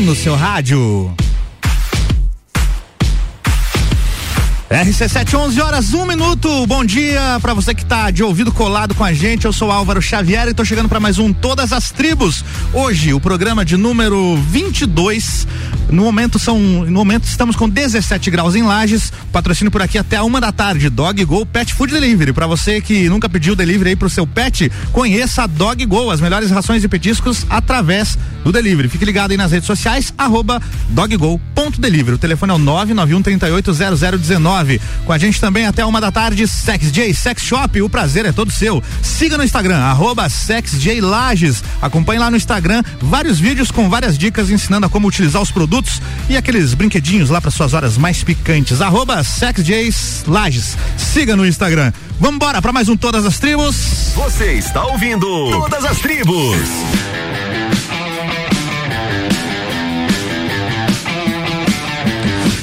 [0.00, 1.10] no seu rádio.
[4.70, 6.66] RC7, 11 horas, 1 um minuto.
[6.66, 9.44] Bom dia para você que tá de ouvido colado com a gente.
[9.44, 12.44] Eu sou Álvaro Xavier e tô chegando para mais um Todas as Tribos.
[12.72, 15.46] Hoje, o programa de número 22.
[15.88, 19.12] No momento são, no momento estamos com 17 graus em Lages.
[19.30, 20.90] Patrocínio por aqui até a uma da tarde.
[20.90, 22.32] Dog Go Pet Food Delivery.
[22.32, 26.20] Para você que nunca pediu delivery aí pro seu pet, conheça a Dog Go, as
[26.20, 28.88] melhores rações e petiscos através do delivery.
[28.88, 32.16] Fique ligado aí nas redes sociais, arroba doggo.delivery.
[32.16, 33.72] O telefone é o 991 38
[34.66, 38.26] 0019 com a gente também até uma da tarde, Sex J Sex Shop, o prazer
[38.26, 38.82] é todo seu.
[39.02, 40.26] Siga no Instagram, arroba
[41.00, 41.62] Lages.
[41.80, 46.02] Acompanhe lá no Instagram vários vídeos com várias dicas ensinando a como utilizar os produtos
[46.28, 48.80] e aqueles brinquedinhos lá para suas horas mais picantes.
[48.80, 49.22] Arroba
[50.26, 50.76] Lages.
[50.96, 51.92] Siga no Instagram.
[52.18, 54.12] Vamos embora para mais um Todas as Tribos.
[54.14, 56.56] Você está ouvindo Todas as Tribos.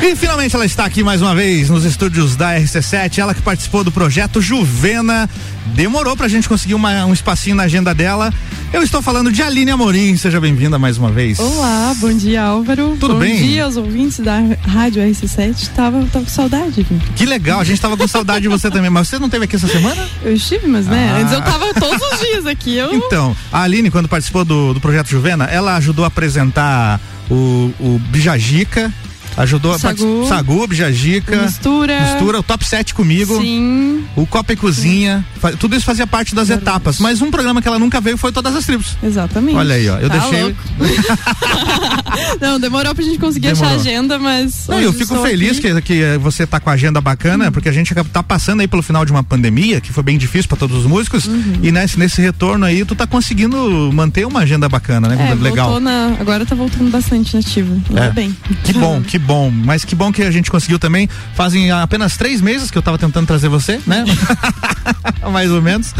[0.04, 3.86] E finalmente ela está aqui mais uma vez nos estúdios da RC7, ela que participou
[3.86, 5.30] do projeto Juvena.
[5.68, 8.32] Demorou pra gente conseguir uma, um espacinho na agenda dela.
[8.74, 11.40] Eu estou falando de Aline Amorim, seja bem-vinda mais uma vez.
[11.40, 12.98] Olá, bom dia Álvaro.
[13.00, 13.40] Tudo bom bem?
[13.40, 15.70] Bom dia aos ouvintes da Rádio RC7.
[15.70, 16.86] Tava, tava com saudade.
[17.16, 19.56] Que legal, a gente tava com saudade de você também, mas você não teve aqui
[19.56, 20.06] essa semana?
[20.22, 21.20] Eu estive, mas né, Ah.
[21.22, 22.76] antes eu tava todos os dias aqui.
[22.76, 22.92] Eu...
[23.14, 27.00] Então, a Aline, quando participou do, do projeto Juvena, ela ajudou a apresentar
[27.32, 28.92] o, o Bijagica,
[29.38, 30.24] ajudou Sagu.
[30.24, 32.00] a Sagu, Bijagica, Mistura.
[32.02, 33.40] mistura, o top 7 comigo.
[33.42, 35.26] Sim, O Copa e Cozinha,
[35.60, 36.70] tudo isso fazia parte das Verdade.
[36.70, 37.00] etapas.
[37.00, 38.98] Mas um programa que ela nunca veio foi Todas as Tribos.
[39.04, 39.56] exatamente.
[39.56, 39.98] Olha aí, ó.
[39.98, 40.56] Eu Tá deixei.
[42.42, 43.78] não, demorou pra gente conseguir achar Demorou.
[43.78, 44.68] a agenda, mas.
[44.68, 45.74] Não, eu fico feliz aqui.
[45.74, 48.82] que, que você tá com a agenda bacana, porque a gente tá passando aí pelo
[48.84, 51.60] final de uma pandemia, que foi bem difícil para todos os músicos, Uhum.
[51.62, 55.32] e nesse, nesse retorno aí, tu tá conseguindo manter uma agenda bacana, né?
[55.32, 55.80] É, Legal.
[55.80, 57.74] na, agora tá voltando bastante nativa.
[57.90, 58.12] Ainda É.
[58.12, 58.36] bem.
[58.64, 59.50] Que bom, que bom.
[59.50, 61.10] Mas que bom que a gente conseguiu também.
[61.34, 64.06] Fazem apenas três meses que eu tava tentando trazer você, né?
[65.32, 65.94] Mais ou menos.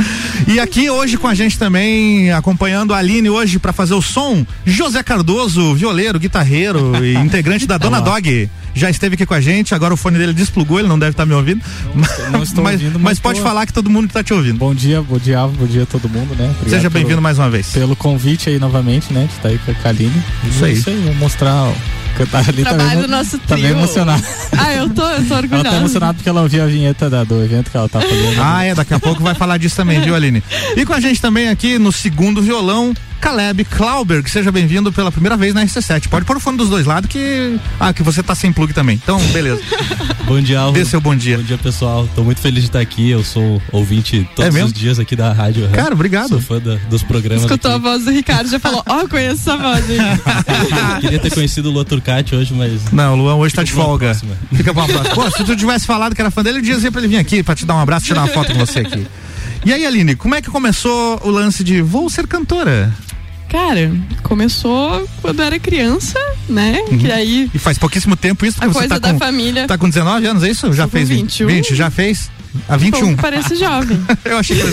[0.48, 4.46] E aqui hoje com a gente também, acompanhando a Aline hoje para fazer o som,
[4.66, 8.50] José Cardoso, violeiro, guitarreiro e integrante da Dona Dog.
[8.76, 11.26] Já esteve aqui com a gente, agora o fone dele desplugou, ele não deve estar
[11.26, 11.62] me ouvindo.
[12.32, 14.58] não estou mas, ouvindo, mas mas pode tô- falar que todo mundo está te ouvindo.
[14.58, 16.46] Bom dia, bom dia, bom dia a todo mundo, né?
[16.58, 17.68] Obrigado Seja bem-vindo mais uma vez.
[17.68, 19.26] Pelo convite aí novamente, né?
[19.28, 20.24] De estar aí com a Kaline.
[20.50, 20.74] Isso aí.
[20.74, 21.74] Isso aí, vou mostrar, ó,
[22.18, 22.98] cantar ali também.
[23.02, 23.78] do nosso Tá bem trio.
[23.78, 24.24] emocionado.
[24.58, 25.70] Ah, eu tô, eu tô Ela orgulhosa.
[25.70, 28.42] tá emocionada porque ela ouviu a vinheta da- do evento que ela tá fazendo.
[28.42, 30.44] Ah, é, daqui a pouco vai falar disso também, viu, Aline?
[30.76, 34.30] E com a gente também aqui no segundo violão, Caleb Klauberg.
[34.30, 36.10] Seja bem-vindo pela primeira vez na RC7.
[36.10, 37.58] Pode pôr o fone dos dois lados que.
[37.80, 39.00] Ah, que você tá sem plug também.
[39.02, 39.62] Então, beleza.
[40.28, 40.84] Bom dia, Álvaro.
[40.84, 41.38] Dê seu bom dia.
[41.38, 42.08] Bom dia, pessoal.
[42.16, 43.10] Tô muito feliz de estar aqui.
[43.10, 44.68] Eu sou ouvinte É todos mesmo?
[44.68, 45.70] os dias aqui da rádio.
[45.70, 46.30] Cara, obrigado.
[46.30, 47.44] Sou fã da- dos programas.
[47.44, 47.84] Escutou a aqui.
[47.84, 49.98] voz do Ricardo já falou, ó, eu conheço essa voz aí.
[51.02, 52.92] Queria ter conhecido o Lua Turcati hoje, mas.
[52.92, 54.06] Não, o Luan hoje tá de Fica pra uma folga.
[54.08, 54.38] próxima.
[54.54, 55.16] Fica pra uma próxima.
[55.16, 57.42] Pô, se tu tivesse falado que era fã dele, eu dizia pra ele vir aqui
[57.44, 59.06] pra te dar um abraço, tirar uma foto com você aqui.
[59.66, 62.92] E aí, Aline, como é que começou o lance de vou ser cantora?
[63.54, 63.92] Cara,
[64.24, 66.18] começou quando eu era criança,
[66.50, 66.80] né?
[67.00, 68.74] Que aí E faz pouquíssimo tempo isso, a porque Uhum.
[68.74, 69.68] você coisa tá da com, família.
[69.68, 70.74] tá com 19 anos, é isso?
[70.74, 71.46] Já fez 21.
[71.48, 72.32] 20, já fez?
[72.68, 73.16] A 21.
[73.16, 74.00] Pô, parece jovem.
[74.26, 74.64] Eu achei que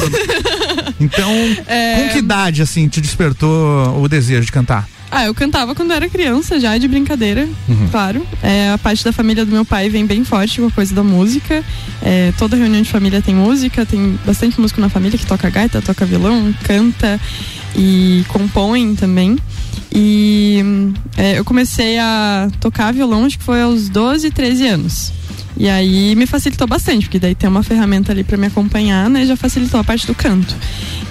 [0.99, 1.31] Então,
[1.69, 2.05] É.
[2.05, 4.89] com que idade, assim, te despertou o desejo de cantar?
[5.13, 7.89] Ah, eu cantava quando eu era criança, já de brincadeira, Uhum.
[7.91, 8.25] claro.
[8.43, 11.03] É, a parte da família do meu pai vem bem forte com a coisa da
[11.03, 11.65] música.
[12.01, 15.83] É, toda reunião de família tem música, tem bastante músico na família que toca gaita,
[15.83, 17.19] toca violão, canta
[17.77, 19.39] e compõe também.
[19.93, 20.63] E
[21.17, 25.13] é, eu comecei a tocar violão, acho que foi aos 12, 13 anos.
[25.57, 29.27] E aí me facilitou bastante, porque daí tem uma ferramenta ali para me acompanhar, né?
[29.27, 30.57] Já facilitou a parte do canto.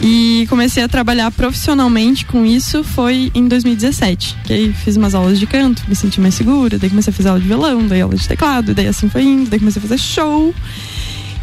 [0.02, 4.38] E comecei a trabalhar profissionalmente com isso foi em 2017.
[4.46, 7.30] Que aí fiz umas aulas de canto, me senti mais segura, daí comecei a fazer
[7.30, 10.00] aula de violão, daí aula de teclado, daí assim foi indo, daí comecei a fazer
[10.00, 10.52] show.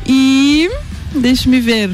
[0.04, 0.68] E
[1.14, 1.90] deixe-me ver.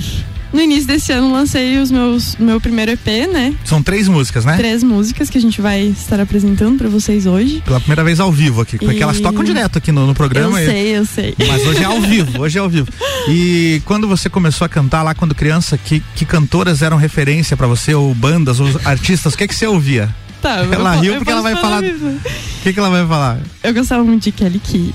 [0.52, 3.54] No início desse ano lancei os meus meu primeiro EP, né?
[3.64, 4.56] São três músicas, né?
[4.56, 7.62] Três músicas que a gente vai estar apresentando para vocês hoje.
[7.64, 10.14] Pela primeira vez ao vivo aqui, porque E- elas tocam direto aqui no, no Eu
[10.14, 10.60] programa.
[10.62, 11.34] e- sei, eu sei.
[11.49, 12.88] Mas hoje é ao vivo, hoje é ao vivo.
[13.28, 17.66] E quando você começou a cantar lá quando criança, que, que cantoras eram referência pra
[17.66, 20.14] você, ou bandas, ou artistas, o que que você ouvia?
[20.43, 21.82] Tá, eu Ela vou- riu eu porque ela vai falar-.
[21.82, 23.38] O que que ela vai falar?
[23.62, 24.93] Eu gostava muito de Kelly Key.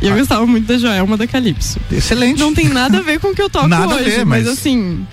[0.00, 1.78] E eu gostava muito da Joelma da Calypso.
[1.90, 2.38] Excelente.
[2.40, 4.44] Não tem nada a ver com o que eu toco Nada a hoje, ver, mas...
[4.46, 5.06] mas- assim,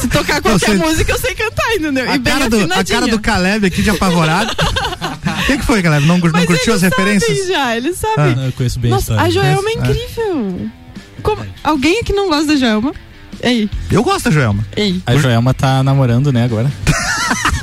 [0.00, 2.08] se tocar qualquer Você- música eu sei cantar, entendeu?
[2.10, 4.50] A e cara, do, a cara do Caleb aqui de apavorado.
[4.52, 6.06] O que, que foi, Caleb?
[6.06, 7.46] Não, não curtiu as referências?
[7.48, 8.36] já, eles sabem.
[8.36, 9.24] Não, eu conheço bem a Nossa, história.
[9.24, 9.76] a Joelma é É.
[9.76, 10.70] incrível.
[11.22, 12.92] Como- Alguém aqui não gosta da Joelma?
[13.42, 14.64] Ei, Eu gosto da Joelma.
[14.76, 15.00] ei.
[15.06, 16.70] A Joelma tá namorando, né, agora.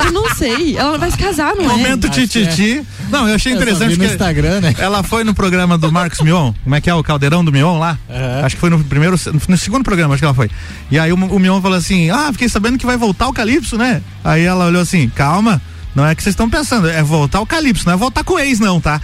[0.05, 0.77] Eu não sei.
[0.77, 1.67] Ela vai se casar, não é?
[1.67, 2.27] Momento que é.
[2.27, 2.83] tititi.
[3.09, 4.75] Não, eu achei Eu interessante porque Instagram, né?
[4.77, 7.77] ela foi no programa do Marcos Mion, como é que é o Caldeirão do Mion
[7.77, 7.97] lá?
[8.09, 8.45] Aham.
[8.45, 9.15] Acho que foi no primeiro,
[9.47, 10.49] no segundo programa, acho que ela foi.
[10.89, 13.77] E aí o, o Mion falou assim: Ah, fiquei sabendo que vai voltar o Calypso,
[13.77, 14.01] né?
[14.23, 15.61] Aí ela olhou assim: Calma.
[15.95, 18.39] Não é que vocês estão pensando, é voltar o Calypso, não é voltar com o
[18.39, 18.99] ex, não, tá?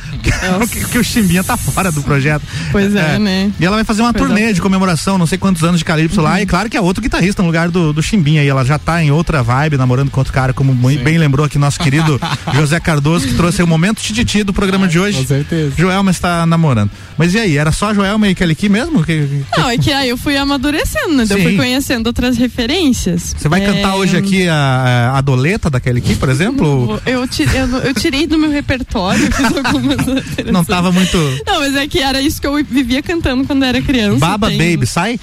[0.59, 2.43] Porque, porque o Chimbinha tá fora do projeto.
[2.71, 3.49] Pois é, né?
[3.59, 4.53] E ela vai fazer uma Pois turnê é.
[4.53, 7.41] de comemoração, não sei quantos anos de Calypso lá, e claro que é outro guitarrista
[7.41, 10.33] no lugar do, do Chimbinha, e ela já tá em outra vibe, namorando com outro
[10.33, 12.19] cara, como muito bem lembrou aqui nosso querido
[12.53, 15.25] José Cardoso, que trouxe o momento tititi do programa de Com hoje.
[15.25, 15.73] certeza.
[15.77, 16.91] Joelma está namorando.
[17.17, 19.03] Mas e aí, era só Joelma e Kelly Key mesmo?
[19.03, 21.23] Que, que- Não, é que aí eu fui amadurecendo, né?
[21.23, 21.43] Eu Sim.
[21.43, 23.35] fui conhecendo outras referências.
[23.38, 26.80] Você vai É, cantar hoje aqui a, a doleta da Kelly Key, por exemplo?
[27.05, 29.97] Eu, ti- eu, eu tirei do meu repertório, fiz algumas.
[30.51, 31.17] Não tava muito.
[31.45, 34.19] Não, mas é que era isso que eu vivia cantando quando era criança.
[34.19, 35.19] Baba Tem- Baby, sai?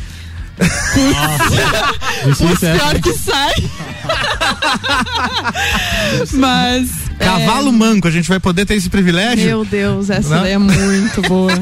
[2.26, 2.78] Difícil, é.
[2.78, 3.54] Pior que sai.
[6.34, 7.07] mas.
[7.18, 9.44] É, Cavalo manco, a gente vai poder ter esse privilégio?
[9.46, 10.42] Meu Deus, essa Não?
[10.42, 11.52] daí é muito boa.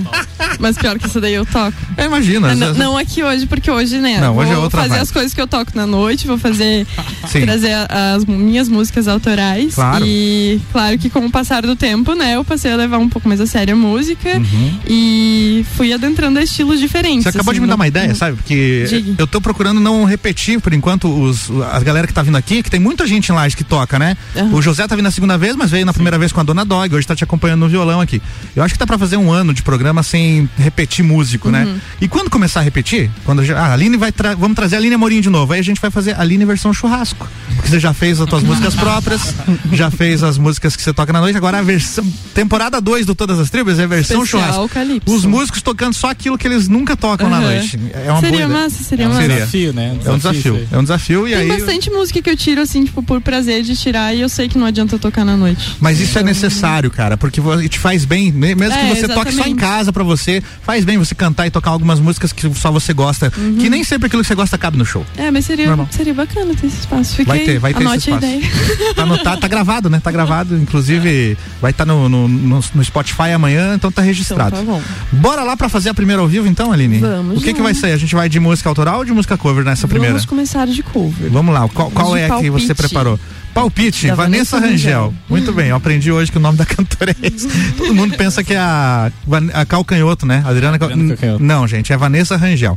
[0.58, 1.76] Mas pior que essa daí eu toco.
[1.96, 2.54] É, imagina.
[2.54, 4.18] Não, não aqui hoje, porque hoje, né?
[4.20, 5.02] Não, hoje é vou outra fazer vibe.
[5.02, 6.86] as coisas que eu toco na noite, vou fazer.
[7.28, 7.42] Sim.
[7.42, 9.74] Trazer as minhas músicas autorais.
[9.74, 10.04] Claro.
[10.06, 13.28] E claro que com o passar do tempo, né, eu passei a levar um pouco
[13.28, 14.78] mais a sério a música Uhum.
[14.88, 17.24] e fui adentrando a estilos diferentes.
[17.24, 18.36] Você acabou assim, de me dar no- uma ideia, sabe?
[18.36, 19.14] Porque Diga.
[19.18, 22.70] eu tô procurando não repetir, por enquanto, os, as galera que tá vindo aqui, que
[22.70, 24.16] tem muita gente em Lages que toca, né?
[24.36, 24.54] Aham.
[24.54, 26.64] O José tá vindo a segunda vez, mas veio na primeira vez com a Dona
[26.64, 28.20] Dog, hoje tá te acompanhando no violão aqui.
[28.54, 31.52] Eu acho que tá pra fazer um ano de programa sem repetir músico, Uhum.
[31.52, 31.80] né?
[32.00, 34.78] E quando começar a repetir, quando já, ah, a Aline vai tra vamos trazer a
[34.78, 37.28] Aline Amorim de novo, aí a gente vai fazer a Aline versão churrasco.
[37.54, 39.34] Porque você já fez as tuas músicas próprias,
[39.72, 42.04] já fez as músicas que você toca na noite, agora a versão
[42.34, 44.68] temporada 2 do Todas as Tribos é a versão Especial churrasco.
[44.68, 45.14] Calypso.
[45.14, 47.46] Os músicos tocando só aquilo que eles nunca tocam na Aham.
[47.46, 47.78] noite.
[47.92, 49.20] É uma seria boa massa, seria É um massa.
[49.22, 49.36] Seria.
[49.36, 49.98] desafio, né?
[50.04, 50.38] É um desafio.
[50.40, 50.68] isso aí.
[50.72, 51.48] É um desafio e Tem aí.
[51.48, 54.56] bastante música que eu tiro, assim, tipo, por prazer de tirar e eu sei que
[54.58, 55.76] não adianta eu tocar na noite.
[55.80, 58.54] Mas isso é necessário, cara, porque te faz bem, né?
[58.54, 59.56] mesmo que É, você toque só em exatamente.
[59.60, 63.32] casa pra você, faz bem você cantar e tocar algumas músicas que só você gosta,
[63.36, 63.56] Uhum.
[63.56, 65.04] que nem sempre aquilo que você gosta cabe no show.
[65.16, 65.88] É, mas seria, Normal.
[65.90, 67.16] seria bacana ter esse espaço.
[67.16, 68.94] Fica Vai ter, vai ter esse espaço.
[68.94, 70.00] Tá, tá- tá gravado, né?
[70.02, 74.56] Tá gravado, inclusive vai estar no, no, no- no Spotify amanhã, então tá Então registrado.
[74.56, 74.80] tá bom.
[75.12, 76.98] Bora lá pra fazer a primeira ao vivo então, Aline?
[76.98, 77.92] Vamos O que que vai sair?
[77.92, 80.14] A gente vai de música autoral ou de música cover nessa primeira?
[80.14, 81.30] Vamos começar de cover.
[81.30, 83.18] Vamos lá, qual, qual é a que você preparou?
[83.56, 85.00] Palpite, Da Vanessa, Vanessa Rangel.
[85.00, 85.14] Rangel.
[85.30, 87.48] Muito bem, eu aprendi hoje que o nome da cantora é esse.
[87.72, 89.10] Todo mundo pensa que é a,
[89.54, 90.44] a Calcanhoto, né?
[90.46, 90.90] Adriana, Cal...
[90.90, 91.42] Adriana Calcanhoto.
[91.42, 92.76] Não, gente, é Vanessa Rangel.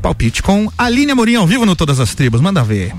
[0.00, 2.40] Palpite com Aline Amorim ao vivo no Todas as Tribos.
[2.40, 2.94] Manda ver.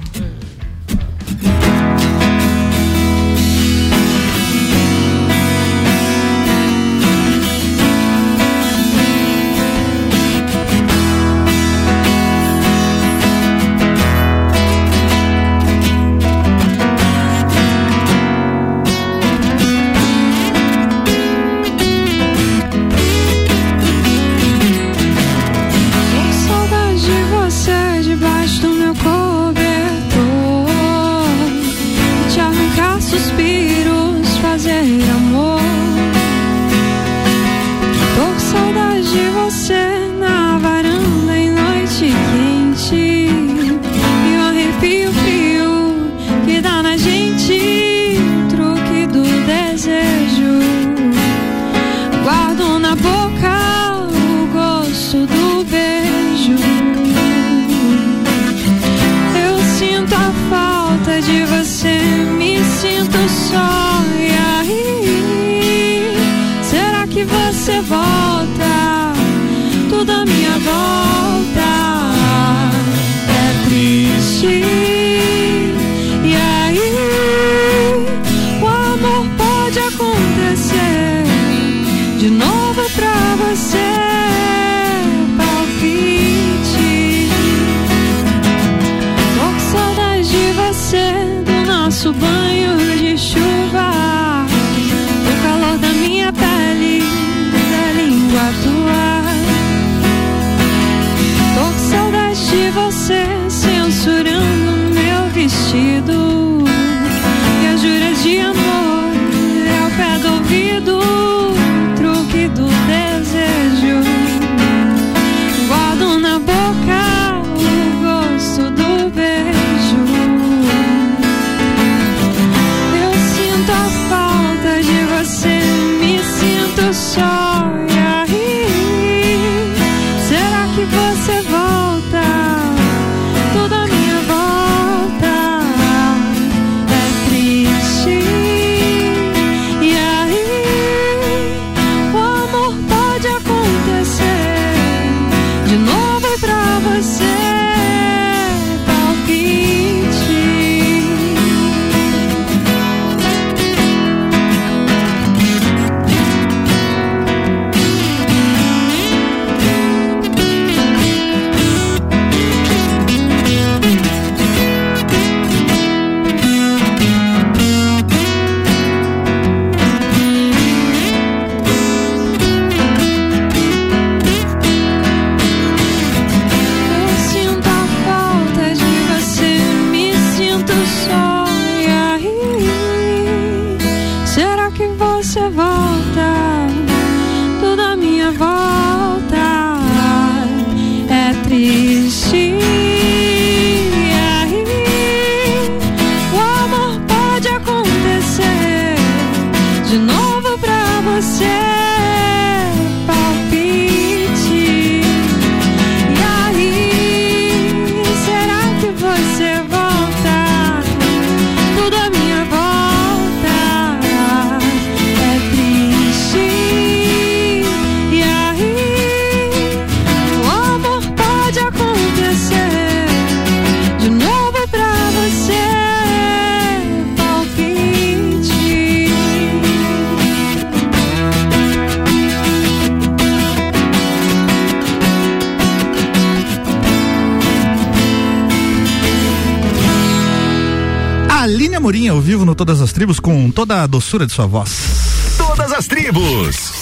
[241.85, 245.35] Amorim ao vivo no Todas as Tribos com toda a doçura de sua voz.
[245.37, 246.73] Todas as tribos.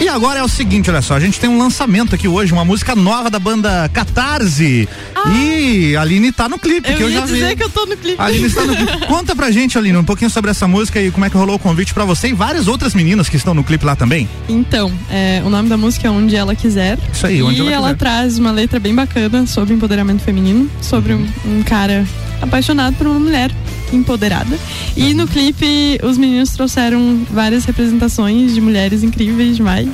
[0.00, 2.64] E agora é o seguinte, olha só, a gente tem um lançamento aqui hoje, uma
[2.64, 4.88] música nova da banda Catarse.
[5.32, 7.56] E a Aline tá no clipe, Eu que eu ia já dizer vi.
[7.58, 8.20] que eu tô no clipe.
[8.20, 9.06] A Aline está no clipe.
[9.06, 11.58] Conta pra gente, Aline, um pouquinho sobre essa música e como é que rolou o
[11.60, 14.28] convite pra você e várias outras meninas que estão no clipe lá também.
[14.48, 16.98] Então, é, o nome da música é Onde Ela Quiser.
[17.12, 17.98] Isso aí, Onde e Ela ela Quiser.
[17.98, 22.04] traz uma letra bem bacana sobre empoderamento feminino, sobre um, um cara
[22.40, 23.50] apaixonado por uma mulher
[23.92, 24.58] empoderada.
[24.96, 29.88] E no clipe, os meninos trouxeram várias representações de mulheres incríveis demais.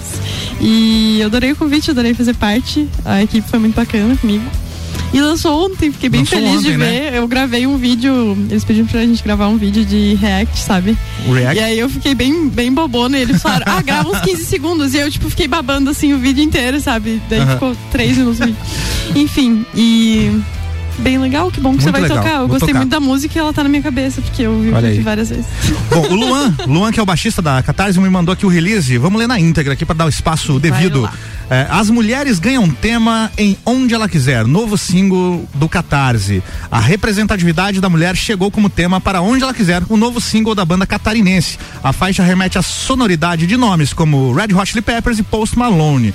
[0.60, 2.86] E eu adorei o convite, adorei fazer parte.
[3.04, 4.44] A equipe foi muito bacana comigo.
[5.14, 7.10] E lançou ontem, fiquei bem Lançou feliz de ontem, né?
[7.10, 7.14] ver.
[7.14, 10.96] Eu gravei um vídeo, eles pediram pra gente gravar um vídeo de react, sabe?
[11.26, 11.56] React.
[11.56, 14.94] E aí eu fiquei bem, bem bobona e eles falaram, ah, grava uns 15 segundos.
[14.94, 17.22] E eu, tipo, fiquei babando assim o vídeo inteiro, sabe?
[17.30, 17.52] Daí Aham.
[17.52, 18.40] ficou 3 minutos.
[19.14, 20.32] Enfim, e.
[20.98, 22.34] Bem legal, que bom que você Muito vai legal, tocar.
[22.34, 22.78] Eu vou gostei tocar.
[22.78, 25.46] muito da música e ela tá na minha cabeça, porque eu vi várias vezes.
[25.90, 28.96] Bom, o Luan, Luan que é o baixista da Catarse, me mandou aqui o release.
[28.98, 31.02] Vamos ler na íntegra aqui para dar o espaço devido.
[31.02, 31.12] lá.
[31.48, 36.42] É, as mulheres ganham tema em Onde Ela Quiser, novo single do Catarse.
[36.70, 40.64] A representatividade da mulher chegou como tema para Onde Ela Quiser, o novo single da
[40.64, 41.56] banda catarinense.
[41.84, 46.12] A faixa remete à sonoridade de nomes como Red Hot Chili Peppers e Post Malone.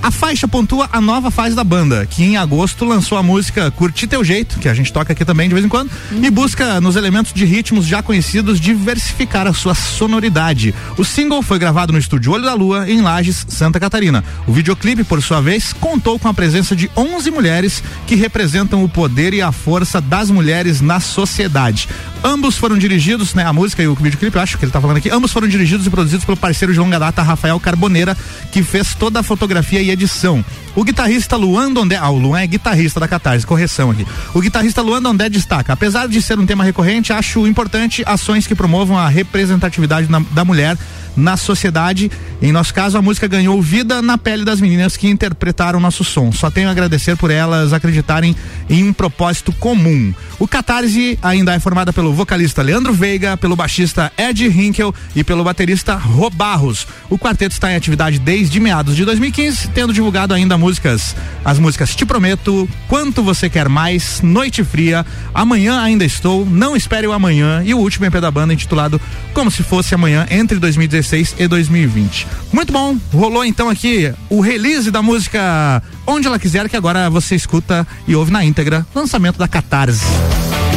[0.00, 4.06] A faixa pontua a nova fase da banda, que em agosto lançou a música Curti
[4.06, 5.90] Teu Jeito, que a gente toca aqui também de vez em quando,
[6.22, 10.74] e busca nos elementos de ritmos já conhecidos diversificar a sua sonoridade.
[10.96, 14.24] O single foi gravado no estúdio Olho da Lua, em Lages, Santa Catarina.
[14.46, 18.88] O videoclipe, por sua vez, contou com a presença de 11 mulheres que representam o
[18.88, 21.88] poder e a força das mulheres na sociedade.
[22.22, 24.96] Ambos foram dirigidos, né, a música e o videoclipe, eu acho que ele tá falando
[24.96, 28.16] aqui, ambos foram dirigidos e produzidos pelo parceiro de longa data, Rafael Carboneira,
[28.50, 30.44] que fez toda a fotografia e edição.
[30.74, 34.04] O guitarrista Luan Dondé, ah, o Luan é guitarrista da Catarse, correção aqui.
[34.34, 38.54] O guitarrista Luan Dondé destaca, apesar de ser um tema recorrente, acho importante ações que
[38.54, 40.76] promovam a representatividade na- da mulher
[41.16, 42.10] na sociedade.
[42.40, 46.30] Em nosso caso, a música ganhou vida na pele das meninas que interpretaram nosso som.
[46.30, 48.36] Só tenho a agradecer por elas acreditarem
[48.70, 50.14] em um propósito comum.
[50.38, 55.42] O Catarse ainda é formada pelo vocalista Leandro Veiga, pelo baixista Ed Hinkel e pelo
[55.42, 56.86] baterista Rô Barros.
[57.10, 61.94] O quarteto está em atividade desde meados de 2015, tendo divulgado ainda músicas, as músicas
[61.96, 67.62] Te Prometo, Quanto Você Quer Mais, Noite Fria, Amanhã Ainda Estou, Não Espere o Amanhã
[67.64, 69.00] e o último EP da banda intitulado
[69.34, 72.26] Como Se Fosse Amanhã, entre 2016 e 2020.
[72.52, 77.34] Muito bom, rolou então aqui o release da música Onde Ela Quiser, que agora você
[77.34, 80.04] escuta e ouve na íntegra, lançamento da Catarse.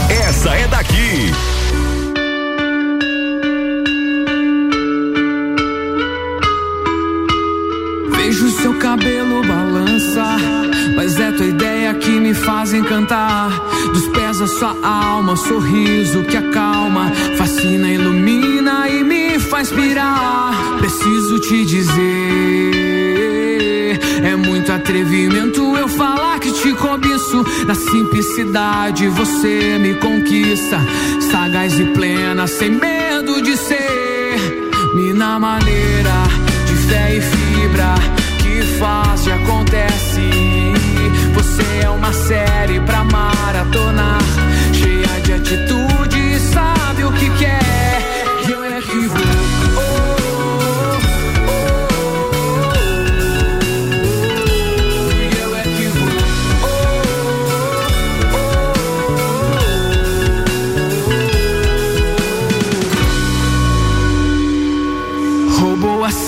[0.10, 1.32] Essa é daqui.
[8.16, 10.38] Vejo seu cabelo balança,
[10.96, 13.50] mas é tua ideia que me faz encantar.
[13.94, 20.78] Dos pés à sua alma, sorriso que acalma, fascina, ilumina e me faz pirar.
[20.80, 21.92] Preciso te dizer,
[24.24, 27.44] é muito atrevimento eu falar que te cobiço.
[27.68, 30.80] Na simplicidade você me conquista,
[31.30, 34.40] sagaz e plena, sem medo de ser.
[34.96, 36.24] Mina maneira
[36.66, 37.96] de fé e fibra
[38.42, 40.30] que faz e acontece.
[41.34, 44.22] Você é uma série pra maratonar,
[44.72, 45.81] cheia de atitude,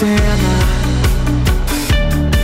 [0.04, 0.54] cena,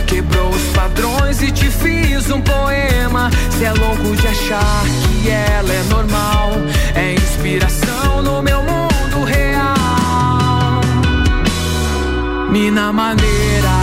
[0.06, 3.30] quebrou os padrões e te fiz um poema.
[3.58, 4.84] Cê é louco de achar
[5.22, 6.52] que ela é normal,
[6.94, 10.80] é inspiração no meu mundo real.
[12.50, 13.76] Mina maneira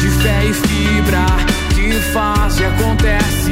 [0.00, 1.26] de fé e fibra
[1.74, 3.43] que faz e acontece.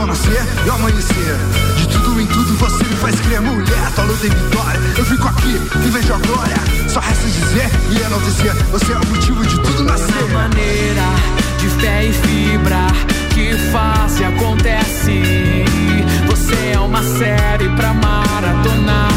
[0.00, 1.36] Sol nascer e amanhecer.
[1.76, 3.92] De tudo em tudo você me faz crer, mulher.
[3.94, 4.80] Tua luta e vitória.
[4.96, 6.56] Eu fico aqui e vejo a glória.
[6.88, 8.54] Só resta dizer e enaltecer.
[8.70, 10.28] Você é o motivo de tudo nascer.
[10.32, 11.02] maneira
[11.58, 12.86] de fé e fibra
[13.34, 15.22] que faz e acontece.
[16.26, 19.12] Você é uma série pra maratonar,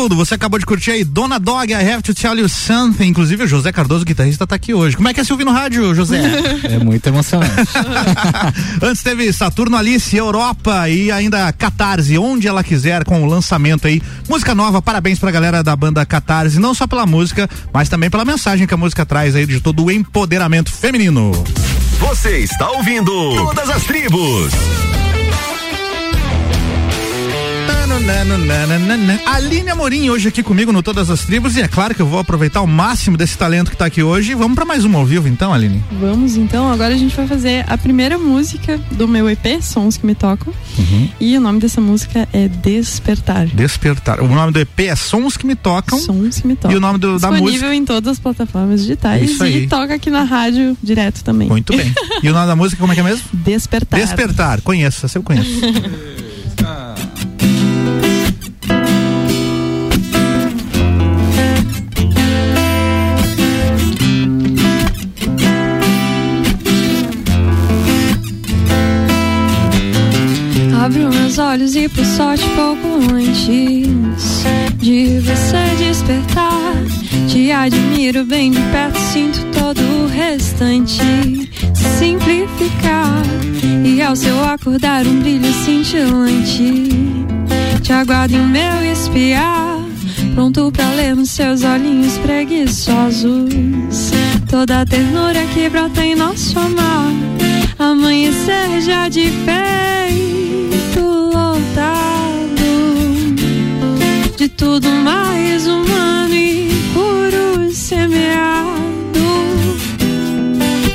[0.00, 0.16] conteúdo.
[0.16, 3.08] Você acabou de curtir aí Dona Dog, I Have to Tell You Something.
[3.08, 4.96] Inclusive o José Cardoso, guitarrista, tá aqui hoje.
[4.96, 6.20] Como é que é se ouvir no rádio, José?
[6.64, 7.52] É muito emocionante.
[8.80, 14.00] Antes teve Saturno Alice, Europa e ainda Catarse, onde ela quiser, com o lançamento aí.
[14.28, 18.24] Música nova, parabéns pra galera da banda Catarse, não só pela música, mas também pela
[18.24, 21.32] mensagem que a música traz aí de todo o empoderamento feminino.
[21.98, 24.99] Você está ouvindo Todas as Tribos.
[29.26, 32.20] Aline Amorim hoje aqui comigo no Todas as Tribos e é claro que eu vou
[32.20, 34.32] aproveitar o máximo desse talento que tá aqui hoje.
[34.32, 35.82] Vamos para mais uma ao vivo então, Aline?
[36.00, 40.06] Vamos então, agora a gente vai fazer a primeira música do meu EP, Sons que
[40.06, 40.52] me tocam.
[40.78, 41.08] Uhum.
[41.18, 43.46] E o nome dessa música é Despertar.
[43.48, 44.20] Despertar.
[44.20, 45.98] O nome do EP é Sons que me tocam.
[45.98, 46.70] Sons que me tocam.
[46.70, 47.74] E o nome do- da Disponível música?
[47.74, 49.64] em todas as plataformas digitais Isso aí.
[49.64, 51.48] e toca aqui na rádio direto também.
[51.48, 51.92] Muito bem.
[52.22, 53.24] E o nome da música como é que é mesmo?
[53.34, 53.98] Despertar.
[53.98, 54.60] Despertar.
[54.60, 55.50] Conheço, essa eu conheço.
[71.30, 74.42] Meus olhos e por sorte pouco antes
[74.78, 76.74] de você despertar.
[77.28, 81.48] Te admiro bem de perto, sinto todo o restante
[82.00, 83.22] simplificar.
[83.84, 86.88] E ao seu acordar, um brilho cintilante.
[87.80, 89.78] Te aguardo em meu espiar.
[90.34, 93.52] Pronto pra ler nos seus olhinhos preguiçosos.
[94.48, 97.12] Toda a ternura que brota em nosso amar.
[97.78, 100.40] Amanhecer já de peito
[104.56, 109.20] tudo mais humano e puro semeado.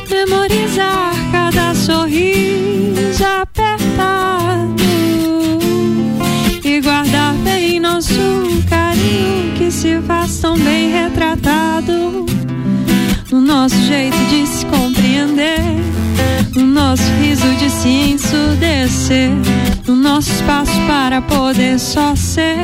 [0.09, 4.83] Memorizar cada sorriso apertado.
[6.63, 8.13] E guardar bem nosso
[8.69, 12.25] carinho que se faz tão bem retratado.
[13.31, 15.59] No nosso jeito de se compreender,
[16.55, 19.31] no nosso riso de se ensurdecer,
[19.87, 22.57] no nosso espaço para poder só ser,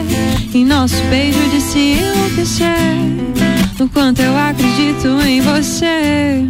[0.54, 2.68] em nosso beijo de se enlouquecer,
[3.80, 6.44] no quanto eu acredito em você,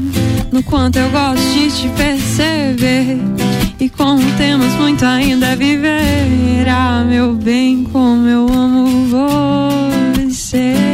[0.51, 3.19] no quanto eu gosto de te perceber.
[3.79, 9.07] E como temos muito ainda a viver, ah, meu bem, como eu amo
[10.27, 10.90] você.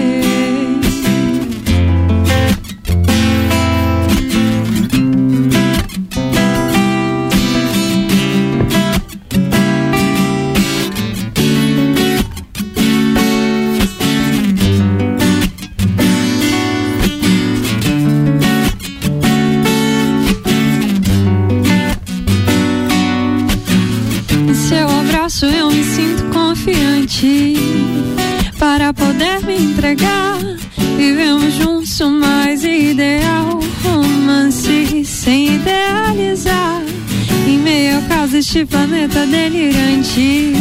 [38.48, 40.54] Deste planeta delirante,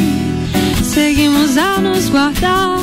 [0.83, 2.81] seguimos a nos guardar.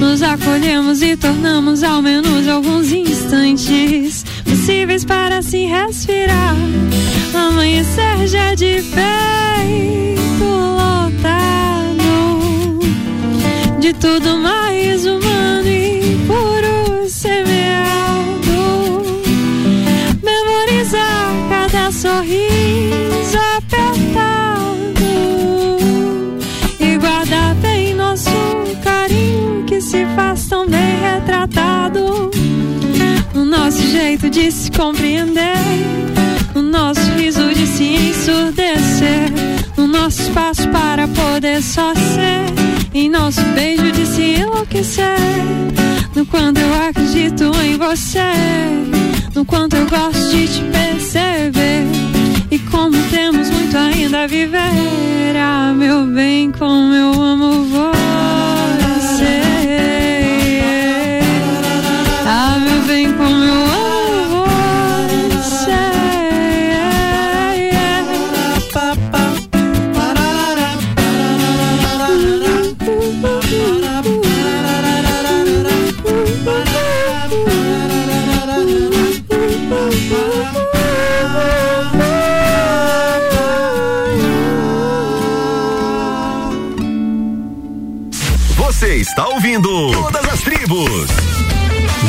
[0.00, 6.56] Nos acolhemos e tornamos ao menos alguns instantes possíveis para se respirar.
[7.34, 10.44] Amanhecer já de peito
[10.78, 11.98] lotado
[13.80, 19.02] de tudo mais humano e puro semeado.
[20.22, 23.57] Memorizar cada sorriso
[33.48, 35.56] nosso jeito de se compreender,
[36.54, 39.32] no nosso riso de se ensurdecer,
[39.76, 42.44] no nosso espaço para poder só ser,
[42.92, 45.18] em nosso beijo de se enlouquecer,
[46.14, 48.32] no quanto eu acredito em você,
[49.34, 51.86] no quanto eu gosto de te perceber,
[52.50, 57.87] e como temos muito ainda a viver, ah, meu bem, como eu amo você.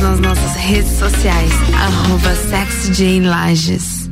[0.00, 4.10] Nas nossas redes sociais, arroba SexyJaneLages.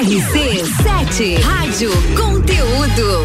[0.00, 3.24] RC7 Rádio Conteúdo.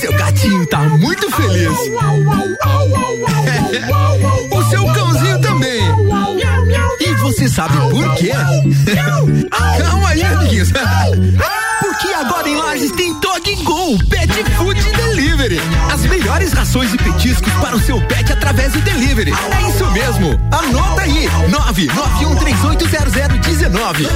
[0.00, 1.72] Seu gatinho tá muito feliz.
[4.50, 5.80] o seu cãozinho também.
[7.00, 8.32] E você sabe por quê?
[9.78, 10.72] Calma aí, amiguinhos.
[11.80, 15.60] Porque agora em Lages tem Dog Go Pet Food Delivery.
[15.92, 19.32] As melhores rações e petiscos para o seu pet através do delivery.
[19.32, 20.30] É isso mesmo.
[20.50, 21.28] Anota aí.
[21.50, 24.08] 991380019.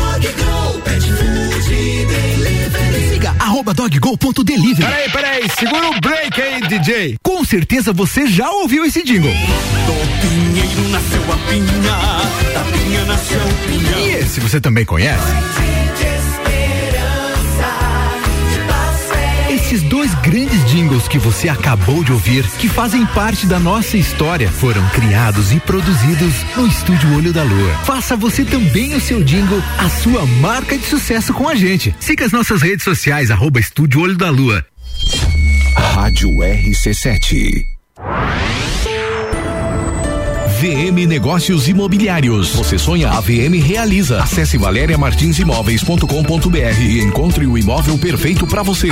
[3.13, 4.83] Siga arroba doggo.delivery.
[4.83, 7.19] Peraí, peraí, segura o break aí, DJ.
[7.23, 9.31] Com certeza você já ouviu esse jingle.
[9.31, 11.99] Do pinheiro nasceu a pinha,
[12.55, 13.99] da pinha nasceu o pinhão.
[14.01, 15.27] E esse você também conhece?
[19.71, 24.51] Esses dois grandes jingles que você acabou de ouvir, que fazem parte da nossa história,
[24.51, 27.73] foram criados e produzidos no Estúdio Olho da Lua.
[27.85, 31.95] Faça você também o seu jingle, a sua marca de sucesso com a gente.
[32.01, 34.67] Siga as nossas redes sociais, arroba Estúdio Olho da Lua.
[35.77, 37.63] Rádio RC7.
[40.61, 42.57] VM Negócios Imobiliários.
[42.57, 44.21] Você sonha, a VM realiza.
[44.21, 48.91] Acesse valeriamartinsimóveis.com.br e encontre o imóvel perfeito para você.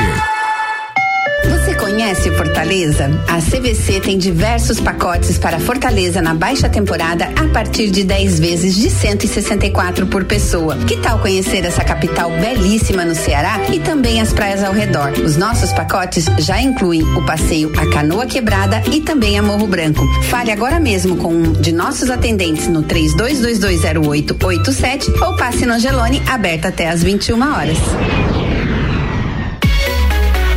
[1.88, 3.08] Conhece Fortaleza?
[3.26, 8.76] A CVC tem diversos pacotes para Fortaleza na baixa temporada a partir de 10 vezes
[8.76, 10.76] de 164 por pessoa.
[10.86, 15.12] Que tal conhecer essa capital belíssima no Ceará e também as praias ao redor?
[15.12, 20.06] Os nossos pacotes já incluem o passeio a Canoa Quebrada e também a Morro Branco.
[20.24, 26.68] Fale agora mesmo com um de nossos atendentes no 32220887 ou passe no Angelone, aberta
[26.68, 27.78] até às 21 horas.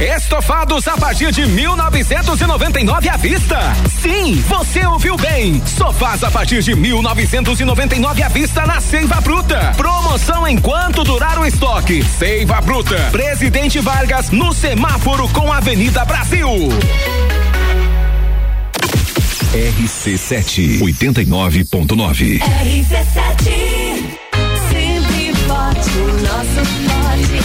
[0.01, 3.59] Estofados a partir de 1999 à vista.
[4.01, 5.61] Sim, você ouviu bem.
[5.63, 9.73] Sofás a partir de 1999 à vista na Seiva Bruta.
[9.77, 12.03] Promoção enquanto durar o estoque.
[12.03, 12.95] Seiva Bruta.
[13.11, 16.49] Presidente Vargas no semáforo com Avenida Brasil.
[19.53, 22.39] RC7 89.9.
[22.39, 23.51] RC7
[24.71, 26.80] Sempre forte, o nosso.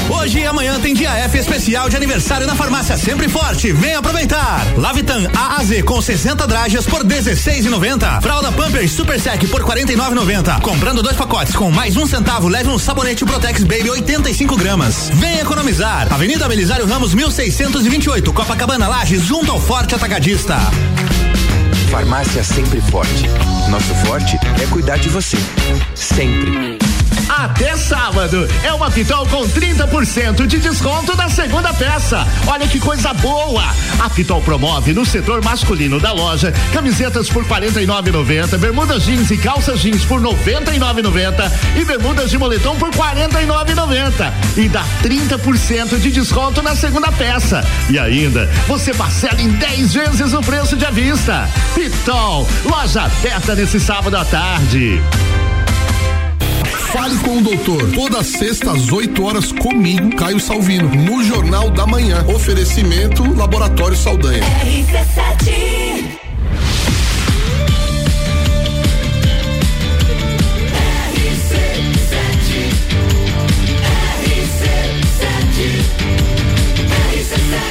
[0.09, 3.73] Hoje e amanhã tem dia F especial de aniversário na farmácia Sempre Forte.
[3.73, 4.65] Vem aproveitar.
[4.77, 8.23] Lavitan AAZ com 60 dragas por 16,90.
[8.23, 10.61] Fralda Pampers Super Sec por 49,90.
[10.61, 15.11] Comprando dois pacotes com mais um centavo, leve um sabonete Protex Baby 85 gramas.
[15.15, 16.13] Vem economizar.
[16.13, 20.57] Avenida Belisário Ramos 1628, Copacabana Lages, junto ao Forte Atacadista.
[21.91, 23.25] Farmácia Sempre Forte.
[23.69, 25.39] Nosso forte é cuidar de você.
[25.95, 26.79] Sempre.
[27.29, 28.49] Até sábado.
[28.63, 32.27] é uma Pitol com 30% de desconto na segunda peça.
[32.47, 33.65] Olha que coisa boa!
[33.99, 39.81] A Pitol promove no setor masculino da loja camisetas por 49,90, bermudas jeans e calças
[39.81, 46.75] jeans por 99,90 e bermudas de moletom por 49,90 e dá 30% de desconto na
[46.75, 47.63] segunda peça.
[47.91, 51.49] E ainda você parcela em 10 vezes o preço de à vista.
[51.75, 55.03] Pitol, loja aberta nesse sábado à tarde.
[56.97, 57.93] Fale com o doutor.
[57.93, 62.25] Toda sexta às 8 horas comigo, Caio Salvino, no Jornal da Manhã.
[62.27, 64.41] Oferecimento Laboratório Saldanha.
[64.41, 65.77] RC7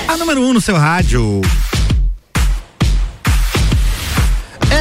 [0.07, 1.41] A número 1 um no seu rádio.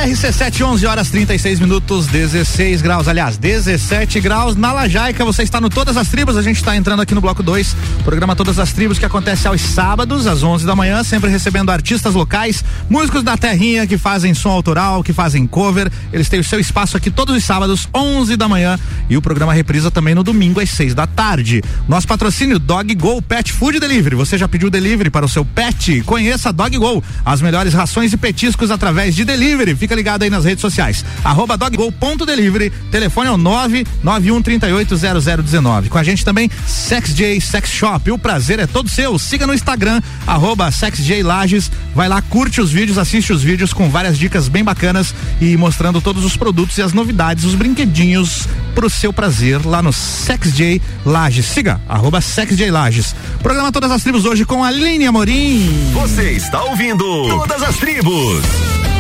[0.05, 3.09] RC7, 11 horas 36 minutos, 16 graus.
[3.09, 5.25] Aliás, 17 graus na Lajaica.
[5.25, 6.37] Você está no Todas as Tribos.
[6.37, 7.75] A gente está entrando aqui no bloco 2.
[8.05, 12.13] Programa Todas as Tribos que acontece aos sábados, às 11 da manhã, sempre recebendo artistas
[12.13, 15.91] locais, músicos da terrinha que fazem som autoral, que fazem cover.
[16.13, 18.79] Eles têm o seu espaço aqui todos os sábados, 11 da manhã.
[19.09, 21.63] E o programa reprisa também no domingo, às 6 da tarde.
[21.89, 24.17] Nosso patrocínio Dog Go Pet Food Delivery.
[24.17, 26.03] Você já pediu delivery para o seu pet?
[26.03, 27.03] Conheça Dog Go.
[27.25, 29.75] As melhores rações e petiscos através de delivery.
[29.75, 31.05] Fica ligado aí nas redes sociais.
[31.22, 32.70] Arroba doggo.delivery.
[32.90, 35.88] Telefone é o 991380019.
[35.88, 38.11] Com a gente também, SexJ Sex Shop.
[38.11, 39.18] O prazer é todo seu.
[39.18, 41.70] Siga no Instagram, arroba SexJ Lages.
[41.95, 46.01] Vai lá, curte os vídeos, assiste os vídeos com várias dicas bem bacanas e mostrando
[46.01, 51.47] todos os produtos e as novidades, os brinquedinhos pro seu prazer lá no SexJ Lages.
[51.47, 53.14] Siga, arroba SexJ Lages.
[53.42, 55.68] Programa Todas as Tribos hoje com a Aline Amorim.
[55.92, 58.93] Você está ouvindo Todas as Tribos.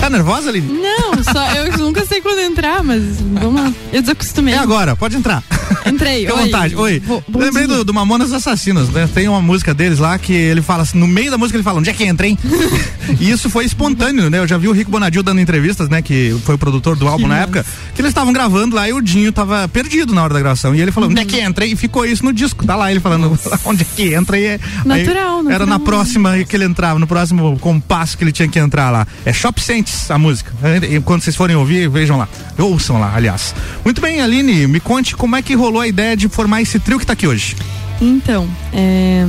[0.00, 0.80] Tá nervosa, Aline?
[0.80, 3.72] Não, só eu nunca sei quando entrar, mas vamos lá.
[3.92, 4.54] Eu desacostumei.
[4.54, 5.42] É agora, pode entrar.
[5.86, 6.76] Entrei, Fica à vontade.
[6.76, 7.00] Oi.
[7.00, 9.08] Bo- Lembrei do, do Mamonas Assassinos, né?
[9.12, 11.78] Tem uma música deles lá que ele fala assim, no meio da música ele fala,
[11.78, 12.38] onde é que entra, hein?
[13.20, 14.38] e isso foi espontâneo, né?
[14.38, 16.02] Eu já vi o Rico Bonadil dando entrevistas, né?
[16.02, 17.64] Que foi o produtor do álbum na época,
[17.94, 20.74] que eles estavam gravando lá e o Dinho tava perdido na hora da gravação.
[20.74, 21.64] E ele falou, onde é que entra?
[21.64, 22.64] E ficou isso no disco.
[22.66, 24.38] Tá lá ele falando, onde é que entra?
[24.38, 25.80] E é, Natural, aí Era na natural.
[25.80, 29.06] próxima que ele entrava, no próximo compasso que ele tinha que entrar lá.
[29.24, 30.52] É Shop Saints, a música.
[30.90, 32.28] E Quando vocês forem ouvir, vejam lá.
[32.58, 33.54] Ouçam lá, aliás.
[33.84, 36.98] Muito bem, Aline, me conte como é que rolou a ideia de formar esse trio
[36.98, 37.56] que tá aqui hoje.
[38.00, 39.26] Então, é,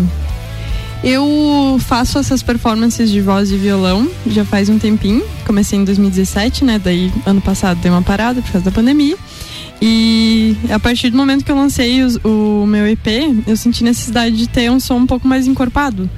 [1.04, 5.24] eu faço essas performances de voz e violão já faz um tempinho.
[5.46, 6.80] Comecei em 2017, né?
[6.84, 9.18] Daí ano passado dei uma parada por causa da pandemia.
[9.82, 13.08] E a partir do momento que eu lancei os- o meu EP,
[13.48, 16.10] eu senti necessidade de ter um som um pouco mais encorpado.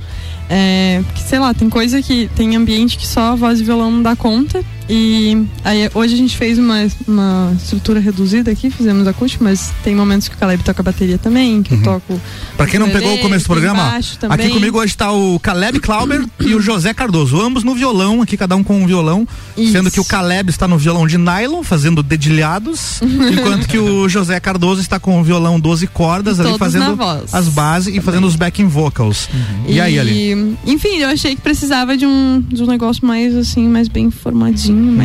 [0.49, 2.29] É, porque, sei lá, tem coisa que.
[2.35, 4.61] Tem ambiente que só voz e violão não dá conta.
[4.93, 9.95] E aí hoje a gente fez uma, uma estrutura reduzida aqui, fizemos acústico, mas tem
[9.95, 12.19] momentos que o Caleb toca bateria também, que eu toco.
[12.57, 14.47] Pra quem não pegou o começo do programa, também.
[14.47, 18.35] aqui comigo hoje tá o Caleb Clauber e o José Cardoso, ambos no violão, aqui
[18.35, 19.25] cada um com um violão,
[19.55, 19.71] Isso.
[19.71, 22.99] sendo que o Caleb está no violão de nylon, fazendo dedilhados,
[23.31, 26.97] enquanto que o José Cardoso está com o violão 12 cordas ali fazendo
[27.31, 29.29] as bases e fazendo os backing vocals.
[29.65, 30.57] E, aí, ali?
[30.65, 34.80] Enfim, eu achei que precisava de um, de um negócio mais assim, mais bem formadinho.
[34.81, 34.95] Uhum.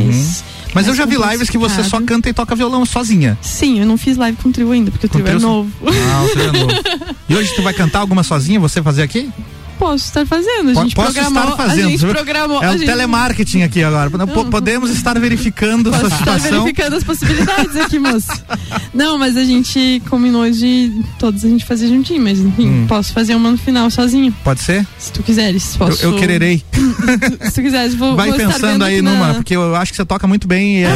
[0.74, 3.38] Mas eu mais já vi lives que você só canta e toca violão sozinha.
[3.40, 5.46] Sim, eu não fiz live com trio ainda, porque o trio é trio, sim.
[5.46, 5.70] novo.
[5.86, 7.16] Ah, o trio é novo.
[7.28, 9.28] E hoje tu vai cantar alguma sozinha, você fazer aqui?
[9.78, 11.42] Posso estar fazendo, a gente Posso programou.
[11.50, 11.86] estar fazendo.
[11.86, 12.62] A gente programou.
[12.62, 14.08] É o gente telemarketing aqui agora.
[14.10, 16.62] Po- Podemos estar verificando Posso sua estar situação.
[16.64, 18.28] verificando as possibilidades aqui, moço.
[18.94, 22.86] Não, mas a gente combinou de todos a gente fazer juntinho, mas enfim, Hum.
[22.88, 24.34] posso fazer uma no final sozinho.
[24.42, 24.86] Pode ser?
[24.98, 26.02] Se tu quiseres, posso.
[26.02, 26.62] Eu, eu quererei.
[27.46, 28.16] Se tu quiseres, vou.
[28.16, 30.46] Vai vou estar pensando vendo aí numa, na- porque eu acho que você toca muito
[30.48, 30.88] bem e é,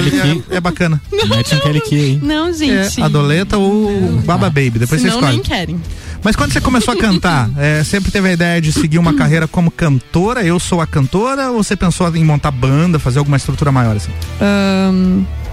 [0.52, 1.00] é, é bacana.
[1.28, 2.20] Mete um Kelly Key aí.
[2.22, 3.00] Não, gente.
[3.00, 3.90] É, a Doleta ou
[4.24, 5.32] Baba Baby, depois Senão você escolhe.
[5.36, 5.80] nem querem.
[6.22, 9.48] Mas quando você começou a cantar, é, sempre teve a ideia de seguir uma carreira
[9.48, 10.44] como cantora?
[10.44, 11.50] Eu sou a cantora?
[11.50, 14.12] Ou você pensou em montar banda, fazer alguma estrutura maior assim?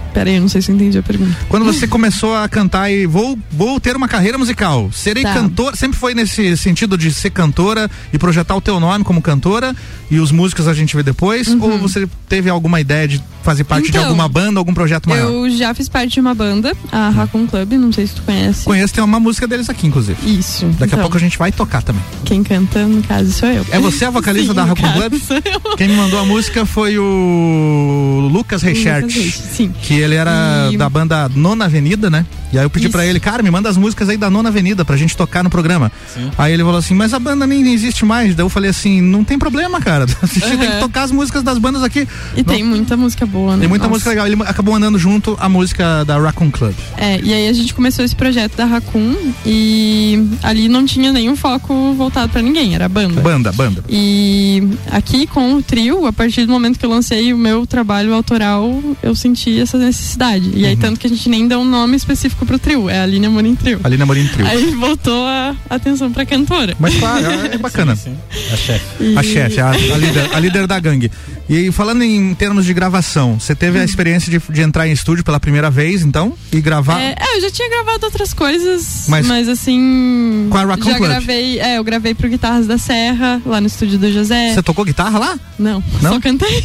[0.08, 1.36] Ahn, Peraí, eu não sei se eu entendi a pergunta.
[1.48, 5.34] Quando você começou a cantar e vou, vou ter uma carreira musical, serei Tá.
[5.34, 9.74] cantora, sempre foi nesse sentido de ser cantora e projetar o teu nome como cantora
[10.10, 11.48] e os músicos a gente vê depois?
[11.48, 13.98] Ou você teve alguma ideia de fazer parte de Uhum.
[13.98, 15.30] Então, alguma banda, algum projeto maior?
[15.30, 18.64] Eu já fiz parte de uma banda, a Raccoon Club, não sei se tu conhece.
[18.64, 20.18] Conheço, tem uma música deles aqui, inclusive.
[20.38, 20.66] Isso.
[20.66, 22.02] Daqui a então, pouco a gente vai tocar também.
[22.24, 23.64] Quem canta, no caso, sou eu.
[23.70, 25.14] É você a vocalista Sim, da Raccoon Club?
[25.20, 25.76] sou eu.
[25.76, 29.10] Quem me mandou a música foi o Lucas Reichert.
[29.10, 29.72] Sim.
[29.82, 32.26] Que ele era E- da banda Nona Avenida, né?
[32.52, 32.92] E aí eu pedi Isso.
[32.92, 35.50] pra ele, cara, me manda as músicas aí da Nona Avenida pra gente tocar no
[35.50, 35.92] programa.
[36.38, 38.34] Aí ele falou assim, mas a banda nem existe mais.
[38.34, 40.06] Daí eu falei assim, não tem problema, cara.
[40.22, 42.08] A gente tem que tocar as músicas das bandas aqui.
[42.36, 43.38] E tem muita música boa.
[43.44, 43.54] boa.
[43.56, 43.60] né?
[43.60, 43.94] Tem muita Nossa.
[43.94, 44.26] música legal.
[44.26, 46.74] Ele acabou andando junto a música da Raccoon Club.
[46.96, 51.36] É, e aí a gente começou esse projeto da Raccoon e ali não tinha nenhum
[51.36, 53.20] foco voltado pra ninguém, era banda.
[53.20, 53.84] Banda, banda.
[53.88, 58.14] E aqui com o trio, a partir do momento que eu lancei o meu trabalho
[58.14, 60.50] autoral, eu senti essa necessidade.
[60.54, 60.80] E aí, Uhum.
[60.80, 63.54] tanto que a gente nem deu um nome específico pro trio, é a Aline Amorim
[63.54, 63.80] Trio.
[63.82, 64.46] Aline Amorim Trio.
[64.46, 66.76] Aí voltou a atenção pra cantora.
[66.78, 67.92] Mas claro, é é bacana.
[67.92, 68.84] A chefe.
[69.00, 71.10] E- A chefe, a, a líder, a líder da gangue.
[71.48, 75.24] E falando em termos de gravação, você teve a experiência de, de entrar em estúdio
[75.24, 77.00] pela primeira vez, então, e gravar.
[77.00, 80.46] É, é, eu já tinha gravado outras coisas, Mas- mas, assim.
[80.50, 81.08] Com a Raccoon já Club?
[81.10, 84.52] gravei, é, eu gravei pro Guitarras da Serra, lá no estúdio do José.
[84.52, 85.38] Você tocou guitarra lá?
[85.58, 86.12] Não, Não?
[86.14, 86.62] só cantei.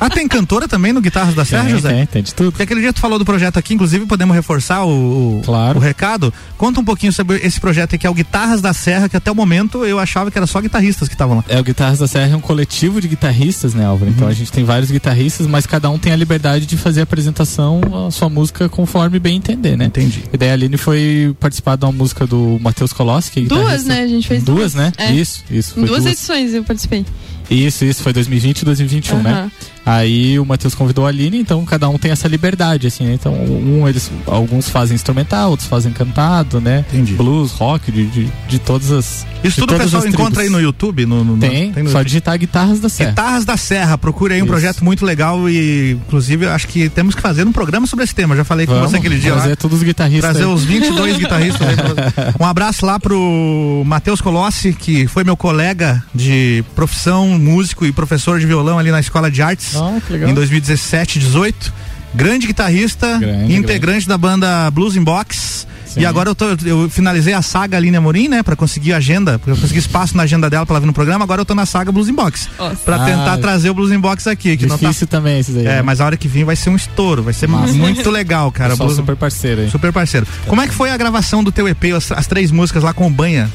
[0.00, 1.88] Ah, tem cantora também no Guitarras da Serra, Tem, José?
[1.88, 2.52] tem, tem tudo.
[2.52, 5.78] Porque aquele dia tu falou do projeto aqui, inclusive podemos reforçar o, Claro.
[5.78, 6.32] o recado.
[6.56, 9.30] Conta um pouquinho sobre esse projeto aí, que é o Guitarras da Serra, que até
[9.30, 11.44] o momento eu achava que era só guitarristas que estavam lá.
[11.48, 14.10] É, o Guitarras da Serra é um coletivo de guitarristas, né, Álvaro?
[14.10, 17.02] Então a gente tem vários guitarristas, mas cada um tem a liberdade de fazer a
[17.04, 19.86] apresentação, a sua música conforme bem entender, né?
[19.86, 20.24] Entendi.
[20.32, 23.84] E daí a Aline foi participar de uma música do Matheus Koloski, que é Duas,
[23.84, 24.02] né?
[24.02, 24.72] A gente fez duas.
[24.72, 24.74] duas.
[24.74, 24.92] né?
[24.98, 25.12] É.
[25.12, 25.74] Isso, isso.
[25.74, 26.06] Duas duas.
[26.06, 27.04] edições eu participei.
[27.50, 29.50] Isso, isso, foi 2020 e 2021, né?
[29.86, 33.14] Aí o Matheus convidou a Aline, então cada um tem essa liberdade, assim, né?
[33.14, 36.84] Então, um, eles, alguns fazem instrumental, outros fazem cantado, né?
[36.92, 37.14] Entendi.
[37.14, 39.24] Blues, rock, de, de, de todas as.
[39.44, 41.06] Isso tudo o pessoal encontra aí no YouTube?
[41.06, 42.04] No, no- Tem, no só YouTube.
[42.06, 43.10] digitar Guitarras da Serra.
[43.10, 44.50] Guitarras da Serra, procure aí um Isso.
[44.52, 48.34] projeto muito legal e, inclusive, acho que temos que fazer um programa sobre esse tema.
[48.34, 49.56] Já falei com Vamos você aquele dia trazer lá.
[49.56, 50.30] todos os guitarristas.
[50.32, 50.52] Trazer aí.
[50.52, 51.76] os 22 guitarristas aí.
[52.40, 58.40] Um abraço lá pro Matheus Colossi, que foi meu colega de profissão, músico e professor
[58.40, 60.30] de violão ali na Escola de Artes Ah, que legal.
[60.30, 61.72] em 2017, 18.
[62.14, 65.66] Grande guitarrista, Grande, integrante da banda Blues in Box.
[65.86, 66.00] Sim.
[66.00, 68.42] E agora eu, tô, eu finalizei a saga Aline Amorim, né?
[68.42, 71.24] Pra conseguir agenda, pra eu conseguir espaço na agenda dela pra ela vir no programa.
[71.24, 72.48] Agora eu tô na saga Blues in Box.
[72.58, 72.76] Nossa.
[72.76, 74.56] Pra tentar Ah, trazer o Blues in Box aqui.
[74.56, 75.62] Que não tá Difícil também esses aí.
[75.66, 75.82] é, né?
[75.82, 77.72] mas a hora que vir vai ser um estouro, vai ser Massa.
[77.74, 78.76] muito legal, cara.
[78.76, 79.70] Blues- super parceiro aí.
[79.70, 80.26] Super parceiro.
[80.46, 83.06] Como é que foi a gravação do teu EP, as, as três músicas lá com
[83.06, 83.50] o Banha?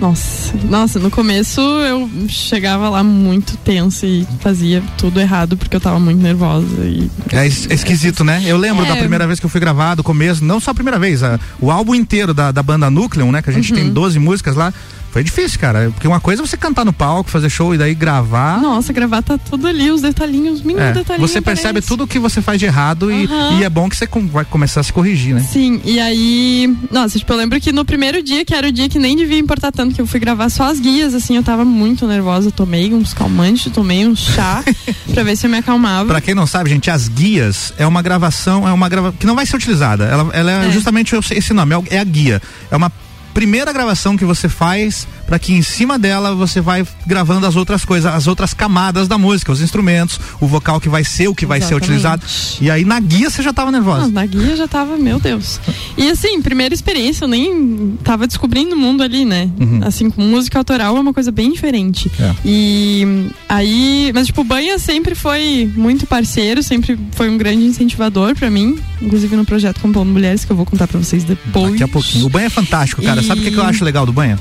[0.00, 5.80] Nossa, nossa, no começo eu chegava lá muito tensa e fazia tudo errado porque eu
[5.80, 8.42] tava muito nervosa e É, é esquisito, né?
[8.46, 8.88] Eu lembro É.
[8.88, 11.38] da primeira vez que eu fui gravar, do começo, não só a primeira vez, a-
[11.60, 13.42] o álbum inteiro da, da banda Nucleon, né?
[13.42, 13.78] Que a gente Uhum.
[13.78, 14.72] tem 12 músicas lá.
[15.10, 15.90] Foi difícil, cara.
[15.92, 18.60] Porque uma coisa é você cantar no palco, fazer show e daí gravar.
[18.60, 21.26] nossa, gravar tá tudo ali, os detalhinhos, mínimo É, detalhinho.
[21.26, 21.88] você percebe aparece.
[21.88, 23.58] tudo o que você faz de errado e, Aham.
[23.60, 25.40] e é bom que você com- vai começar a se corrigir, né?
[25.52, 28.88] Sim, e aí, nossa, tipo, eu lembro que no primeiro dia, que era o dia
[28.88, 31.64] que nem devia importar tanto, que eu fui gravar só as guias, assim, eu tava
[31.64, 34.62] muito nervosa, tomei uns calmantes, tomei um chá
[35.12, 36.06] pra ver se eu me acalmava.
[36.06, 39.34] Pra quem não sabe, gente, as guias é uma gravação, é uma grava que não
[39.34, 40.04] vai ser utilizada.
[40.04, 40.70] Ela, ela é, É.
[40.70, 42.40] justamente esse nome, é é a guia.
[42.70, 42.90] É uma
[43.32, 47.84] primeira gravação que você faz para que em cima dela você vai gravando as outras
[47.84, 51.46] coisas, as outras camadas da música, os instrumentos, o vocal que vai ser, o que
[51.46, 52.20] vai ser utilizado.
[52.60, 54.00] E aí na guia você já tava nervosa.
[54.06, 55.60] Não, na guia já tava, meu Deus.
[55.96, 59.48] E assim, primeira experiência, eu nem tava descobrindo o mundo ali, né?
[59.60, 59.78] Uhum.
[59.84, 62.10] Assim, com música autoral é uma coisa bem diferente.
[62.18, 62.34] É.
[62.44, 68.34] E aí, mas tipo, o Banha sempre foi muito parceiro, sempre foi um grande incentivador
[68.34, 71.70] pra mim, inclusive no projeto Compondo Mulheres, que eu vou contar pra vocês depois.
[71.70, 72.26] Daqui a pouquinho.
[72.26, 73.20] O banho é fantástico, cara.
[73.20, 74.36] E- Sabe o que, que eu acho legal do banho?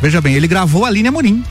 [0.00, 1.42] Veja bem, ele gravou a Linha Morim,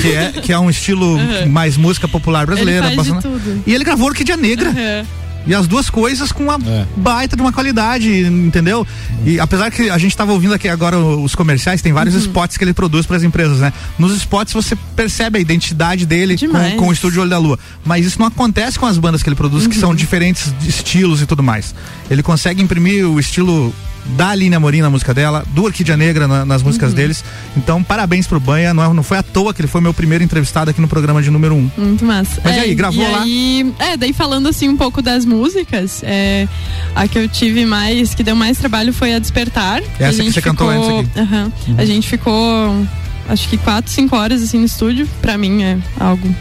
[0.00, 1.48] que é, que é um estilo Uhum.
[1.48, 2.86] mais música popular brasileira.
[2.86, 3.62] Ele faz tudo.
[3.66, 4.70] E ele gravou Orquídea Negra.
[4.70, 5.06] Uhum.
[5.46, 6.84] E as duas coisas com uma É.
[6.96, 8.86] baita de uma qualidade, entendeu?
[9.24, 12.20] E apesar que a gente estava ouvindo aqui agora os comerciais, tem vários Uhum.
[12.20, 13.72] spots que ele produz para as empresas, né?
[13.98, 17.58] Nos spots você percebe a identidade dele com, com o Estúdio Olho da Lua.
[17.84, 19.80] Mas isso não acontece com as bandas que ele produz, que Uhum.
[19.80, 21.74] são diferentes de estilos e tudo mais.
[22.10, 23.72] Ele consegue imprimir o estilo
[24.16, 26.96] da Aline Amorim na música dela, do Orquídea Negra na- nas músicas Uhum.
[26.96, 27.24] deles.
[27.56, 28.72] Então, parabéns pro Banha.
[28.72, 31.22] Não, é- não foi à toa que ele foi meu primeiro entrevistado aqui no programa
[31.22, 31.70] de número um.
[31.76, 32.40] Muito massa.
[32.42, 33.22] Mas e aí, gravou e lá?
[33.22, 36.48] aí- é, daí falando assim um pouco das músicas, é,
[36.94, 39.82] a que eu tive mais, que deu mais trabalho foi a Despertar.
[39.98, 41.20] Essa a que gente você cantou ficou, antes aqui.
[41.20, 41.52] Aham.
[41.76, 42.86] A gente ficou,
[43.28, 45.06] acho que quatro, cinco horas assim no estúdio.
[45.20, 46.34] Pra mim é algo.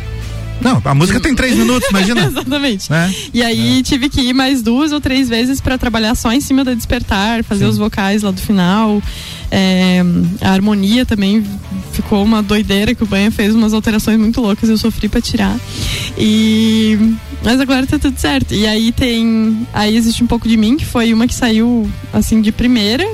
[0.62, 2.26] Não, a música tem três minutos, imagina.
[2.28, 2.92] Exatamente.
[2.92, 3.14] né?
[3.34, 6.64] E aí tive que ir mais duas ou três vezes pra trabalhar só em cima
[6.64, 9.02] da Despertar, fazer os vocais lá do final.
[9.50, 10.02] É,
[10.42, 11.44] a harmonia também
[11.94, 15.58] ficou uma doideira que o Banha fez umas alterações muito loucas, eu sofri pra tirar.
[16.18, 16.98] E
[17.44, 18.54] mas agora tá tudo certo.
[18.54, 22.42] E aí tem, aí existe um pouco de mim que foi uma que saiu assim
[22.42, 23.08] de primeira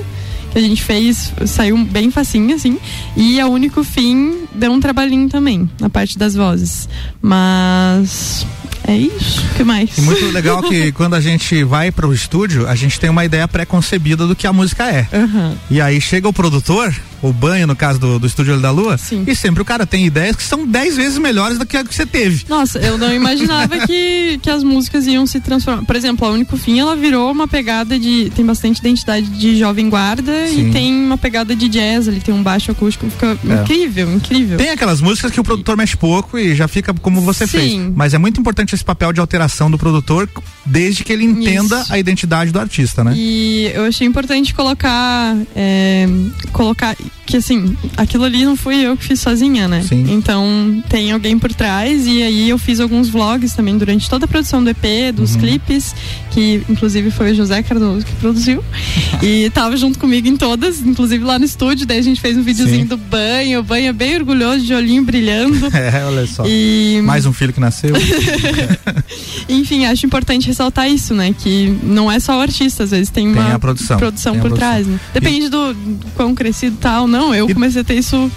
[0.54, 2.78] que a gente fez, saiu bem facinho, assim.
[3.16, 6.88] E a Único Fim deu um trabalhinho também, na parte das vozes.
[7.20, 8.46] Mas
[8.86, 9.44] é isso.
[9.50, 9.98] O que mais?
[9.98, 13.24] E muito legal que quando a gente vai para o estúdio, a gente tem uma
[13.24, 15.08] ideia pré-concebida do que a música é.
[15.12, 15.56] Aham.
[15.68, 16.94] E aí chega o produtor,
[17.28, 18.96] o banho, no caso do, do Estúdio Olho da Lua.
[19.26, 21.94] E sempre o cara tem ideias que são 10 vezes melhores do que a que
[21.94, 22.44] você teve.
[22.48, 25.84] Nossa, eu não imaginava que, que as músicas iam se transformar.
[25.84, 28.30] Por exemplo, a Único Fim, ela virou uma pegada de.
[28.34, 30.68] tem bastante identidade de jovem guarda Sim.
[30.68, 33.62] e tem uma pegada de jazz, ali tem um baixo acústico, fica É.
[33.62, 34.56] incrível, incrível.
[34.58, 37.58] Tem aquelas músicas que o produtor mexe pouco e já fica como você Sim.
[37.58, 37.92] fez.
[37.94, 40.28] Mas é muito importante esse papel de alteração do produtor,
[40.64, 41.92] desde que ele entenda Isso.
[41.92, 43.12] a identidade do artista, né?
[43.16, 45.36] E eu achei importante colocar.
[45.54, 46.06] é,
[46.52, 46.96] colocar.
[47.26, 49.82] Que assim, aquilo ali não fui eu que fiz sozinha, né?
[49.88, 50.04] Sim.
[50.12, 52.06] Então tem alguém por trás.
[52.06, 55.40] E aí eu fiz alguns vlogs também durante toda a produção do EP, dos Uhum.
[55.40, 55.94] clipes,
[56.32, 58.62] que inclusive foi o José Cardoso que produziu.
[59.22, 61.86] e tava junto comigo em todas, inclusive lá no estúdio.
[61.86, 62.86] Daí a gente fez um videozinho Sim.
[62.88, 65.68] do banho, o banho é bem orgulhoso, de olhinho brilhando.
[65.74, 66.44] É, olha só.
[66.46, 67.94] E- Mais um filho que nasceu.
[69.48, 71.34] Enfim, acho importante ressaltar isso, né?
[71.38, 74.48] Que não é só o artista, às vezes tem Tem uma produção, produção tem por
[74.48, 74.68] produção.
[74.70, 74.98] trás, né?
[75.12, 75.74] Depende do
[76.14, 77.34] quão crescido tal, não.
[77.34, 78.30] Eu comecei a ter isso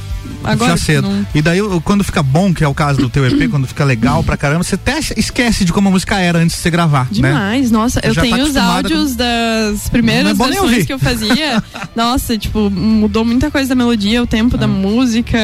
[0.43, 0.71] agora.
[0.71, 1.07] já cedo.
[1.09, 3.83] não- E daí, quando fica bom, que é o caso do teu EP, quando fica
[3.83, 7.03] legal pra caramba, você até esquece de como a música era antes de você gravar,
[7.05, 7.09] né?
[7.11, 10.53] Demais, nossa, eu tá tenho os acostumada áudios das Não é primeiras ouvir.
[10.59, 11.63] versões que eu fazia.
[11.95, 14.59] nossa, tipo, mudou muita coisa da melodia, o tempo Ah.
[14.59, 15.37] da música,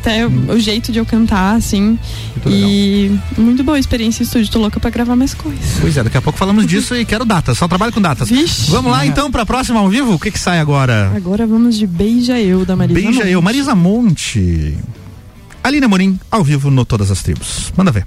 [0.00, 0.46] até Hum.
[0.48, 1.98] o jeito de eu cantar, assim.
[2.46, 5.60] e muito boa a experiência em estúdio, tô louca pra gravar mais coisas.
[5.80, 8.28] Pois é, daqui a pouco falamos disso e quero datas, só trabalho com datas.
[8.68, 10.14] Vamos lá então pra próxima ao vivo?
[10.14, 11.12] O que que sai agora?
[11.14, 13.28] Agora vamos de Beija Eu, da Marisa Beija Monte.
[13.30, 14.21] eu, Marisa Monte.
[15.64, 17.72] Aline Amorim, ao vivo no Todas as Tribos.
[17.76, 18.06] Manda ver.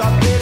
[0.00, 0.41] I've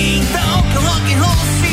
[0.00, 1.69] então que o rock and roll se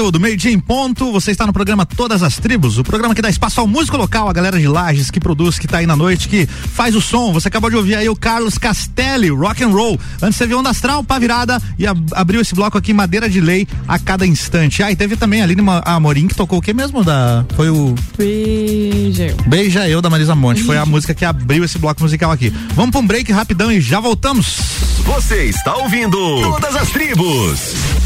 [0.00, 1.12] conteúdo, meio-dia em ponto.
[1.12, 4.30] Você está no programa Todas as Tribos, o programa que dá espaço ao músico local,
[4.30, 7.34] a galera de Lages que produz, que tá aí na noite, que faz o som.
[7.34, 10.00] Você acabou de ouvir aí o Carlos Castelli, rock and roll.
[10.22, 13.42] Antes você viu Onda Astral, pá virada e ab abriu esse bloco aqui, Madeira de
[13.42, 14.82] Lei, a cada instante.
[14.82, 17.04] Ah, e teve também ali uma Amorim que tocou o que mesmo?
[17.04, 17.94] Da, foi o.
[18.16, 19.36] Beija eu.
[19.48, 20.62] Beija eu da Marisa Monte.
[20.62, 22.50] Foi a música que abriu esse bloco musical aqui.
[22.74, 24.56] Vamos pra um break rapidão e já voltamos.
[25.04, 27.99] Você está ouvindo Todas as Tribos.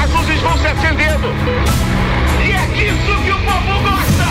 [0.00, 1.26] As luzes vão se acendendo.
[2.40, 4.26] E é disso que o povo gosta.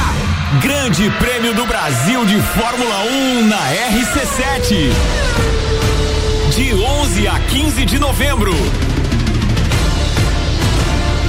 [0.61, 4.93] Grande Prêmio do Brasil de Fórmula 1 na RC7.
[6.55, 8.53] De 11 a 15 de novembro.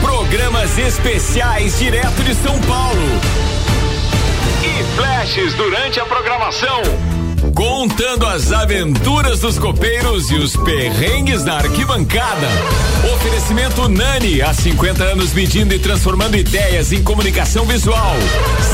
[0.00, 3.20] Programas especiais direto de São Paulo.
[4.62, 7.15] E flashes durante a programação.
[7.56, 12.46] Contando as aventuras dos copeiros e os perrengues na arquibancada.
[13.14, 18.14] Oferecimento Nani, há 50 anos medindo e transformando ideias em comunicação visual.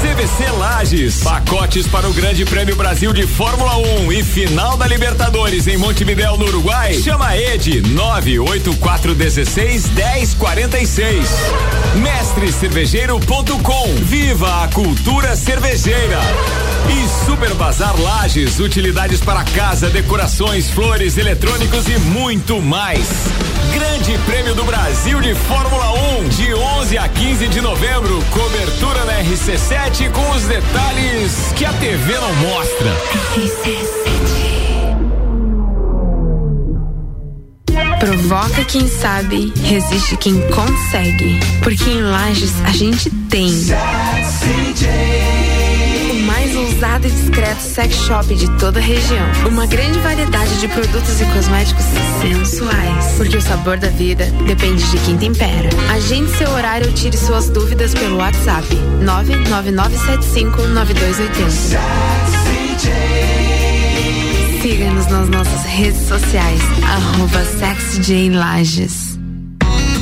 [0.00, 5.68] CVC Lages, pacotes para o Grande Prêmio Brasil de Fórmula 1 e final da Libertadores
[5.68, 6.94] em Montevidéu, no Uruguai.
[6.94, 11.28] Chama Ed 98416 1046.
[12.02, 13.94] Mestrecervejeiro.com.
[14.02, 16.18] Viva a cultura cervejeira.
[16.88, 23.06] E Super Bazar Lages, utilidades para casa, decorações, flores, eletrônicos e muito mais.
[23.70, 28.24] Grande Prêmio do Brasil de Fórmula 1, de 11 a 15 de novembro.
[28.30, 32.96] Cobertura na RC7 com os detalhes que a TV não mostra.
[38.00, 41.38] Provoca quem sabe, resiste quem consegue.
[41.62, 43.52] Porque em Lages a gente tem.
[46.82, 49.24] Ousado e discreto sex shop de toda a região.
[49.48, 51.84] Uma grande variedade de produtos e cosméticos
[52.20, 53.14] sensuais.
[53.16, 55.68] Porque o sabor da vida depende de quem tempera.
[55.94, 58.66] Agende seu horário ou tire suas dúvidas pelo WhatsApp
[59.00, 61.78] 999759280.
[64.60, 69.11] Siga-nos nas nossas redes sociais, arroba SexyJLages.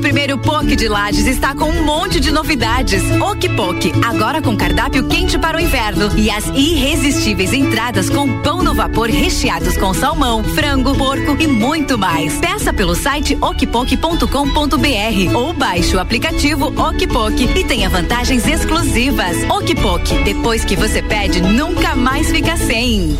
[0.00, 3.02] Primeiro POC de Lages está com um monte de novidades.
[3.20, 6.10] Ok Poke, agora com cardápio quente para o inverno.
[6.16, 11.98] E as irresistíveis entradas com pão no vapor recheados com salmão, frango, porco e muito
[11.98, 12.38] mais.
[12.38, 19.36] Peça pelo site okpok.com.br ou baixe o aplicativo Okpok e tenha vantagens exclusivas.
[19.50, 23.18] Okpok, depois que você pede, nunca mais fica sem.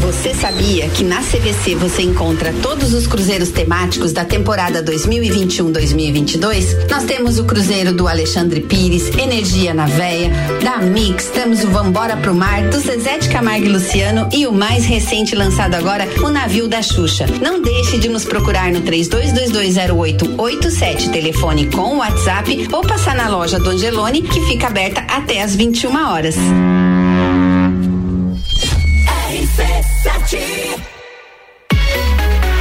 [0.00, 6.88] Você sabia que na CVC você encontra todos os cruzeiros temáticos da temporada 2021-2022?
[6.90, 10.30] Nós temos o cruzeiro do Alexandre Pires, Energia na Véia,
[10.62, 14.52] da Mix, temos o Vambora pro Mar, do Zezé de Camargo e Luciano e o
[14.52, 17.26] mais recente lançado agora, o Navio da Xuxa.
[17.40, 23.68] Não deixe de nos procurar no 32220887, telefone com WhatsApp ou passar na loja do
[23.68, 26.36] Angelone, que fica aberta até às 21 horas.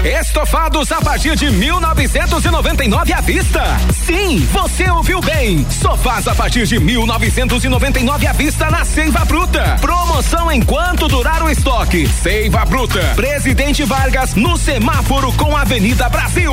[0.04, 3.64] Estofados a partir de 1999 à vista.
[4.06, 5.66] Sim, você ouviu bem.
[5.70, 9.78] Sofás a partir de 1999 à vista na Seiva Bruta.
[9.80, 12.08] Promoção enquanto durar o estoque.
[12.08, 13.00] Seiva Bruta.
[13.16, 16.52] Presidente Vargas no semáforo com Avenida Brasil.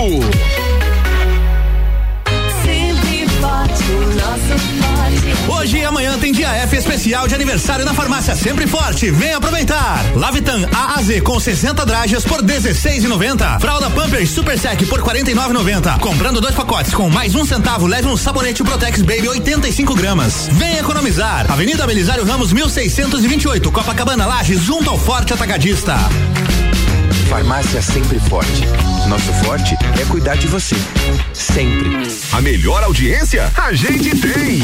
[2.62, 4.75] Sempre forte, o nosso.
[5.48, 9.10] Hoje e amanhã tem dia F especial de aniversário na farmácia Sempre Forte.
[9.10, 10.04] Vem aproveitar.
[10.14, 13.60] Lavitan A a Z com 60 dragas por 16,90.
[13.60, 15.98] Fralda Pampers Super Sec por 49,90.
[16.00, 20.48] Comprando dois pacotes com mais um centavo, leve um sabonete Protex Baby 85 gramas.
[20.52, 21.50] Vem economizar.
[21.50, 25.96] Avenida Belisário Ramos 1628, Copacabana Lages, junto ao Forte Atacadista.
[27.28, 28.62] Farmácia Sempre Forte.
[29.08, 30.76] Nosso forte é cuidar de você.
[31.32, 31.90] Sempre.
[32.32, 34.62] A melhor audiência a gente tem.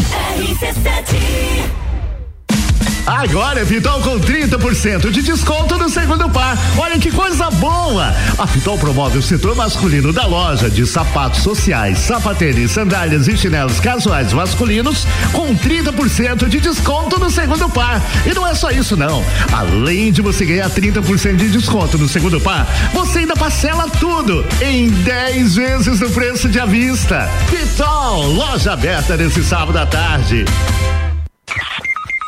[3.07, 6.57] Agora é Pitol com 30% de desconto no segundo par.
[6.77, 8.15] Olha que coisa boa!
[8.39, 13.81] A Pitol promove o setor masculino da loja de sapatos sociais, sapatênis, sandálias e chinelos
[13.81, 18.01] casuais masculinos com 30% de desconto no segundo par.
[18.25, 19.25] E não é só isso não.
[19.53, 24.89] Além de você ganhar 30% de desconto no segundo par, você ainda parcela tudo em
[24.89, 27.29] 10 vezes no preço de à vista.
[27.51, 30.45] Pitol, loja aberta nesse sábado à tarde.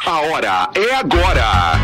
[0.06, 1.80] A hora é agora.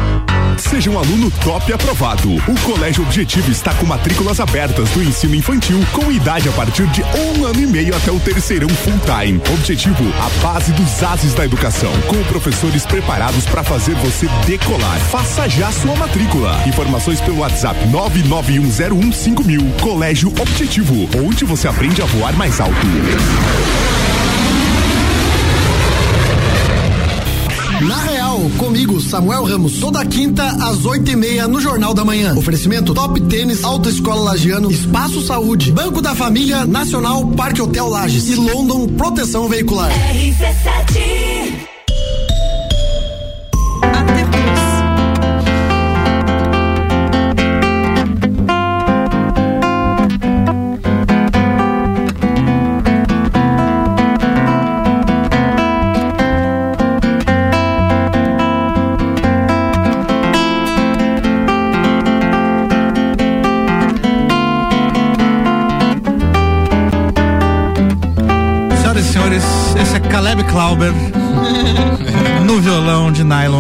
[0.59, 2.35] Seja um aluno top aprovado.
[2.35, 7.03] O Colégio Objetivo está com matrículas abertas do ensino infantil com idade a partir de
[7.03, 9.41] um ano e meio até o terceirão full time.
[9.55, 15.01] Objetivo, a base dos ases da educação, com professores preparados para fazer você decolar.
[15.11, 16.63] Faça já sua matrícula.
[16.67, 19.81] Informações pelo WhatsApp 991015000.
[19.81, 22.87] Colégio Objetivo, onde você aprende a voar mais alto.
[27.81, 32.35] Na Real, comigo, Samuel Ramos, toda quinta às oito e meia no Jornal da Manhã.
[32.37, 38.35] Oferecimento Top Tênis, Autoescola Lagiano, Espaço Saúde, Banco da Família, Nacional, Parque Hotel Lages e
[38.35, 39.91] London Proteção Veicular.
[39.91, 41.70] RC7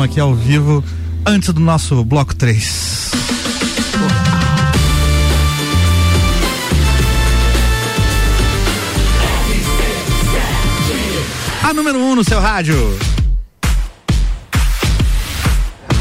[0.00, 0.82] nylon aqui ao vivo,
[1.26, 3.10] antes do nosso bloco 3.
[11.62, 12.76] A número 1 um no seu rádio.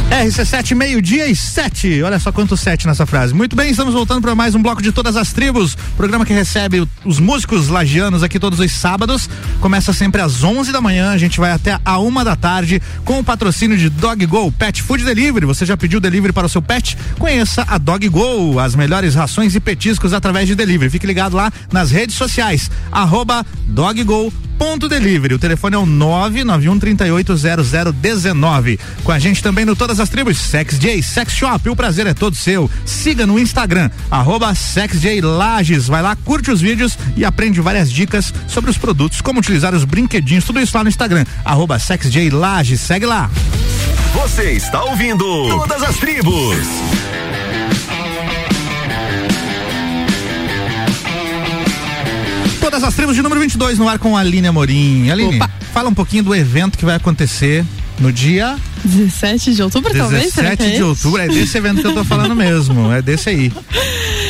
[0.09, 2.01] RC7, meio-dia e sete.
[2.01, 3.31] Olha só quanto sete nessa frase.
[3.31, 5.77] Muito bem, estamos voltando para mais um bloco de todas as tribos.
[5.95, 9.29] Programa que recebe os músicos lagianos aqui todos os sábados.
[9.61, 11.11] Começa sempre às 11 da manhã.
[11.11, 14.81] A gente vai até a uma da tarde com o patrocínio de Dog Go Pet
[14.81, 15.45] Food Delivery.
[15.45, 16.97] Você já pediu delivery para o seu pet?
[17.19, 20.89] Conheça a Dog Go, as melhores rações e petiscos através de delivery.
[20.89, 22.71] Fique ligado lá nas redes sociais.
[22.91, 25.33] Arroba Dog Go ponto delivery.
[25.33, 28.77] O telefone é o 991380019.
[29.03, 32.13] Com a gente também no Todas as Tribos, Sex J, Sex Shop, o prazer é
[32.13, 32.69] todo seu.
[32.85, 35.87] Siga no Instagram, arroba Sex J Lages.
[35.87, 39.85] Vai lá, curte os vídeos e aprende várias dicas sobre os produtos, como utilizar os
[39.85, 42.81] brinquedinhos, tudo isso lá no Instagram, arroba Sex J Lages.
[42.81, 43.31] Segue lá.
[44.13, 46.57] Você está ouvindo Todas as Tribos.
[52.69, 55.09] Todas as tribos de número 22 no ar com a Aline Amorim.
[55.09, 55.39] Aline,
[55.73, 57.65] fala um pouquinho do evento que vai acontecer
[57.97, 60.31] no dia 17 de outubro, talvez?
[60.31, 63.01] Será 17 que é de outubro, é desse evento que eu tô falando mesmo, é
[63.01, 63.51] desse aí.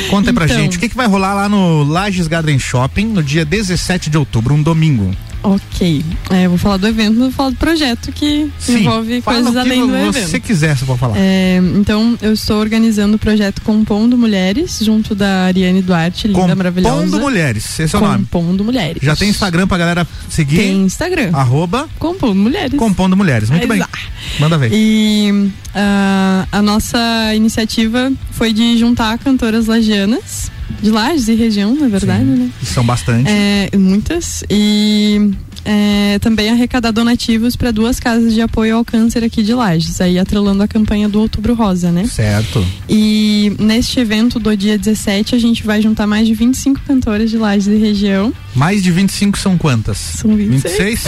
[0.10, 0.56] Conta aí pra Então.
[0.58, 4.18] gente, o que, que vai rolar lá no Lages Garden Shopping no dia 17 de
[4.18, 5.14] outubro, um domingo?
[5.42, 6.04] Ok.
[6.30, 9.56] É, eu vou falar do evento, não vou falar do projeto que Sim, envolve coisas
[9.56, 10.42] além do você evento.
[10.42, 11.16] quiser, você pode falar.
[11.18, 17.06] É, então, eu estou organizando o projeto Compondo Mulheres, junto da Ariane Duarte, linda, maravilhosa.
[17.06, 18.18] Compondo Mulheres, esse é o nome.
[18.20, 19.02] Compondo Mulheres.
[19.02, 20.58] Já tem Instagram pra galera seguir?
[20.58, 21.30] Tem Instagram.
[21.34, 22.78] Arroba Compondo Mulheres.
[22.78, 23.78] Compondo Mulheres, muito bem.
[23.78, 23.98] Exato.
[24.40, 24.72] Manda ver.
[24.74, 30.52] E ah, a nossa iniciativa foi de juntar cantoras lagianas,
[30.82, 32.50] de Lages e região, na verdade, né?
[32.62, 33.30] E São bastante.
[33.30, 34.44] É, muitas.
[34.50, 35.32] E
[35.72, 40.18] é, também arrecadar donativos para duas casas de apoio ao câncer aqui de Lages, aí
[40.18, 42.06] atrelando a campanha do Outubro Rosa, né?
[42.08, 42.66] Certo.
[42.90, 47.38] E neste evento do dia 17, a gente vai juntar mais de 25 cantoras de
[47.38, 48.34] Lages e região.
[48.56, 50.00] Mais de 25 são quantas?
[50.00, 51.04] São 26.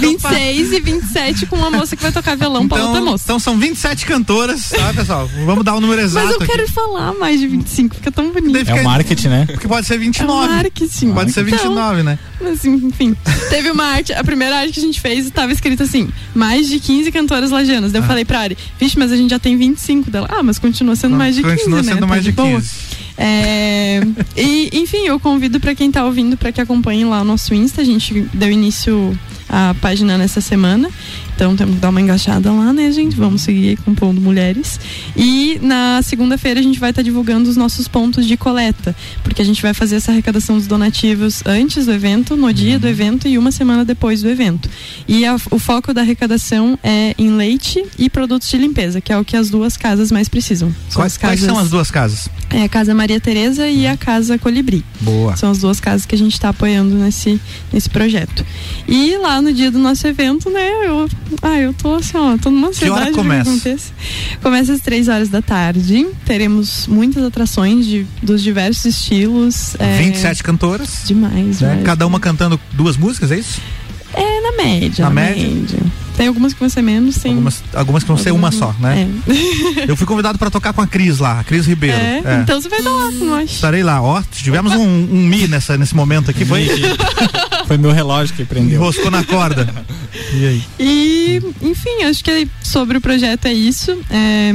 [0.00, 3.22] 26 e 27 com uma moça que vai tocar violão pra outra moça.
[3.22, 5.30] Então são 27 cantoras, tá, pessoal?
[5.46, 6.26] Vamos dar o número exato.
[6.26, 6.72] Mas eu quero aqui.
[6.72, 8.68] falar mais de 25, fica tão bonito.
[8.68, 9.46] É o marketing, né?
[9.46, 10.32] Porque pode ser 29.
[10.32, 11.12] É o marketing.
[11.12, 12.18] Pode ser Então, 29, né?
[12.40, 13.16] Mas enfim,
[13.48, 16.78] teve uma arte, a primeira arte que a gente fez estava escrito assim: mais de
[16.78, 17.90] 15 cantoras lagianas.
[17.90, 17.92] Ah.
[17.92, 20.28] Daí eu falei pra Ari, vixe, mas a gente já tem 25 dela.
[20.30, 21.56] Ah, mas continua sendo mais de 15.
[21.56, 21.92] Continua né?
[21.92, 22.60] sendo Tá mais de boa.
[22.60, 23.00] 15.
[23.22, 24.00] É,
[24.34, 27.82] e, enfim, eu convido pra quem tá ouvindo para que acompanhe lá o nosso Insta.
[27.82, 30.88] A gente deu início à página nessa semana.
[31.40, 33.16] Então temos que dar uma engaixada lá, né, gente?
[33.16, 34.78] Vamos seguir compondo mulheres.
[35.16, 38.94] E na segunda-feira a gente vai estar divulgando os nossos pontos de coleta,
[39.24, 42.86] porque a gente vai fazer essa arrecadação dos donativos antes do evento, no dia do
[42.86, 44.68] evento e uma semana depois do evento.
[45.08, 49.16] E a- o foco da arrecadação é em leite e produtos de limpeza, que é
[49.16, 50.68] o que as duas casas mais precisam.
[50.90, 52.28] São Quais, as quais casas- são as duas casas?
[52.50, 54.84] É a Casa Maria Tereza e a Casa Colibri.
[55.00, 55.34] Boa.
[55.38, 57.40] São as duas casas que a gente está apoiando nesse,
[57.72, 58.44] nesse projeto.
[58.86, 61.08] E lá no dia do nosso evento, né, eu,
[61.42, 63.16] ah, eu tô assim, ó, tô numa Que hora ansiedade.
[63.16, 63.50] começa?
[63.50, 63.92] que.
[64.42, 66.06] Começa às três horas da tarde.
[66.24, 69.74] Teremos muitas atrações de, dos diversos estilos.
[69.78, 71.02] é, 27 cantoras.
[71.06, 71.82] Demais, né?
[71.84, 73.60] Cada uma cantando duas músicas, é isso?
[74.14, 75.04] É na média.
[75.04, 75.48] Na Na, média?
[75.48, 75.78] média.
[76.20, 77.30] Tem algumas que vão ser menos, tem.
[77.30, 79.08] Algumas, algumas que vão ser uma só, né?
[79.26, 79.90] É.
[79.90, 81.96] Eu fui convidado para tocar com a Cris lá, a Cris Ribeiro.
[81.96, 82.40] É, É.
[82.42, 83.50] Então você vai dar lá com nós.
[83.50, 84.22] Estarei lá, ó.
[84.30, 86.68] Tivemos um, um mi nessa, nesse momento aqui, foi?
[87.66, 88.74] Foi meu relógio que prendeu.
[88.74, 89.66] Enroscou na corda.
[90.34, 90.62] E aí?
[90.78, 93.96] E, enfim, acho que sobre o projeto é isso.
[94.10, 94.52] É,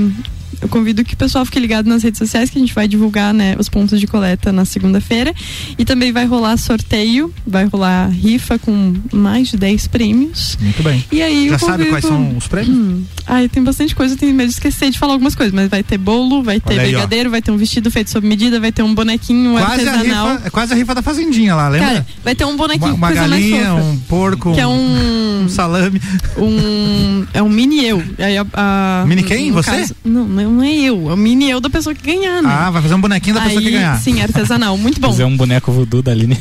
[0.61, 3.33] eu convido que o pessoal fique ligado nas redes sociais que a gente vai divulgar
[3.33, 5.33] né, os pontos de coleta na segunda-feira.
[5.77, 10.57] E também vai rolar sorteio, vai rolar rifa com mais de 10 prêmios.
[10.61, 11.03] Muito bem.
[11.11, 12.75] E aí Já eu sabe convido- quais são os prêmios?
[12.77, 13.03] Hum.
[13.27, 15.83] Ai, tem bastante coisa, eu tenho medo de esquecer de falar algumas coisas, mas vai
[15.83, 16.81] ter bolo, vai ter ó.
[16.83, 20.31] brigadeiro, vai ter um vestido feito sob medida, vai ter um bonequinho Quase a, artesanal.
[20.33, 21.87] rifa, é quase a rifa da Fazendinha lá, lembra?
[21.87, 25.43] Cara, vai ter um bonequinho uma, uma galinha, um porco, Que é um.
[25.43, 25.99] um salame.
[26.37, 27.25] Um.
[27.33, 28.03] É um mini eu.
[28.19, 29.51] Aí a, a- Mini quem?
[29.51, 29.71] Você?
[29.71, 31.09] caso- não, não é eu.
[31.09, 32.49] É o mini eu da pessoa que ganhar, né?
[32.51, 33.99] Ah, vai fazer um bonequinho da pessoa Aí, que ganhar.
[33.99, 34.77] Sim, artesanal.
[34.77, 35.09] Muito bom.
[35.11, 36.37] Fazer um boneco voodoo da Aline.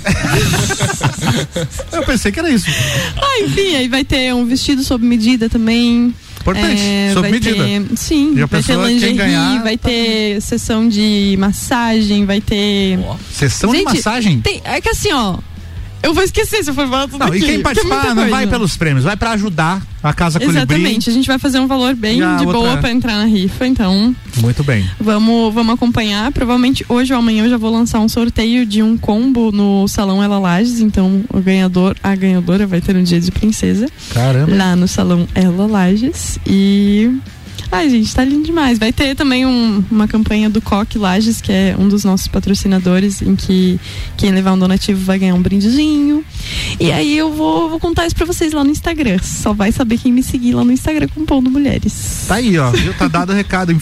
[1.92, 2.66] Eu pensei que era isso.
[3.16, 6.14] Ah, enfim, aí vai ter um vestido sob medida também.
[6.40, 6.80] Importante,
[7.14, 7.64] sob vai medida.
[7.64, 12.26] ter- sim, E a vai ter pessoa, quem lingerie, ganhar, vai ter sessão de massagem,
[12.26, 12.98] vai ter.
[13.32, 14.40] Sessão de Gente, massagem?
[14.40, 15.38] tem- é que assim, ó.
[16.02, 18.08] Eu vou esquecer se eu for falar tudo Não, e aqui, quem porque é participar
[18.08, 18.30] não coisa.
[18.30, 20.58] vai pelos prêmios, vai pra ajudar a Casa Colibri.
[20.58, 23.66] Exatamente, a gente vai fazer um valor bem de boa outra- pra entrar na rifa,
[23.66, 24.88] então Muito bem.
[25.00, 26.30] Vamos, vamos acompanhar.
[26.32, 30.22] Provavelmente hoje ou amanhã eu já vou lançar um sorteio de um combo no Salão
[30.22, 30.80] Ela Lages.
[30.80, 34.54] Então o ganhador, a ganhadora vai ter um dia de princesa Caramba.
[34.54, 36.38] lá no Salão Ela Lages.
[36.46, 37.10] E.
[37.72, 38.78] Ai, gente, tá lindo demais.
[38.78, 43.20] Vai ter também um- uma campanha do Coque Lages, que é um dos nossos patrocinadores,
[43.22, 43.80] em que
[44.16, 46.22] quem levar um donativo vai ganhar um brindezinho.
[46.80, 49.18] E aí eu vou, vou contar isso pra vocês lá no Instagram.
[49.22, 52.24] Só vai saber quem me seguir lá no Instagram com Pondo Mulheres.
[52.28, 52.70] Tá aí, ó.
[52.70, 52.92] Viu?
[52.94, 53.72] Tá dado o recado.
[53.72, 53.80] Im-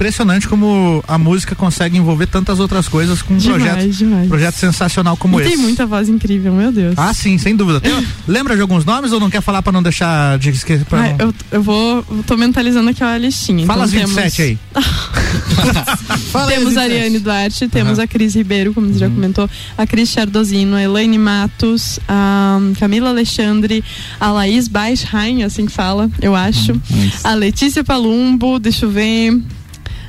[0.00, 4.28] Impressionante como a música consegue envolver tantas outras coisas com um Demais, projeto, demais.
[4.28, 5.50] projeto sensacional como e esse.
[5.52, 6.94] tem muita voz incrível, meu Deus.
[6.96, 7.80] Ah, sim, sem dúvida.
[7.80, 10.84] Tem- lembra de alguns nomes ou não quer falar pra não deixar de esquecer?
[10.86, 12.02] pra Ai, não- eu, eu vou.
[12.26, 13.66] tô mentalizando aqui a listinha.
[13.66, 14.58] Fala então, as 27 temos, aí.
[16.32, 16.92] Fala Temos a 27.
[16.92, 18.04] Ariane Duarte, temos Aham.
[18.04, 22.19] a Cris Ribeiro, como você já comentou, a Cris Chardozino, a Elaine Matos, a
[22.78, 23.82] Camila Alexandre,
[24.18, 26.80] a Laís Baixheim, assim que fala, eu acho.
[27.24, 29.40] A Letícia Palumbo, deixa eu ver.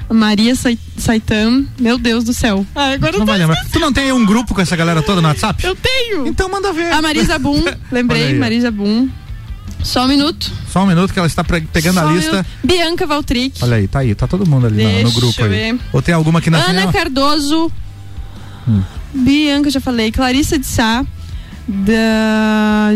[0.10, 2.66] A Maria Sai- Saitam, meu Deus do céu.
[2.76, 3.64] Ah, agora eu Não tô vai lembrar.
[3.72, 5.66] Tu não tem um grupo com essa galera toda no WhatsApp?
[5.66, 6.28] Eu tenho!
[6.28, 6.92] Então manda ver.
[6.92, 8.34] A Marisa Boom, lembrei.
[8.38, 9.10] Marisa Boom.
[9.84, 10.52] Só um minuto.
[10.70, 12.32] Só um minuto que ela está pegando Só a lista.
[12.32, 12.46] minuto.
[12.64, 13.64] Bianca Valtric.
[13.64, 15.52] Olha aí, tá aí, tá todo mundo ali na- no Deixa grupo eu aí.
[15.52, 15.80] ver.
[15.94, 16.92] Ou tem alguma aqui na Ana?
[16.92, 17.72] Cardoso.
[18.68, 18.82] Hum.
[19.14, 20.12] Bianca, já falei.
[20.12, 21.06] Clarissa de Sá.
[21.68, 22.92] Da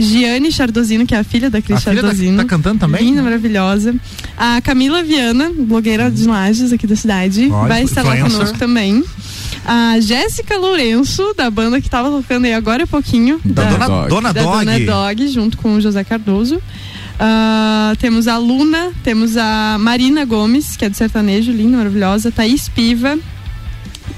[0.00, 2.36] Giane Chardozino, que é a filha da Cris da- Chardozino.
[2.38, 3.02] tá cantando também?
[3.04, 3.94] Linda, maravilhosa.
[4.36, 7.48] A Camila Viana, blogueira de Lages aqui da cidade.
[7.48, 9.02] Vai estar lá conosco também.
[9.66, 13.40] A Jéssica Lourenço, da banda que tava tocando aí agora há pouquinho.
[13.44, 14.64] Da Dona- Dona da Dog.
[14.64, 16.60] Dona Dog, junto com o José Cardoso.
[17.18, 22.30] Ah, temos a Luna, temos a Marina Gomes, que é do sertanejo, linda, maravilhosa.
[22.32, 23.18] Thaís Piva.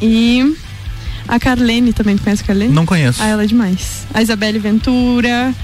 [0.01, 0.55] E
[1.32, 2.14] a Carlene também.
[2.16, 2.74] Tu conhece a Carlene?
[2.74, 3.22] Não conheço.
[3.22, 4.06] Ah, ela é demais.
[4.12, 5.54] A Isabelle Ventura.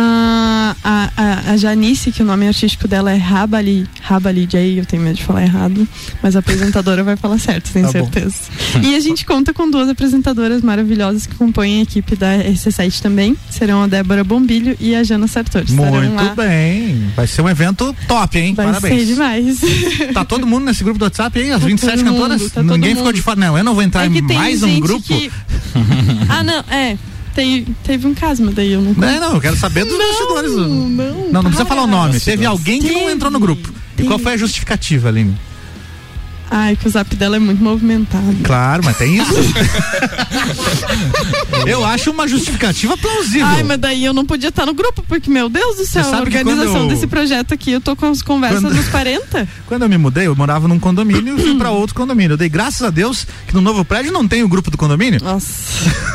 [0.00, 3.86] A, a, a Janice, que o nome artístico dela é Rabali.
[4.02, 5.86] Rabali Jay, eu tenho medo de falar errado.
[6.22, 8.04] Mas a apresentadora vai falar certo, tenho Tá bom.
[8.10, 8.36] certeza.
[8.82, 13.36] E a gente conta com duas apresentadoras maravilhosas que compõem a equipe da RC7 também.
[13.50, 15.64] Serão a Débora Bombilho e a Jana Sartor.
[15.68, 17.10] Muito bem.
[17.16, 18.54] Vai ser um evento top, hein?
[18.54, 19.00] Vai Parabéns.
[19.00, 19.58] ser demais.
[20.14, 21.50] Tá todo mundo nesse grupo do WhatsApp aí?
[21.50, 22.40] As Tá 27 todo cantoras?
[22.42, 23.38] mundo, tá Ninguém ficou de fora.
[23.38, 25.02] Não, eu não vou entrar É em mais um grupo.
[25.06, 25.30] que-
[26.28, 26.96] ah, não, é.
[27.34, 30.52] Tem, teve um caso, mas daí eu não Não, não, eu quero saber dos bastidores.
[30.52, 32.18] Não, não, não precisa falar o nome.
[32.20, 33.72] Teve alguém que não entrou no grupo.
[33.96, 35.34] E qual foi a justificativa, Aline?
[36.50, 38.34] Ai, que o zap dela é muito movimentado.
[38.42, 39.34] Claro, mas tem isso.
[41.66, 43.46] eu acho uma justificativa plausível.
[43.46, 46.20] Ai, mas daí eu não podia estar no grupo, porque, meu Deus do céu, a
[46.20, 49.48] organização eu- desse projeto aqui, eu tô com as conversas Quando- dos 40.
[49.66, 52.32] Quando eu me mudei, eu morava num condomínio e fui pra outro condomínio.
[52.32, 55.20] Eu dei graças a Deus que no novo prédio não tem o grupo do condomínio.
[55.22, 55.48] Nossa.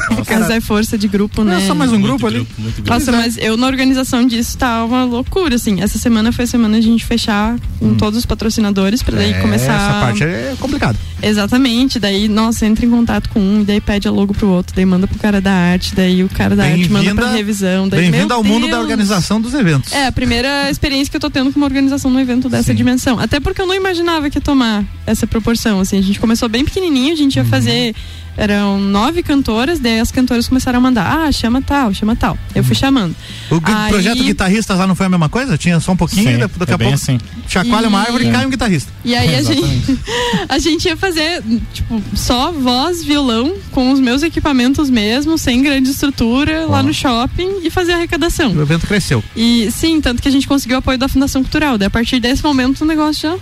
[0.29, 1.55] Mas é força de grupo, né?
[1.55, 2.47] Não, só mais um grupo ali.
[2.85, 5.81] Nossa, mas eu na organização disso tá uma loucura, assim.
[5.81, 9.31] Essa semana foi a semana de a gente fechar com todos os patrocinadores pra daí
[9.33, 10.97] É, começar essa parte é complicado.
[11.21, 14.85] Exatamente, daí, nossa, entra em contato com um, daí pede a logo pro outro, daí
[14.85, 17.87] manda pro cara da arte, daí o cara da arte manda pra revisão.
[17.87, 18.81] Bem-vindo ao mundo da Deus.
[18.81, 19.91] organização dos eventos.
[19.93, 23.17] É, a primeira experiência que eu tô tendo com uma organização num evento dessa dimensão.
[23.19, 25.97] Até porque eu não imaginava que ia tomar essa proporção, assim.
[25.97, 27.45] A gente começou bem pequenininho, a gente Uhum.
[27.45, 27.95] ia fazer...
[28.35, 32.37] Eram nove cantoras, daí as cantoras começaram a mandar, ah, chama tal, chama tal.
[32.55, 33.15] Eu fui chamando.
[33.51, 35.55] O Aí- projeto Guitarristas lá não foi a mesma coisa?
[35.57, 37.19] Tinha só um pouquinho Sim, daqui a é bem pouco assim.
[37.47, 38.91] chacoalha uma E- árvore e cai um guitarrista.
[39.05, 39.99] E aí a gente,
[40.49, 41.43] a gente ia fazer,
[41.73, 47.59] tipo, só voz, violão, com os meus equipamentos mesmo, sem grande estrutura, lá no shopping
[47.63, 48.51] e fazer arrecadação.
[48.53, 49.23] O evento cresceu.
[49.35, 51.77] E sim, tanto que a gente conseguiu o apoio da Fundação Cultural.
[51.77, 53.37] Daí a partir desse momento o negócio já.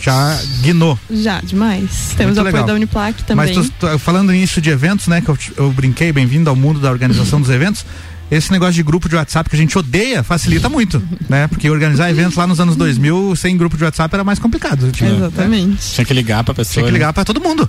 [0.00, 0.98] Já guinou.
[1.10, 2.14] Já, demais.
[2.16, 2.66] Temos Muito o apoio legal.
[2.66, 3.54] da Uniplac também.
[3.54, 6.78] Mas tu- tu- falando nisso de eventos, né, que eu, eu brinquei, bem-vindo ao mundo
[6.80, 7.84] da organização dos eventos.
[8.30, 11.46] Esse negócio de grupo de WhatsApp que a gente odeia facilita muito, né?
[11.46, 14.90] Porque organizar eventos lá nos anos 2000 sem grupo de WhatsApp era mais complicado.
[14.90, 15.92] Tinha, Exatamente.
[15.94, 16.72] Tinha que ligar pra pessoa.
[16.74, 16.98] Tinha que né?
[16.98, 17.68] ligar pra todo mundo.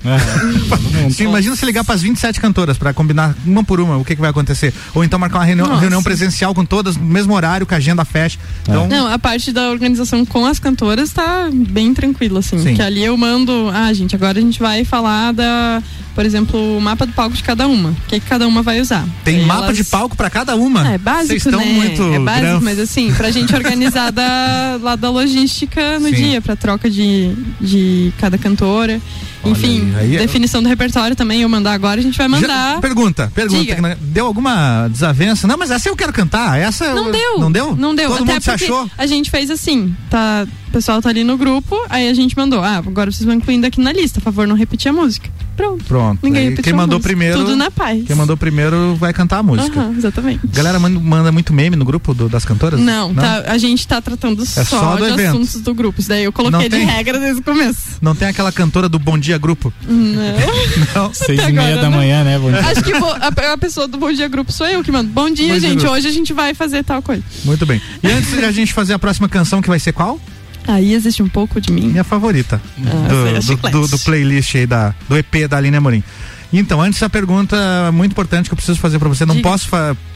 [1.12, 4.22] Sim, imagina se ligar pras 27 cantoras pra combinar uma por uma o que, que
[4.22, 4.74] vai acontecer.
[4.96, 5.82] Ou então marcar uma reunião, Nossa.
[5.82, 8.40] reunião presencial com todas no mesmo horário, com a agenda fecha.
[8.64, 12.58] Então, Não, a parte da organização com as cantoras tá bem tranquila, assim.
[12.58, 12.74] Sim.
[12.76, 15.82] Que ali eu mando, ah, gente, agora a gente vai falar da,
[16.16, 17.90] por exemplo, o mapa do palco de cada uma.
[17.90, 19.06] O que, que cada uma vai usar.
[19.24, 20.88] tem Aí mapa elas- de palco pra cada uma.
[20.94, 21.66] É básico, Vocês estão né?
[21.66, 26.16] muito é básico, granf- mas assim, pra gente organizar da, lá da logística no Sim.
[26.16, 29.02] dia, pra troca de, de cada cantora.
[29.46, 32.48] Enfim, aí, é- definição do repertório também, eu mandar agora, a gente vai mandar.
[32.76, 33.60] Já- pergunta, pergunta.
[33.76, 33.98] Diga.
[34.02, 35.48] Deu alguma desavença?
[35.48, 36.60] Não, mas essa eu quero cantar.
[36.60, 37.40] Essa eu- Não deu.
[37.40, 37.76] Não deu?
[37.76, 38.10] Não deu.
[38.10, 38.90] Todo Até mundo se porque achou?
[38.98, 40.46] A gente fez assim, tá?
[40.68, 43.66] O pessoal tá ali no grupo, aí a gente mandou, ah, agora vocês vão incluindo
[43.66, 45.30] aqui na lista, por favor, não repetir a música.
[45.56, 45.84] Pronto.
[45.86, 46.20] Pronto.
[46.22, 47.10] Ninguém Aí repetiu quem a mandou música.
[47.10, 47.40] primeiro.
[47.40, 48.04] Tudo na paz.
[48.06, 49.80] Quem mandou primeiro vai cantar a música.
[49.80, 50.42] Aham, exatamente.
[50.54, 52.80] Galera manda, manda muito meme no grupo do- das cantoras?
[52.80, 55.30] Não, Tá, a gente tá tratando só, É só do de evento.
[55.30, 56.00] assuntos do grupo.
[56.00, 56.86] Isso daí eu coloquei Não de tem?
[56.86, 57.98] regra desde o começo.
[58.02, 59.74] Não tem aquela cantora do Bom Dia Grupo?
[59.88, 60.22] Não.
[61.08, 61.14] Não.
[61.14, 61.96] Seis Até e meia agora, da né?
[61.98, 62.38] manhã, né?
[62.38, 62.60] Bom dia.
[62.60, 65.10] Acho que vou- a, a pessoa do Bom Dia Grupo sou eu que mando.
[65.10, 65.80] Bom dia, Bom dia, gente.
[65.80, 65.94] grupo.
[65.96, 67.24] Hoje a gente vai fazer tal coisa.
[67.44, 67.82] Muito bem.
[68.04, 70.20] E antes de a gente fazer a próxima canção, que vai ser qual?
[70.68, 71.88] Aí existe um pouco de mim.
[71.88, 72.62] Minha favorita.
[72.86, 76.04] Ah, do, é do- do- do playlist aí, da, do EP da Aline Amorim.
[76.52, 77.58] Então, antes a pergunta
[77.94, 79.26] muito importante que eu preciso fazer pra você.
[79.26, 79.50] Não Diga.
[79.50, 79.68] posso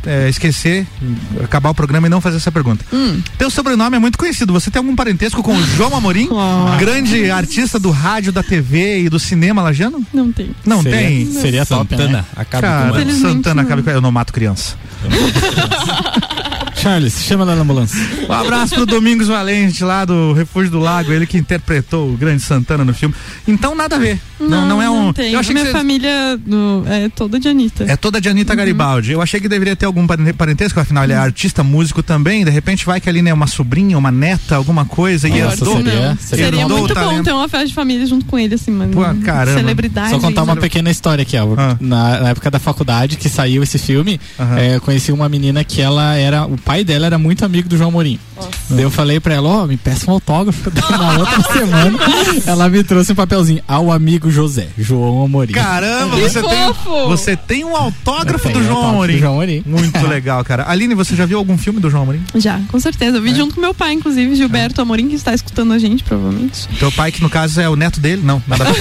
[0.05, 0.87] é, esquecer,
[1.43, 2.85] acabar o programa e não fazer essa pergunta.
[2.93, 3.21] Hum.
[3.37, 4.53] Teu sobrenome é muito conhecido.
[4.53, 6.29] Você tem algum parentesco com o João Amorim?
[6.79, 10.01] Grande artista do rádio, da TV e do cinema lajano?
[10.13, 10.51] Não tem.
[10.65, 11.25] Não Seria- tem?
[11.33, 12.25] seria top, Santana, né?
[12.33, 13.11] acaba Cara, com.
[13.19, 14.75] Santana acaba com Eu não mato criança.
[16.81, 17.99] Charles, chama lá na ambulância.
[18.27, 22.41] Um abraço pro Domingos Valente, lá do Refúgio do Lago, ele que interpretou o grande
[22.41, 23.13] Santana no filme.
[23.47, 24.19] Então, nada a ver.
[24.39, 25.13] Não, não, é um.
[25.13, 25.33] tem.
[25.33, 27.83] Eu achei Minha que você- família no- é toda de Anitta.
[27.87, 28.31] É toda de Uhum.
[28.33, 29.11] Anitta Garibaldi.
[29.11, 32.43] Eu achei que deveria ter algum paren- parentesco, afinal ele é artista, músico também.
[32.43, 35.75] De repente vai que ali é uma sobrinha, uma neta, alguma coisa e Nossa, herdou.
[35.77, 38.71] seria- Não, seria seria muito bom ter uma festa de família junto com ele, assim,
[38.71, 38.91] mano.
[38.93, 39.59] Pô, caramba.
[39.59, 40.09] Celebridade.
[40.09, 41.61] Só contar uma pequena história aqui, Álvaro.
[41.61, 41.77] Ah.
[41.79, 44.57] Na, na época da faculdade que saiu esse filme, Aham.
[44.57, 46.45] é, eu conheci uma menina que ela era.
[46.45, 48.19] O pai dela era muito amigo do João Morim.
[48.69, 50.71] Daí eu falei pra ela, ó, me peça um autógrafo.
[50.71, 51.99] Daí na outra semana
[52.47, 53.61] ela me trouxe um papelzinho.
[53.67, 55.53] Ao amigo José, João Amorim.
[55.53, 56.73] Caramba, Que você tem,
[57.07, 59.13] você tem um autógrafo do João autógrafo Amorim.
[59.13, 59.63] do João Amorim.
[59.65, 60.65] Muito legal, cara.
[60.69, 62.23] Aline, você já viu algum filme do João Amorim?
[62.35, 63.17] Já, com certeza.
[63.17, 66.67] Eu vi junto com meu pai, inclusive, Gilberto Amorim, que está escutando a gente, provavelmente.
[66.79, 68.21] Teu pai, que no caso é o neto dele?
[68.23, 68.65] Não, nada.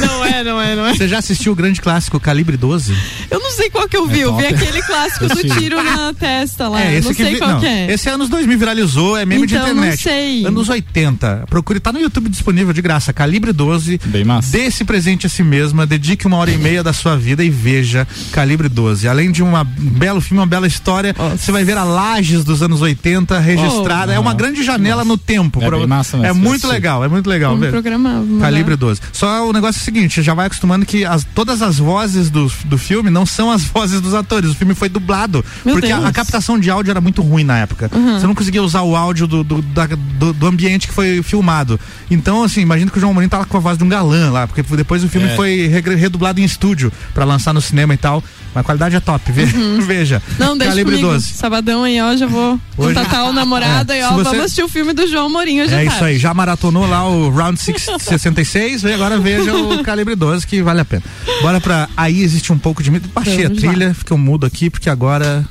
[0.00, 0.94] Não é, não é, não é.
[0.94, 2.94] Você já assistiu o grande clássico Calibre 12?
[3.30, 4.20] Eu não sei qual que eu vi.
[4.20, 6.08] eu vi aquele clássico do tiro na
[6.40, 6.80] testa lá.
[6.82, 7.92] É, esse não que sei vi- qual não, que é.
[7.92, 10.02] Esse é anos 2000 viralizou, é meme de Então, não internet.
[10.02, 10.44] sei.
[10.46, 11.44] Anos 80.
[11.48, 13.12] Procure, tá no YouTube disponível de graça.
[13.12, 14.00] Calibre 12.
[14.06, 14.52] Bem massa.
[14.52, 17.50] Dê esse presente a si mesma, dedique uma hora e meia da sua vida e
[17.50, 19.08] veja Calibre 12.
[19.08, 22.62] Além de uma- um belo filme, uma bela história, você vai ver a Lages dos
[22.62, 24.12] anos 80 registrada.
[24.12, 24.14] Oh.
[24.14, 25.62] é uma grande janela no tempo.
[25.62, 27.52] É pra- bem massa é muito esse- legal, é muito legal.
[27.56, 28.14] Vamos programar.
[28.14, 28.86] vamos Calibre mandar.
[28.86, 29.00] 12.
[29.12, 32.50] Só o negócio é o seguinte, já vai acostumando que as- todas as vozes do,
[32.64, 34.50] do filme não são as vozes dos atores.
[34.50, 35.44] O filme foi dublado.
[35.64, 37.90] Meu porque a, a captação de áudio era muito ruim na época.
[37.94, 38.18] Uhum.
[38.20, 41.80] Você não conseguia usar o áudio do, do, da- do- do ambiente que foi filmado.
[42.10, 44.30] Então, assim, imagina que o João Mourinho tá lá com a voz de um galã
[44.30, 45.36] lá, porque depois o filme É.
[45.36, 48.22] foi redublado em estúdio pra lançar no cinema e tal.
[48.54, 49.44] Mas a qualidade é top, ve-
[49.82, 50.22] veja.
[50.30, 50.34] Uhum.
[50.38, 51.12] Não, deixa Calibre comigo.
[51.12, 51.28] 12.
[51.34, 54.62] Sabadão aí, ó, já vou Hoje- contatar o namorado É, e ó, você- vamos assistir
[54.62, 57.86] o filme do João Mourinho hoje É isso aí, já maratonou lá o Round six-
[58.00, 61.02] 66 e agora veja o Calibre 12 que vale a pena.
[61.42, 63.08] Bora pra Aí Existe um pouco de medo.
[63.14, 63.70] Baixei a Vamos lá.
[63.70, 65.44] trilha, fiquei mudo aqui porque agora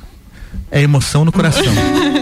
[0.70, 1.64] é emoção no coração.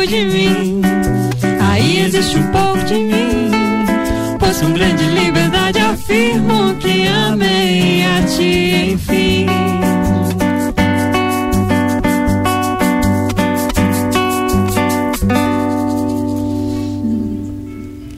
[0.00, 0.80] pouco de mim.
[1.60, 3.50] Aí existe um pouco de mim.
[4.38, 9.46] Posso um grande liberdade, afirmo que amei a ti, enfim.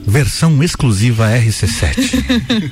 [0.07, 2.71] Versão exclusiva RC7.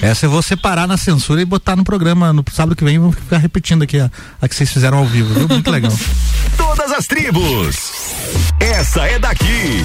[0.00, 2.98] Essa eu vou separar na censura e botar no programa no sábado que vem.
[2.98, 4.10] Vamos ficar repetindo aqui a,
[4.40, 5.48] a que vocês fizeram ao vivo, viu?
[5.48, 5.92] Muito legal.
[6.56, 7.99] Todas as tribos.
[8.60, 9.82] Essa é daqui.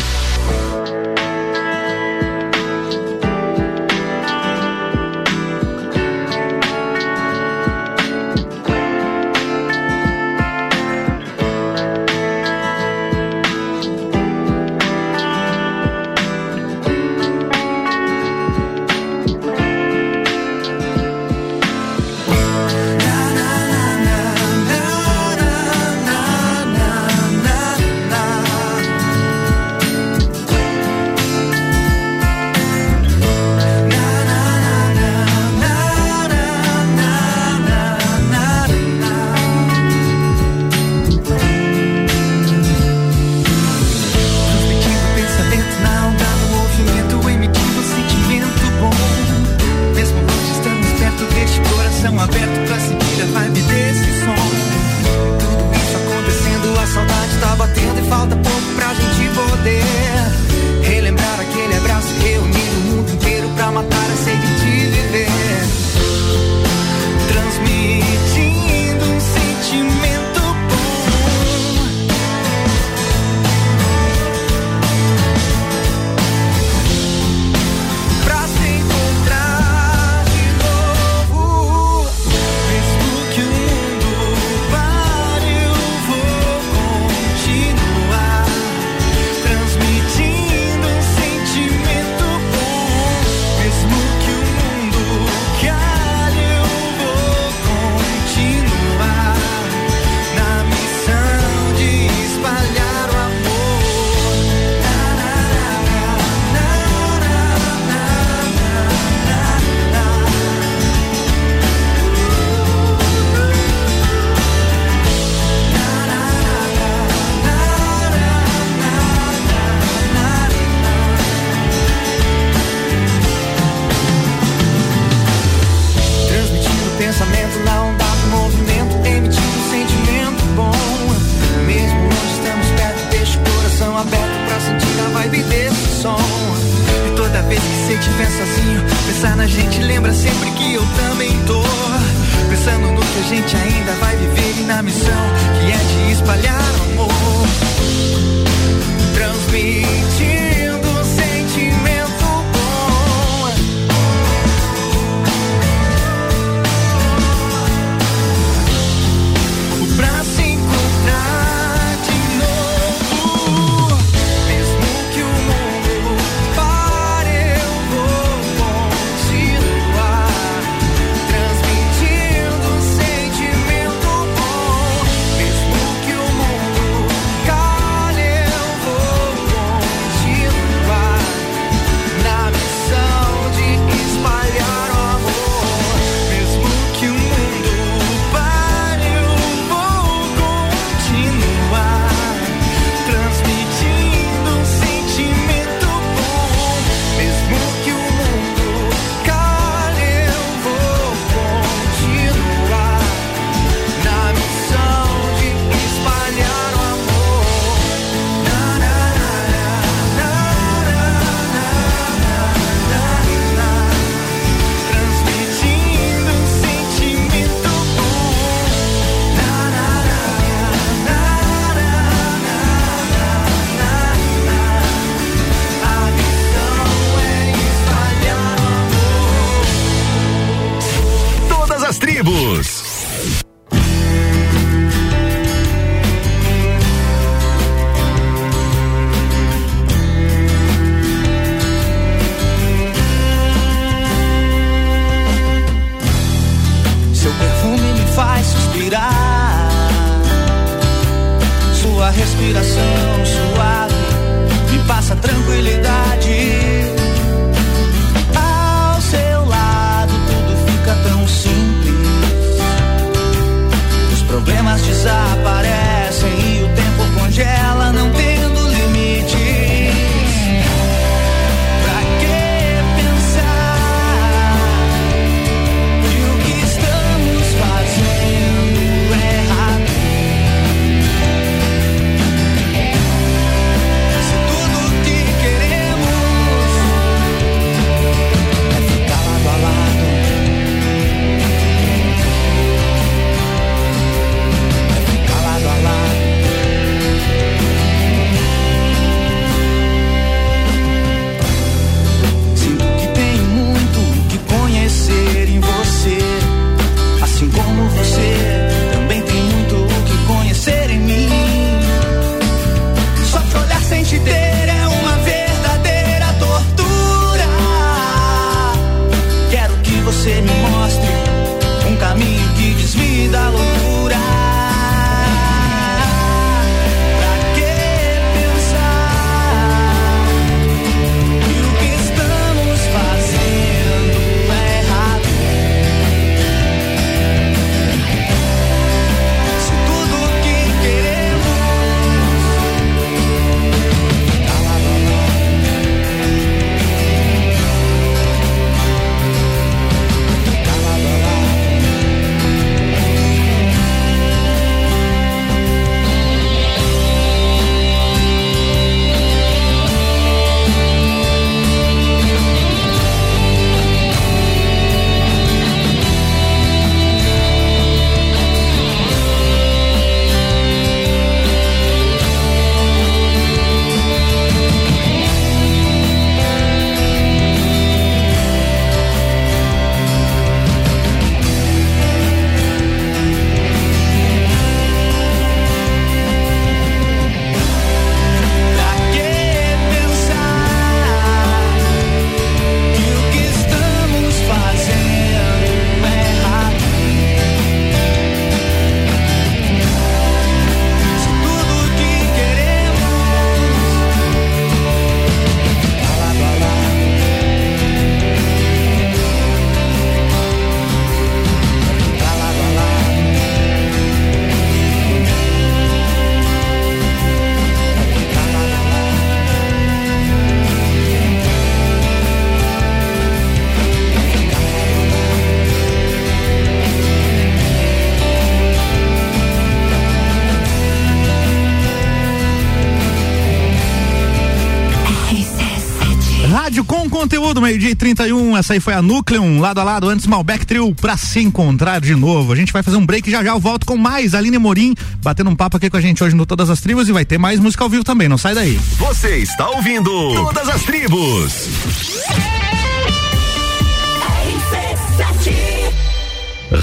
[437.55, 438.57] Tudo, meio-dia e 31.
[438.57, 442.13] Essa aí foi a Núcleon, lado a lado, antes Malbec Trio, pra se encontrar de
[442.15, 442.51] novo.
[442.51, 445.49] A gente vai fazer um break já já eu volto com mais Aline Morim, batendo
[445.49, 447.59] um papo aqui com a gente hoje no Todas as Tribos e vai ter mais
[447.59, 448.79] música ao vivo também, não sai daí.
[448.97, 452.54] Você está ouvindo Todas as Tribos.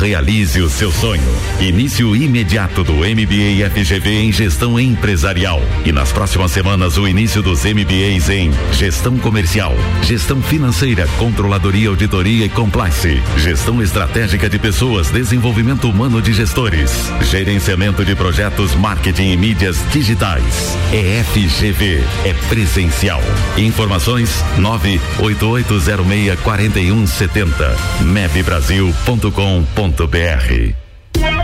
[0.00, 1.22] Realize o seu sonho.
[1.60, 5.60] Início imediato do MBA FGV em Gestão Empresarial.
[5.84, 12.46] E nas próximas semanas, o início dos MBAs em Gestão Comercial, Gestão Financeira, Controladoria, Auditoria
[12.46, 19.36] e Compliance, Gestão Estratégica de Pessoas, Desenvolvimento Humano de Gestores, Gerenciamento de Projetos, Marketing e
[19.36, 20.76] Mídias Digitais.
[20.92, 23.22] É FGV, é presencial.
[23.56, 29.81] Informações 98806 4170 mebbrasil.com.br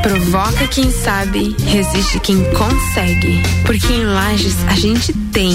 [0.01, 3.43] Provoca quem sabe, resiste quem consegue.
[3.67, 5.53] Porque em Lages a gente tem.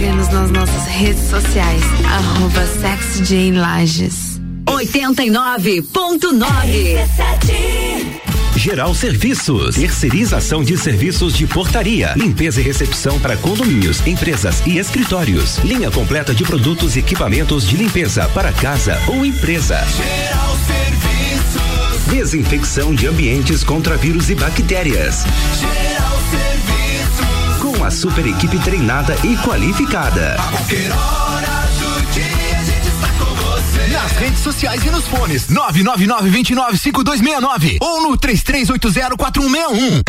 [0.07, 2.65] Siga-nos nas nossas redes sociais, arroba
[3.59, 4.39] Lages.
[4.65, 7.05] 89.9
[8.55, 15.57] Geral Serviços, terceirização de serviços de portaria, limpeza e recepção para condomínios, empresas e escritórios.
[15.57, 19.85] Linha completa de produtos e equipamentos de limpeza para casa ou empresa.
[19.87, 22.05] Geral Serviços.
[22.09, 25.25] Desinfecção de ambientes contra vírus e bactérias.
[25.59, 26.66] Geral Serviços.
[27.87, 30.35] Com a super equipe treinada e qualificada.
[30.37, 32.46] A qualquer hora do dia
[34.07, 40.01] Nas redes sociais e nos fones 999-295269 ou no 33804161.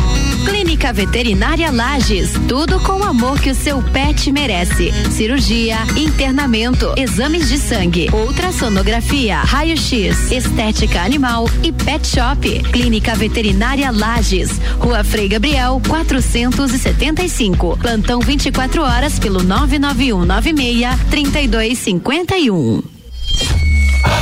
[0.44, 4.92] Clínica Veterinária Lages, tudo com o amor que o seu pet merece.
[5.10, 12.62] Cirurgia, internamento, exames de sangue, ultrassonografia, raio-x, estética animal e pet shop.
[12.70, 17.76] Clínica Veterinária Lages, Rua Frei Gabriel, 475.
[17.78, 22.96] Plantão 24 horas pelo 99196 3251.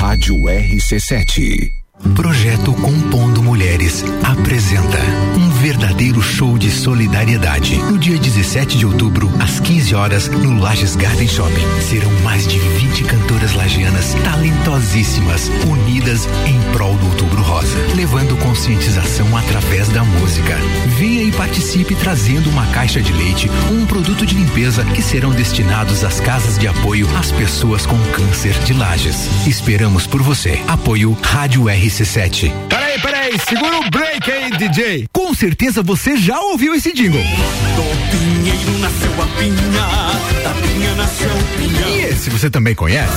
[0.07, 1.76] Rádio RC7.
[2.15, 4.99] Projeto Compondo Mulheres apresenta
[5.37, 7.77] um verdadeiro show de solidariedade.
[7.77, 12.59] No dia 17 de outubro, às 15 horas, no Lages Garden Shopping, serão mais de
[12.59, 20.57] 20 cantoras lagianas talentosíssimas, unidas em prol do Outubro Rosa, levando conscientização através da música.
[20.99, 25.31] Venha e participe trazendo uma caixa de leite ou um produto de limpeza que serão
[25.31, 29.28] destinados às casas de apoio às pessoas com câncer de Lages.
[29.47, 30.61] Esperamos por você.
[30.66, 32.52] Apoio Rádio RC7.
[32.68, 35.09] Peraí, peraí, segura o break aí, DJ.
[35.10, 37.23] Com certeza você já ouviu esse jingle.
[37.23, 41.89] Do pinheiro nasceu a pinha, da pinha nasceu o pinhão.
[41.89, 43.14] E esse você também conhece?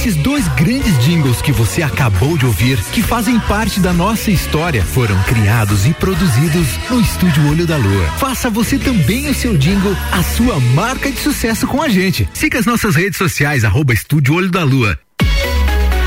[0.00, 4.82] Esses dois grandes jingles que você acabou de ouvir, que fazem parte da nossa história,
[4.82, 8.06] foram criados e produzidos no Estúdio Olho da Lua.
[8.16, 12.26] Faça você também o seu jingle, a sua marca de sucesso com a gente.
[12.32, 14.98] Siga as nossas redes sociais, arroba Estúdio Olho da Lua.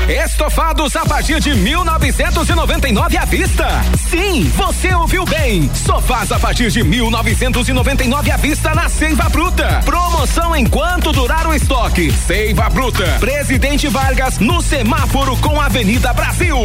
[0.08, 3.66] Estofados a partir de 1999 à vista.
[4.10, 5.70] Sim, você ouviu bem.
[5.74, 9.80] Sofás a partir de 1999 à vista na Seiva Bruta.
[9.84, 12.12] Promoção enquanto durar o estoque.
[12.12, 13.04] Seiva Bruta.
[13.18, 16.56] Presidente Vargas no semáforo com Avenida Brasil.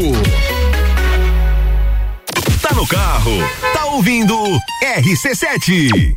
[2.62, 3.32] Tá no carro,
[3.74, 4.36] tá ouvindo
[4.84, 6.14] RC7.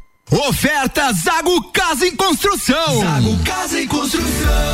[0.49, 3.01] Oferta Zago Casa em Construção.
[3.01, 4.72] Zago Casa em Construção.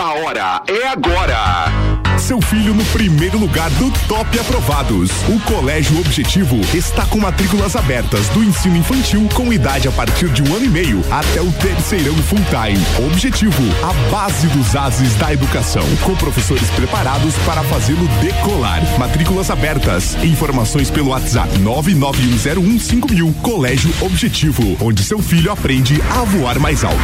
[0.00, 1.93] A hora é agora.
[2.24, 5.10] Seu filho no primeiro lugar do Top Aprovados.
[5.28, 10.42] O Colégio Objetivo está com matrículas abertas do ensino infantil com idade a partir de
[10.42, 12.82] um ano e meio até o terceirão full time.
[13.06, 18.80] Objetivo, a base dos ases da educação, com professores preparados para fazê-lo decolar.
[18.98, 20.16] Matrículas abertas.
[20.24, 23.34] Informações pelo WhatsApp 991015000.
[23.42, 26.96] Colégio Objetivo, onde seu filho aprende a voar mais alto.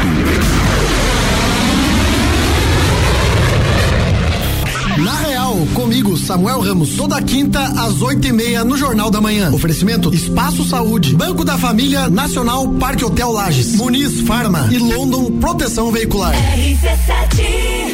[5.11, 9.51] Na Real, comigo, Samuel Ramos, toda quinta às oito e meia no Jornal da Manhã.
[9.51, 15.91] Oferecimento Espaço Saúde, Banco da Família Nacional Parque Hotel Lages, Muniz Farma e London Proteção
[15.91, 16.32] Veicular.
[16.32, 17.91] RC7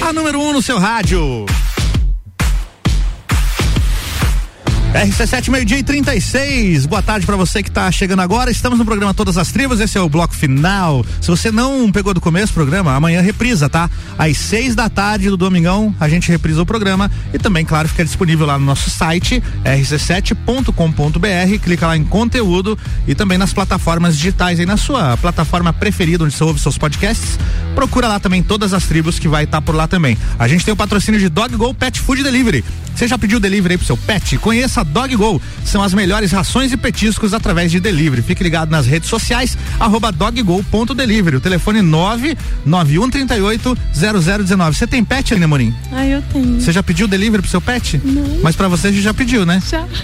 [0.00, 1.46] A número 1 um no seu rádio.
[4.94, 6.86] RC7 meio-dia e 36.
[6.86, 8.48] Boa tarde para você que tá chegando agora.
[8.48, 9.80] Estamos no programa Todas as Tribos.
[9.80, 11.04] Esse é o bloco final.
[11.20, 13.90] Se você não pegou do começo o programa, amanhã reprisa, tá?
[14.16, 18.04] Às seis da tarde do domingão, a gente reprisa o programa e também, claro, fica
[18.04, 21.58] disponível lá no nosso site rc7.com.br.
[21.60, 26.34] Clica lá em conteúdo e também nas plataformas digitais aí na sua plataforma preferida onde
[26.34, 27.36] você ouve seus podcasts.
[27.74, 30.16] Procura lá também todas as tribos que vai estar por lá também.
[30.38, 32.64] A gente tem o patrocínio de Dog Go Pet Food Delivery.
[32.94, 34.38] Você já pediu delivery aí pro seu pet?
[34.38, 35.40] Conheça a Dog Go.
[35.64, 38.22] São as melhores rações e petiscos através de delivery.
[38.22, 41.36] Fique ligado nas redes sociais, arroba doggo.delivery.
[41.36, 44.76] O telefone 99138 0019.
[44.76, 45.74] Você tem pet, Aline Morim?
[45.90, 46.60] Ah, eu tenho.
[46.60, 48.00] Você já pediu delivery pro seu pet?
[48.04, 48.40] Não.
[48.42, 49.62] Mas pra você já pediu, né?
[49.68, 49.84] Já.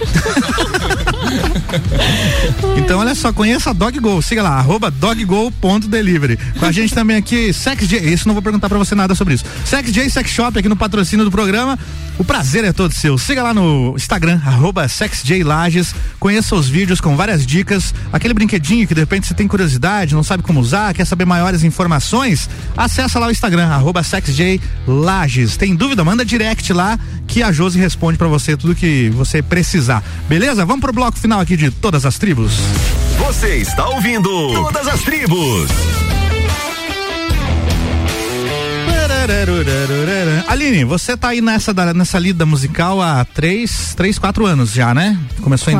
[2.76, 4.20] Então, olha só, conheça a Dog Go.
[4.20, 6.38] Siga lá, arroba doggo.delivery.
[6.58, 7.98] Com a gente também aqui, Sex J.
[7.98, 9.44] Isso não vou perguntar pra você nada sobre isso.
[9.64, 11.78] Sex J Sex Shop aqui no patrocínio do programa.
[12.20, 13.16] O prazer é todo seu.
[13.16, 15.94] Siga lá no Instagram, arroba SexJLages.
[16.18, 17.94] Conheça os vídeos com várias dicas.
[18.12, 21.64] Aquele brinquedinho que de repente você tem curiosidade, não sabe como usar, quer saber maiores
[21.64, 22.50] informações?
[22.76, 25.56] Acessa lá o Instagram, arroba SexJLages.
[25.56, 26.04] Tem dúvida?
[26.04, 30.04] Manda direct lá que a Josi responde pra você tudo que você precisar.
[30.28, 30.66] Beleza?
[30.66, 32.52] Vamos pro bloco final aqui de todas as tribos.
[33.16, 35.70] Você está ouvindo Todas as Tribos.
[40.48, 45.18] Aline, você tá aí nessa, nessa lida musical há três, três, quatro anos já, né?
[45.42, 45.76] Começou em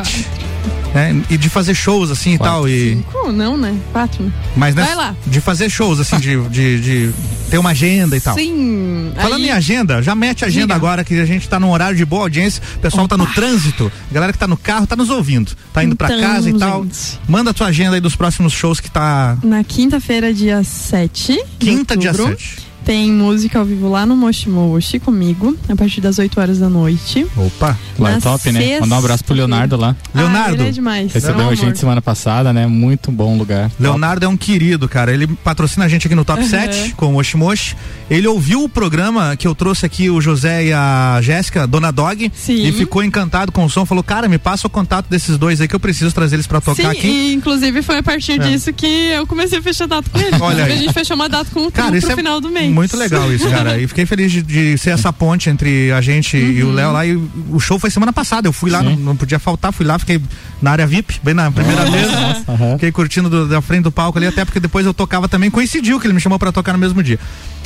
[0.00, 0.83] Quatro.
[0.94, 1.26] 17?
[1.30, 2.68] É, e de fazer shows assim e tal.
[2.68, 3.32] E, Cinco?
[3.32, 3.76] Não, né?
[3.92, 4.22] Quatro.
[4.24, 4.32] né?
[4.56, 5.16] mas Vai nessa- lá.
[5.26, 7.14] de fazer shows assim, de, de, de
[7.50, 8.34] ter uma agenda e tal.
[8.34, 9.12] Sim.
[9.16, 10.74] Falando aí- em agenda, já mete a agenda Diga.
[10.76, 13.90] agora que a gente tá num horário de boa audiência, o pessoal tá no trânsito,
[14.10, 16.58] a galera que tá no carro tá nos ouvindo, tá indo pra Então, casa e
[16.58, 16.82] tal.
[16.84, 17.20] gente.
[17.28, 21.32] Manda a tua agenda aí dos próximos shows que tá Na quinta-feira, dia 7.
[21.58, 22.63] de quinta, dia outubro, 7.
[22.84, 26.68] Tem música ao vivo lá no Moshi Moshi comigo, a partir das 8 horas da
[26.68, 27.26] noite.
[27.34, 28.60] Opa, Lá é top, né?
[28.60, 29.96] sexta- Mandar um abraço pro Leonardo lá.
[30.14, 30.50] Leonardo.
[30.56, 31.10] Ah, ele é demais.
[31.12, 31.76] Recebeu a gente amor.
[31.76, 32.66] semana passada, né?
[32.66, 33.70] Muito bom lugar.
[33.80, 35.12] Leonardo é um querido, cara.
[35.14, 36.48] Ele patrocina a gente aqui no Top Uhum.
[36.48, 37.74] 7 com o Oshimoshi.
[38.10, 42.30] Ele ouviu o programa que eu trouxe aqui, o José e a Jéssica, Dona Dog,
[42.34, 42.66] Sim.
[42.66, 43.86] e ficou encantado com o som.
[43.86, 46.60] Falou, cara, me passa o contato desses dois aí que eu preciso trazer eles pra
[46.60, 47.06] tocar Sim, aqui.
[47.06, 48.38] e inclusive foi a partir É.
[48.48, 50.36] disso que eu comecei a fechar data com ele.
[50.38, 50.72] Olha aí.
[50.72, 52.73] a gente fechou uma data com o Cara, pro é final do mês.
[52.74, 53.78] Muito legal isso, cara.
[53.78, 56.70] E fiquei feliz de, de ser essa ponte entre a gente e Uhum.
[56.70, 57.06] o Léo lá.
[57.06, 57.16] E
[57.50, 58.48] o show foi semana passada.
[58.48, 60.20] Eu fui lá, não, não podia faltar, fui lá, fiquei
[60.60, 62.44] na área VIP, bem na primeira mesa.
[62.74, 65.50] Fiquei curtindo do- da frente do palco ali, até porque depois eu tocava também.
[65.50, 67.18] Coincidiu que ele me chamou pra tocar no mesmo dia.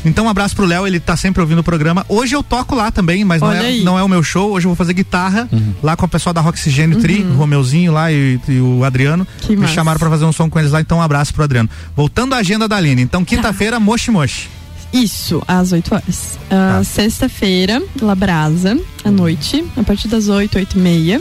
[0.05, 2.07] Então, um abraço pro Léo, ele tá sempre ouvindo o programa.
[2.09, 4.53] Hoje eu toco lá também, mas não é, não é o meu show.
[4.53, 5.49] Hoje eu vou fazer guitarra
[5.83, 9.27] lá com o pessoal da Roxigênio Tri, o Romeuzinho lá e, e o Adriano.
[9.43, 9.47] Uhum.
[9.49, 9.75] Que me massa.
[9.75, 11.69] chamaram pra fazer um som com eles lá, então um abraço pro Adriano.
[11.97, 13.03] Voltando à agenda da Aline.
[13.03, 14.49] Então, quinta-feira, Moshi Moshi.
[14.93, 16.39] Isso, às 8 horas.
[16.51, 16.85] Ah, Tá.
[16.85, 21.21] Sexta-feira, Labrasa, à noite, a partir das 8, 8 e meia.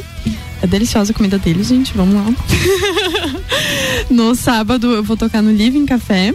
[0.61, 2.25] É deliciosa a comida deles, gente, vamos lá.
[4.09, 6.33] no sábado eu vou tocar no Living Café.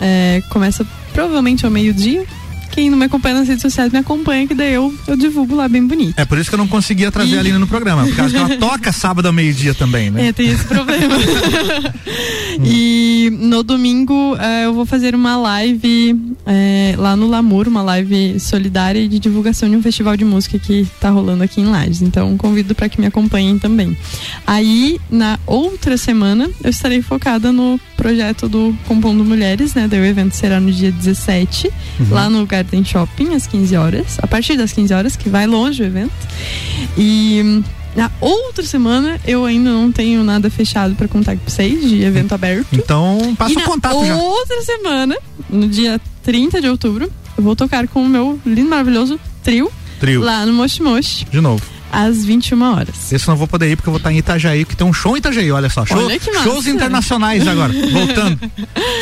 [0.00, 2.24] É, começa provavelmente ao meio-dia.
[2.70, 5.68] Quem não me acompanha nas redes sociais me acompanha, que daí eu, eu divulgo lá
[5.68, 6.14] bem bonito.
[6.16, 8.30] É por isso que eu não conseguia trazer E- a Aline no programa, por causa
[8.32, 10.28] que ela toca sábado ao meio-dia também, né?
[10.28, 11.14] É, tem esse problema.
[12.64, 16.16] e no domingo eh, eu vou fazer uma live
[16.46, 20.86] eh, lá no Lamur, uma live solidária de divulgação de um festival de música que
[21.00, 22.02] tá rolando aqui em Lages.
[22.02, 23.96] Então convido para que me acompanhem também.
[24.46, 29.86] Aí na outra semana eu estarei focada no projeto do Compondo Mulheres, né?
[29.86, 31.70] Daí o evento será no dia 17,
[32.10, 34.18] lá no Garden Shopping, às 15 horas.
[34.22, 36.10] A partir das 15 horas, que vai longe o evento.
[36.96, 37.62] E
[37.94, 42.34] na outra semana eu ainda não tenho nada fechado para contar com vocês de evento
[42.34, 42.66] aberto.
[42.72, 44.16] Então, passa o contato já.
[44.16, 45.16] outra semana,
[45.50, 50.22] no dia 30 de outubro, eu vou tocar com o meu lindo, maravilhoso trio, Trio.
[50.22, 51.62] lá no Moshi Moshi, De novo.
[51.92, 53.12] Às 21 horas.
[53.12, 54.92] Esse eu não vou poder ir porque eu vou estar em Itajaí, que tem um
[54.92, 55.84] show em Itajaí, olha só.
[55.86, 58.38] Show- Olha shows internacionais agora, voltando.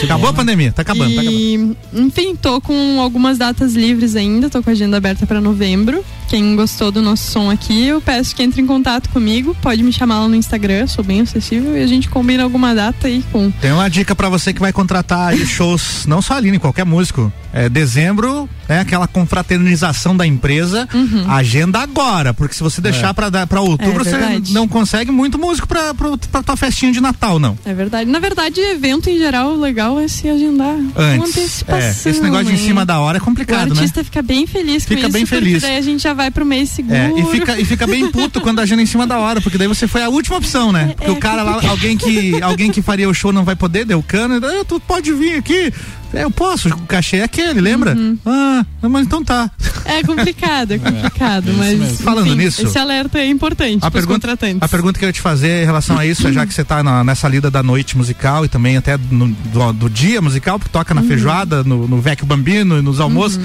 [0.03, 1.37] Acabou a pandemia, tá acabando, tá acabando.
[1.41, 6.05] E, enfim, tô com algumas datas livres ainda, tô com a agenda aberta para novembro.
[6.29, 9.91] Quem gostou do nosso som aqui, eu peço que entre em contato comigo, pode me
[9.93, 13.51] chamar lá no Instagram, sou bem acessível e a gente combina alguma data aí com
[13.51, 17.33] Tem uma dica pra você que vai contratar shows, não só a Aline, qualquer músico.
[17.51, 20.87] É dezembro, é aquela confraternização da empresa.
[20.93, 21.25] Uhum.
[21.31, 25.11] Agenda agora, porque se você se deixar pra, dar- pra outubro, É você não consegue
[25.11, 27.59] muito músico pra, pra, pra tua festinha de Natal, não.
[27.65, 28.11] É verdade.
[28.11, 31.31] Na verdade, evento em geral, o legal é se agendar com Antes.
[31.37, 31.79] antecipação.
[31.79, 32.65] É, esse negócio de em hein?
[32.67, 33.81] cima da hora é O complicado, né?
[33.81, 35.63] artista fica bem feliz com Fica isso, bem porque feliz.
[35.63, 36.95] daí a gente já vai pro mês seguro.
[36.95, 39.69] É, e fica, e fica bem puto quando agenda em cima da hora, porque daí
[39.69, 40.93] você foi a última opção, né?
[40.97, 43.85] Porque é o cara lá, alguém que, alguém que faria o show não vai poder,
[43.85, 45.73] deu cano, tu pode vir aqui.
[46.15, 47.95] É, eu posso, o cachê é aquele, lembra?
[47.95, 48.19] Uhum.
[48.25, 49.51] Ah, mas então tá.
[49.85, 54.07] É complicado, é complicado, mas Falando enfim, nisso- esse alerta é importante A para os
[54.07, 54.63] pergunta, contratantes.
[54.63, 56.65] a pergunta que eu ia te fazer em relação a isso, é já que você
[56.65, 60.59] tá na- nessa lida da noite musical e também até no- do, do dia musical,
[60.59, 61.09] porque toca na Uhum.
[61.09, 63.39] feijoada, no, no Vecchio Bambino e nos almoços.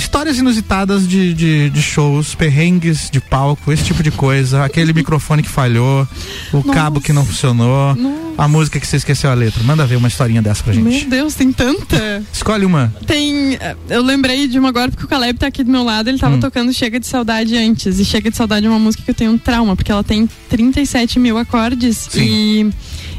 [0.00, 4.64] Histórias inusitadas de, de, de shows, perrengues de palco, esse tipo de coisa.
[4.64, 6.08] Aquele microfone que falhou,
[6.54, 7.94] o cabo que não funcionou,
[8.38, 9.62] a música que você esqueceu a letra.
[9.62, 10.84] Manda ver uma historinha dessa pra gente.
[11.02, 12.24] Meu Deus, tem tanta.
[12.32, 12.90] Escolhe uma.
[13.06, 13.58] Tem.
[13.90, 16.36] Eu lembrei de uma agora porque o Caleb tá aqui do meu lado, ele tava
[16.36, 16.40] Hum.
[16.40, 17.98] tocando Chega de Saudade antes.
[17.98, 20.26] E Chega de Saudade é uma música que eu tenho um trauma, porque ela tem
[20.48, 22.08] 37 mil acordes.
[22.16, 22.70] E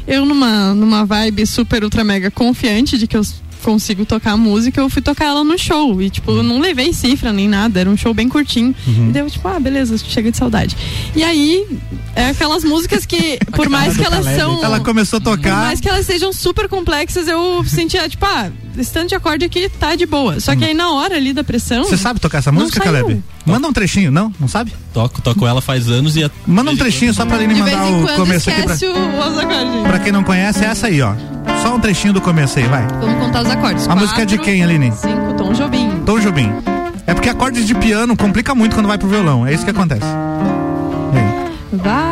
[0.04, 3.22] eu, numa, numa vibe super, ultra, mega confiante de que eu
[3.62, 6.00] consigo tocar a música, eu fui tocar ela no show.
[6.02, 8.74] E, tipo, eu não levei cifra nem nada, era um show bem curtinho.
[8.86, 9.08] Uhum.
[9.08, 10.76] E deu, tipo, ah, beleza, chega de saudade.
[11.14, 11.66] E aí,
[12.14, 14.62] é aquelas músicas que, por mais que elas são.
[14.62, 15.56] Ela começou a Por tocar.
[15.56, 19.68] mais que elas sejam super complexas, eu sentia, tipo, ah, esse tanto de acorde aqui
[19.68, 20.40] tá de boa.
[20.40, 21.84] Só que aí na hora ali da pressão.
[21.84, 22.80] Você sabe tocar essa música.
[22.80, 23.22] Caleb?
[23.44, 24.32] Manda um trechinho, não?
[24.38, 24.72] Não sabe?
[24.94, 26.24] Toco, toco ela faz anos e.
[26.24, 30.12] a- Manda um trechinho só pra ele mandar o começo aqui pra, o- pra quem
[30.12, 31.14] não conhece, é essa aí, ó.
[31.62, 32.86] Só um trechinho do começo aí, vai.
[33.00, 33.88] Vamos contar os acordes.
[33.88, 34.92] A música é de Quatro, quem, Aline?
[34.92, 35.90] Cinco, Tom Jobim.
[36.06, 36.52] Tom Jobim.
[37.06, 39.44] É porque acordes de piano complica muito quando vai pro violão.
[39.46, 40.06] É isso que acontece.
[41.72, 42.11] Vai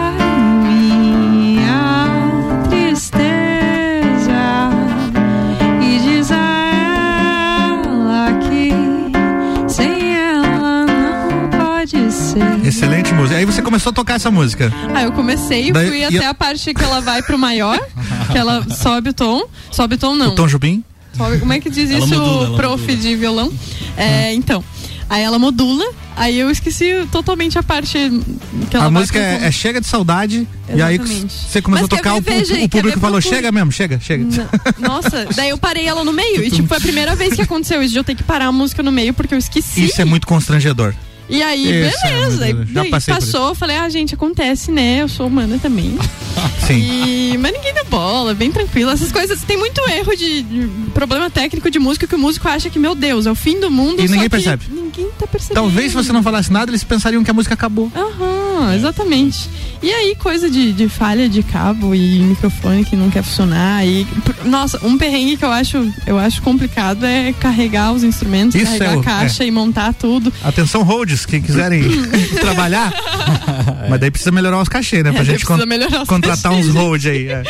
[13.20, 13.38] música.
[13.38, 14.72] Aí você começou a tocar essa música.
[14.94, 17.78] Ah, eu comecei, Daí- fui e até a- a parte que ela vai pro maior,
[18.30, 19.42] que ela sobe o tom.
[19.70, 20.28] Sobe o tom, não.
[20.28, 20.82] O Tom Jobim.
[21.16, 22.96] Sobe- como é que diz Ela isso, modula, prof modula.
[22.98, 23.52] de violão?
[23.96, 24.62] É, então.
[25.08, 25.84] Aí ela modula,
[26.16, 27.98] aí eu esqueci totalmente a parte
[28.70, 30.46] que ela a música é, é Chega de Saudade.
[30.72, 31.34] E aí Exatamente.
[31.34, 34.24] você começou Mas a tocar, o, o quer público falou: chega mesmo, chega, chega.
[34.78, 36.44] Nossa, daí eu parei ela no meio.
[36.44, 38.52] E tipo, foi a primeira vez que aconteceu isso de eu ter que parar a
[38.52, 39.84] música no meio porque eu esqueci.
[39.86, 40.94] Isso é muito constrangedor.
[41.30, 42.66] E aí, é beleza.
[42.72, 45.02] já por passou, falei, ah, gente, acontece, né?
[45.02, 45.96] Eu sou humana também.
[46.66, 46.78] Sim.
[46.78, 48.90] E, mas ninguém deu bola, bem tranquilo.
[48.90, 52.68] Essas coisas, tem muito erro de, de problema técnico de música que o músico acha
[52.70, 54.00] que, meu Deus, é o fim do mundo.
[54.02, 54.64] E ninguém percebe.
[54.70, 55.54] Ninguém tá percebendo.
[55.62, 57.90] Talvez se você não falasse nada, eles pensariam que a música acabou.
[57.94, 59.48] Aham, exatamente.
[59.82, 63.86] E aí, coisa de, de falha de cabo e microfone que não quer funcionar.
[63.86, 64.06] E,
[64.44, 68.92] nossa, um perrengue que eu acho, eu acho complicado é carregar os instrumentos, Isso carregar
[68.92, 69.46] é o- a caixa é.
[69.46, 70.30] e montar tudo.
[70.44, 71.82] Atenção, holds, quem quiserem
[72.40, 72.92] trabalhar.
[73.88, 75.12] Mas daí precisa melhorar os cachês, né?
[75.12, 77.28] Pra É, gente os contratar cachês, uns hold aí.
[77.28, 77.42] é.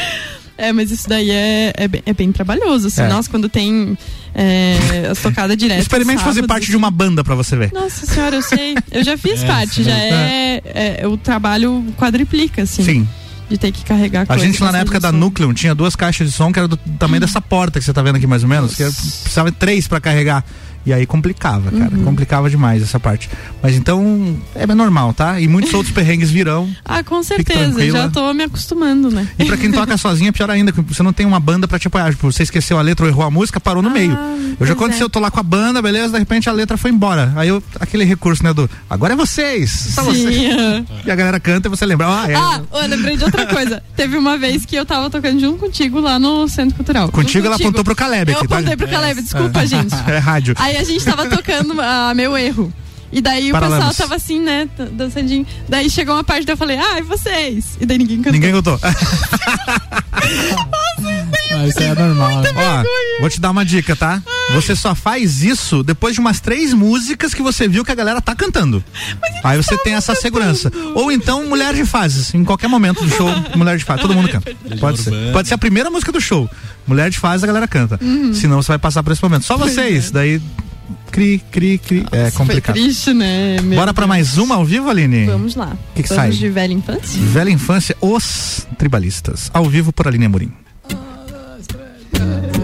[0.58, 3.00] É, mas isso daí é, é, bem, é bem trabalhoso, assim.
[3.00, 3.08] É.
[3.08, 3.96] Nossa, quando tem
[4.34, 5.84] é, as tocadas diretas.
[5.84, 7.72] Experimente fazer parte de uma banda pra você ver.
[7.72, 8.74] Nossa senhora, eu sei.
[8.92, 12.84] Eu já fiz É, parte, já é, é- O trabalho quadriplica, assim.
[12.84, 13.08] Sim.
[13.48, 15.16] De ter que carregar A gente lá na época da som.
[15.16, 18.02] Nucleum tinha duas caixas de som que era do tamanho dessa porta que você tá
[18.02, 18.74] vendo aqui mais ou menos.
[18.76, 20.44] Que precisava de três pra carregar.
[20.84, 21.94] E aí complicava, cara.
[21.94, 22.04] Uhum.
[22.04, 23.28] Complicava demais essa parte.
[23.62, 25.38] Mas então é normal, tá?
[25.40, 26.68] E muitos outros perrengues virão.
[26.84, 27.90] Ah, com certeza.
[27.90, 29.28] Já tô me acostumando, né?
[29.38, 31.78] E pra quem toca sozinho é pior ainda, que você não tem uma banda pra
[31.78, 32.10] te apoiar.
[32.10, 34.16] Tipo, você esqueceu a letra ou errou a música, parou no meio.
[34.58, 35.06] Eu já aconteceu, é.
[35.06, 37.32] eu tô lá com a banda, beleza, de repente a letra foi embora.
[37.36, 40.84] Aí eu, aquele recurso, né, do agora é vocês, só Sim, vocês.
[41.04, 42.34] E a galera canta e você lembra, ah, é.
[42.34, 43.82] Ah, eu lembrei de outra coisa.
[43.96, 47.10] Teve uma vez que eu tava tocando junto contigo lá no Centro Cultural.
[47.10, 48.56] Contigo Junto ela apontou pro Caleb Eu aqui, tá?
[48.56, 49.66] apontei pro Caleb, desculpa, É.
[49.66, 49.94] gente.
[50.06, 50.54] É rádio.
[50.58, 52.72] Aí a gente tava tocando a meu erro.
[53.12, 55.46] E daí o pessoal tava assim, né, dançandinho.
[55.68, 57.76] Daí chegou uma parte daí eu falei, ah, e vocês?
[57.80, 58.32] E daí ninguém cantou.
[58.32, 58.78] Ninguém cantou.
[61.52, 62.40] Ah, isso aí é normal.
[62.42, 62.50] né?
[62.54, 64.22] Ó, vou te dar uma dica, tá?
[64.54, 68.20] Você só faz isso depois de umas três músicas que você viu que a galera
[68.20, 68.82] tá cantando.
[69.42, 70.70] Aí você tem essa segurança.
[70.94, 72.32] Ou então Mulher de Fases.
[72.34, 74.02] Em qualquer momento do show, Mulher de Fases.
[74.02, 74.54] Todo mundo canta.
[74.78, 75.12] Pode ser.
[75.32, 76.48] Pode ser a primeira música do show.
[76.86, 77.98] Mulher de Fases, a galera canta.
[78.00, 78.32] Uhum.
[78.32, 79.44] Senão você vai passar por esse momento.
[79.44, 80.10] Só vocês.
[80.10, 80.40] Daí.
[81.10, 82.06] Cri, cri, cri.
[82.12, 82.74] É Foi complicado.
[82.76, 83.60] triste, né?
[83.62, 84.08] Meu Bora pra Deus.
[84.08, 85.26] mais uma ao vivo, Aline?
[85.26, 85.76] Vamos lá.
[85.94, 86.30] Que que Vamos sai?
[86.30, 87.20] de velha infância?
[87.22, 89.50] Velha Infância, Os Tribalistas.
[89.52, 90.52] Ao vivo por Aline Amorim.
[90.88, 92.59] Você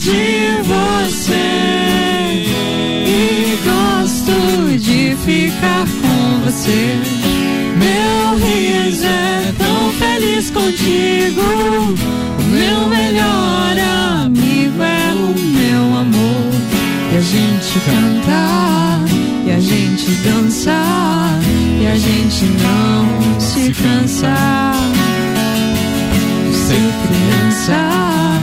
[0.00, 1.34] de você
[3.06, 6.96] e gosto de ficar com você.
[7.76, 11.42] Meu riso é tão feliz contigo.
[12.38, 13.76] O meu melhor
[14.24, 16.50] amigo é o meu amor.
[17.12, 19.04] E a gente cantar,
[19.46, 21.38] e a gente dançar,
[21.78, 24.76] e a gente não se cansar.
[26.16, 28.39] É Sempre dançar.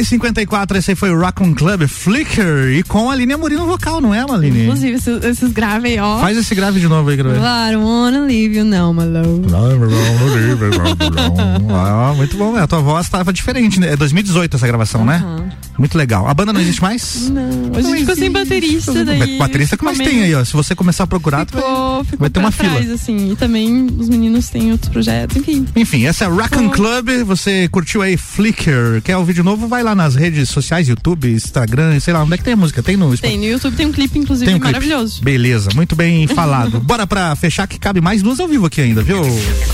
[0.00, 3.56] E 54, esse aí foi o Rock on Club Flicker e com a Aline Amorim
[3.56, 4.64] no vocal, não é, Aline?
[4.64, 6.18] Inclusive, esses, esses graves aí, ó.
[6.20, 7.38] Faz esse grave de novo aí, Grave.
[7.38, 9.46] Claro, wanna leave you now, my love.
[11.72, 12.62] Ah, muito bom, né?
[12.62, 13.92] A tua voz tava diferente, né?
[13.92, 15.22] É 2018 essa gravação, né?
[15.78, 16.28] Muito legal.
[16.28, 17.30] A banda não existe mais?
[17.30, 19.38] Não, a gente ficou sem baterista daí.
[19.38, 20.44] Baterista que mais ficou tem aí, ó.
[20.44, 21.62] Se você começar a procurar, tu vai,
[22.18, 22.76] Vai ter uma pra fila.
[22.76, 23.32] trás, assim.
[23.32, 25.66] E também os meninos têm outros projetos, enfim.
[25.76, 27.08] Enfim, essa é a Rock on Club.
[27.26, 29.00] Você curtiu aí Flicker?
[29.02, 29.68] Quer ouvir de novo?
[29.68, 32.82] Vai lá nas redes sociais, YouTube, Instagram, sei lá, onde é que tem a música?
[32.82, 34.72] Tem no Tem, no YouTube tem um clipe, inclusive, Tem um clipe.
[34.72, 35.22] maravilhoso.
[35.22, 36.80] Beleza, muito bem falado.
[36.80, 39.22] Bora pra fechar que cabe mais duas ao vivo aqui ainda, viu?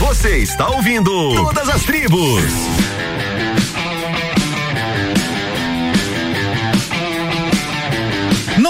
[0.01, 2.43] Você está ouvindo Todas as Tribos.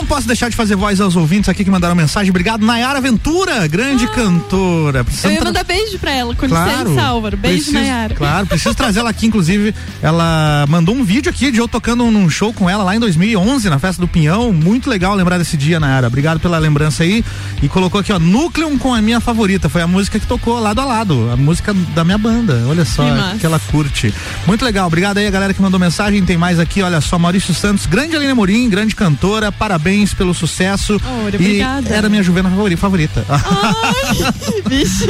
[0.07, 2.31] Posso deixar de fazer voz aos ouvintes aqui que mandaram mensagem.
[2.31, 4.99] Obrigado, Nayara Ventura, grande cantora.
[4.99, 5.01] Ah.
[5.01, 7.37] Eu Precisamos ia mandar beijo pra ela, com Claro, licença, Álvaro.
[7.37, 8.15] Beijo, preciso- Nayara.
[8.15, 9.75] Claro, preciso trazer ela aqui, inclusive.
[10.03, 13.69] Ela mandou um vídeo aqui de eu tocando num show com ela lá em 2011,
[13.69, 14.53] na festa do Pinhão.
[14.53, 16.07] Muito legal lembrar desse dia, Nayara.
[16.07, 17.25] Obrigado pela lembrança aí.
[17.63, 19.69] E colocou aqui, ó, Núcleo com a minha favorita.
[19.69, 21.31] Foi a música que tocou lado a lado.
[21.33, 22.65] A música da minha banda.
[22.69, 24.13] Olha só, Que que ela curte.
[24.47, 24.87] Muito legal.
[24.87, 26.25] Obrigado aí a galera que mandou mensagem.
[26.25, 29.51] Tem mais aqui, olha só, Maurício Santos, grande Aline Morim, grande cantora.
[29.51, 31.01] Parabéns pelo sucesso.
[31.33, 31.95] E obrigada.
[31.95, 33.25] era minha Juvena favori- favorita.
[34.69, 35.07] Vixe.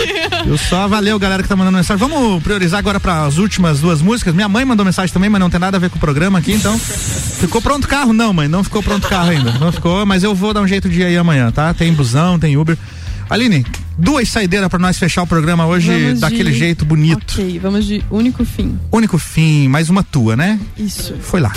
[0.47, 2.07] Eu só valeu, galera que tá mandando mensagem.
[2.09, 4.35] Vamos priorizar agora para as últimas duas músicas.
[4.35, 6.53] Minha mãe mandou mensagem também, mas não tem nada a ver com o programa aqui,
[6.53, 6.79] então.
[6.79, 8.13] Ficou pronto o carro?
[8.13, 9.53] Não, mãe, não ficou pronto o carro ainda.
[9.53, 11.73] Não ficou, mas eu vou dar um jeito de ir aí amanhã, tá?
[11.75, 12.77] Tem busão, tem Uber.
[13.29, 13.67] Aline,
[13.99, 17.35] duas saideiras para nós fechar o programa hoje Vamos daquele de- jeito bonito.
[17.35, 18.79] Ok, vamos de único fim.
[18.93, 20.61] Único fim, mais uma tua, né?
[20.79, 21.15] Isso.
[21.21, 21.53] Foi lá.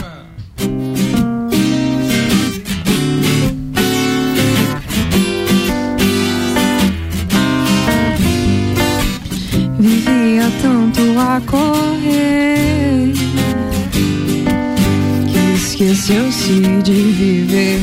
[11.41, 13.13] Correr
[15.31, 17.79] que esqueceu-se de viver.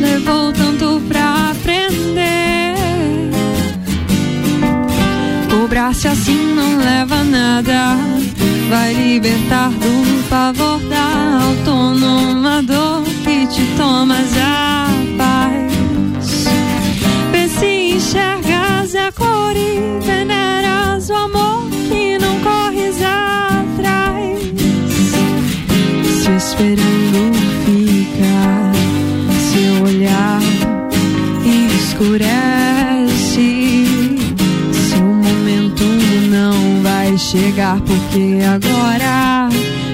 [0.00, 2.74] Levou tanto pra aprender.
[5.50, 7.96] Cobrar-se assim não leva a nada.
[8.68, 16.46] Vai libertar do pavor da autônoma dor que te tomas a paz.
[17.30, 22.05] Vê se enxergas a cor e veneras o amor que
[26.26, 27.32] Se esperando
[27.64, 28.72] fica,
[29.52, 30.40] seu olhar
[31.76, 33.46] escurece.
[34.72, 35.84] Seu momento
[36.28, 39.48] não vai chegar, porque agora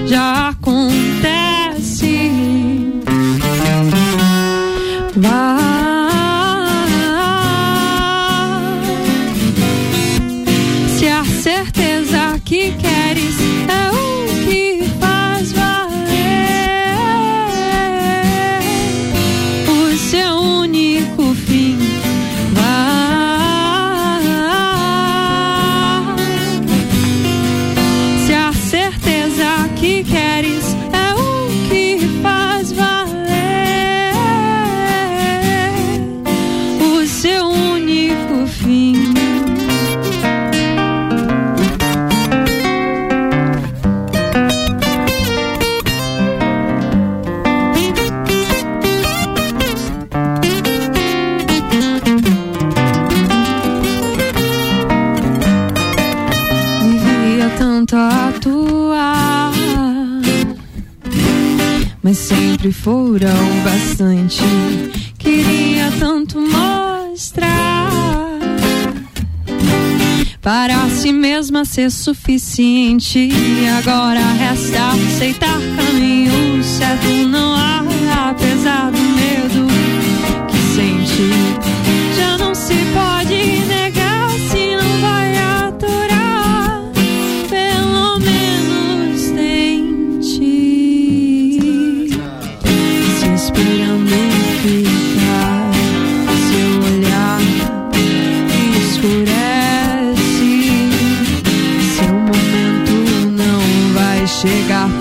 [0.07, 2.31] já acontece.
[5.15, 5.82] Vai.
[62.63, 64.41] Sempre foram bastante.
[65.17, 68.39] Queria tanto mostrar
[70.41, 73.29] para si mesma ser suficiente.
[73.79, 77.27] Agora resta aceitar caminho certo.
[77.27, 77.83] Não há,
[78.29, 79.62] apesar do medo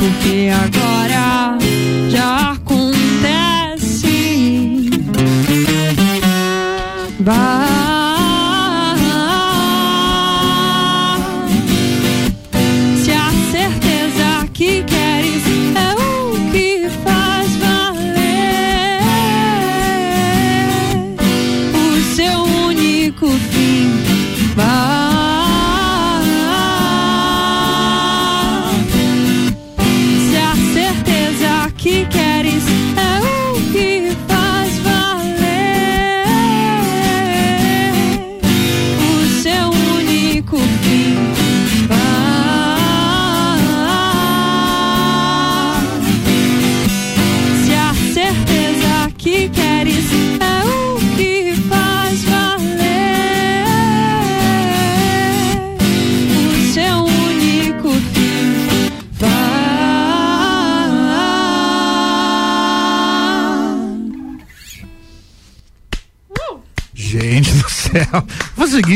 [0.02, 0.91] porque agora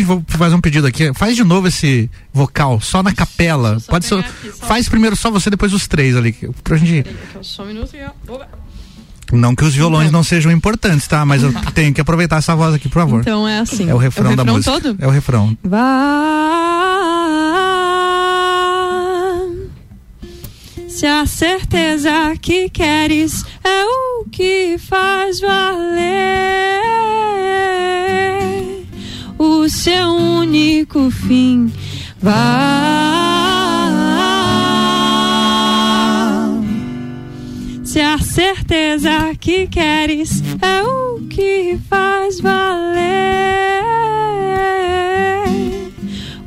[0.06, 1.12] Vou fazer o um pedido aqui.
[1.14, 3.78] Faz de novo esse vocal, só na capela.
[3.88, 4.22] Pode ser.
[4.60, 6.32] Faz primeiro só você, depois os três ali.
[6.62, 7.04] Pra gente.
[7.42, 8.06] Só um minuto e.
[9.32, 11.24] Não que os violões não sejam importantes, tá?
[11.26, 13.20] Mas eu tenho que aproveitar essa voz aqui, por favor.
[13.20, 13.90] Então é assim.
[13.90, 14.72] É o refrão, da música.
[14.80, 14.96] todo?
[15.00, 15.56] É o refrão.
[15.64, 16.46] Vá.
[20.88, 26.76] Se a certeza que queres é o que faz valer
[29.38, 31.72] o seu único fim,
[32.20, 32.96] vá.
[37.84, 43.06] Se a certeza que queres é o que faz valer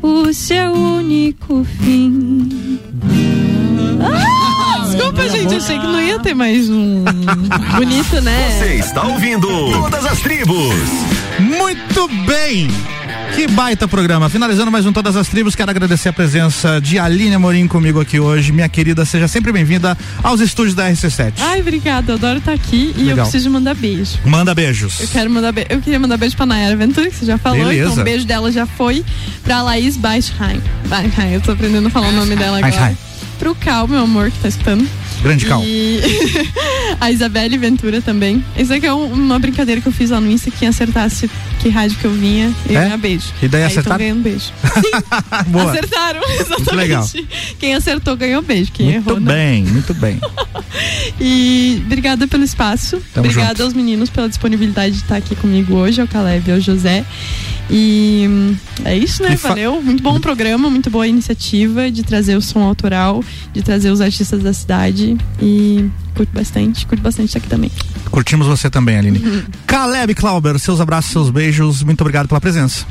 [0.02, 2.80] o seu único fim.
[4.02, 4.39] Ah,
[4.99, 7.03] desculpa, gente, achei que não ia ter mais um
[7.77, 8.59] bonito, né?
[8.59, 10.76] Você está ouvindo Todas as Tribos.
[11.39, 12.67] Muito bem!
[13.35, 14.27] Que baita programa.
[14.30, 18.19] Finalizando mais um Todas as Tribos, quero agradecer a presença de Aline Amorim comigo aqui
[18.19, 18.51] hoje.
[18.51, 21.34] Minha querida, seja sempre bem-vinda aos estúdios da RC7.
[21.39, 23.26] Ai, obrigada, eu adoro estar aqui e eu Legal.
[23.26, 24.17] preciso mandar beijo.
[24.26, 24.99] Manda beijos.
[24.99, 25.65] Eu quero mandar be...
[25.69, 27.59] Eu queria mandar beijo pra Nayara Ventura, que você já falou.
[27.59, 27.91] Beleza.
[27.91, 29.05] Então, um beijo dela já foi.
[29.43, 30.61] Pra Laís Beisheim.
[30.85, 32.71] Beisheim, eu tô aprendendo a falar o nome dela agora.
[32.71, 33.09] Beisheim.
[33.40, 34.88] Pro Cal, meu amor, que tá escutando.
[35.21, 35.61] Grande Cal.
[35.63, 35.99] E
[36.99, 38.43] a Isabelle Ventura também.
[38.57, 40.49] Isso aqui é um- uma brincadeira que eu fiz lá no Insta.
[40.51, 41.29] Quem acertasse
[41.59, 42.83] que rádio que eu vinha, eu É?
[42.83, 43.25] ganhar beijo.
[43.41, 43.97] E daí Aí acertaram?
[43.97, 44.45] Ganhando beijo.
[45.47, 45.71] Boa.
[45.71, 46.75] Acertaram, exatamente.
[46.75, 47.07] legal.
[47.59, 48.71] Quem acertou ganhou beijo.
[48.71, 49.33] Quem Muito errou, não.
[49.33, 50.19] bem, muito bem.
[51.19, 53.01] E obrigada pelo espaço.
[53.13, 53.63] Tamo obrigada junto.
[53.63, 57.03] aos meninos pela disponibilidade de estar aqui comigo hoje, ao Caleb e ao José.
[57.69, 58.55] E hum,
[58.85, 59.33] é isso, né?
[59.33, 59.81] E fa- Valeu.
[59.81, 63.23] Muito bom programa, muito boa iniciativa de trazer o som autoral,
[63.53, 65.09] de trazer os artistas da cidade.
[65.41, 67.72] E curto bastante, curto bastante estar aqui também.
[68.11, 69.19] Curtimos você também, Aline.
[69.19, 69.44] Uhum.
[69.65, 71.84] Caleb Clauber, seus abraços, seus beijos.
[71.84, 72.86] Muito obrigado pela presença.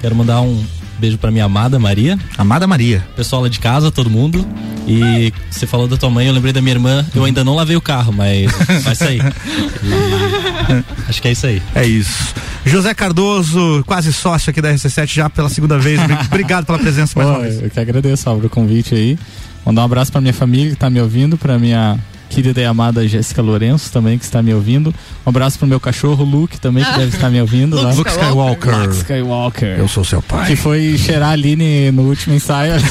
[0.00, 0.64] Quero mandar um
[1.04, 2.18] beijo pra minha amada Maria.
[2.38, 3.04] Amada Maria.
[3.14, 4.46] Pessoal lá de casa, todo mundo.
[4.88, 7.04] E você falou da tua mãe, eu lembrei da minha irmã.
[7.14, 8.50] Eu ainda não lavei o carro, mas
[8.82, 9.20] vai sair.
[9.82, 11.62] E acho que é isso aí.
[11.74, 12.34] É isso.
[12.64, 16.00] José Cardoso, quase sócio aqui da RC7 já pela segunda vez.
[16.00, 17.62] Obri- Obrigado pela presença mais Pô, uma vez.
[17.62, 19.18] eu que agradeço, Álvaro, o convite aí.
[19.64, 21.98] Mandar um abraço pra minha família que tá me ouvindo, pra minha
[22.34, 24.92] querida e amada Jéssica Lourenço também, que está me ouvindo.
[25.24, 27.76] Um abraço pro meu cachorro, Luke, também, que deve estar me ouvindo.
[27.80, 27.92] lá.
[27.92, 28.76] Luke Skywalker.
[28.80, 29.78] Luke Skywalker.
[29.78, 30.46] Eu sou seu pai.
[30.48, 32.74] Que foi cheirar a Aline no último ensaio.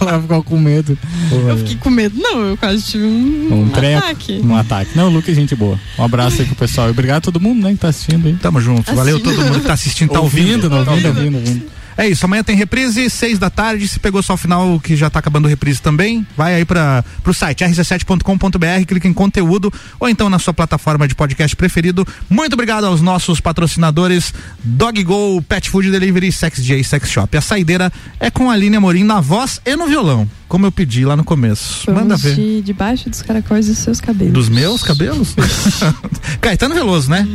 [0.00, 0.96] Ela ficou com medo.
[1.30, 2.18] Eu fiquei com medo.
[2.18, 4.40] Não, eu quase tive um, Um treco, ataque.
[4.42, 4.90] um ataque.
[4.96, 5.78] Não, Luke é gente boa.
[5.98, 6.88] Um abraço aí pro pessoal.
[6.88, 8.34] E obrigado a todo mundo, né, que tá assistindo aí.
[8.34, 8.94] Tamo junto.
[8.94, 10.64] Valeu todo mundo que tá assistindo, tá ouvindo.
[10.64, 11.36] Ouvindo, Tá ouvindo, ouvindo.
[11.36, 11.77] ouvindo, ouvindo.
[11.98, 13.88] É isso, amanhã tem reprise, seis da tarde.
[13.88, 17.04] Se pegou só o final que já tá acabando o reprise também, vai aí para
[17.24, 22.06] pro site rc7.com.br, clica em conteúdo ou então na sua plataforma de podcast preferido.
[22.30, 27.36] Muito obrigado aos nossos patrocinadores Dog Go, Pet Food Delivery, Sex J Sex Shop.
[27.36, 31.04] A saideira é com a Aline Amorim na voz e no violão, como eu pedi
[31.04, 31.90] lá no começo.
[31.90, 32.36] Manda Vamos ver.
[32.36, 34.34] de debaixo dos caracóis dos seus cabelos.
[34.34, 35.34] Dos meus cabelos?
[36.40, 37.26] Caetano Veloso, né?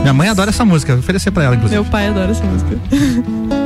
[0.00, 1.80] Minha mãe adora essa música, vou oferecer pra ela, inclusive.
[1.80, 2.78] Meu pai adora essa música.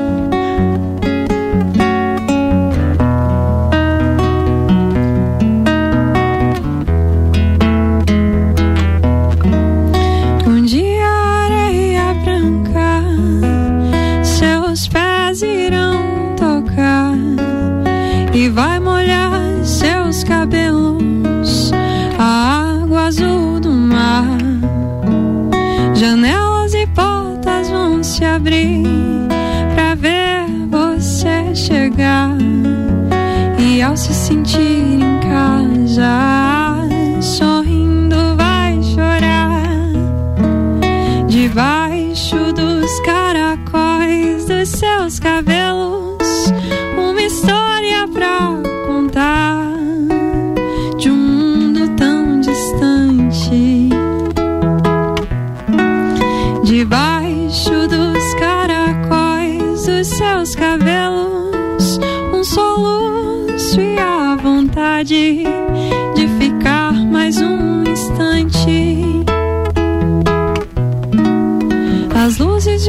[34.51, 36.40] ao se sentir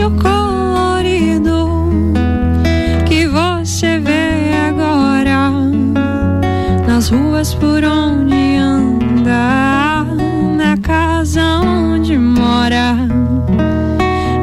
[0.03, 1.89] o colorido
[3.07, 5.51] que você vê agora
[6.87, 10.03] nas ruas por onde anda,
[10.57, 12.95] na casa onde mora.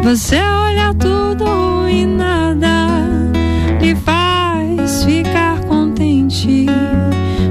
[0.04, 2.86] Você olha tudo e nada
[3.80, 6.66] lhe faz ficar contente.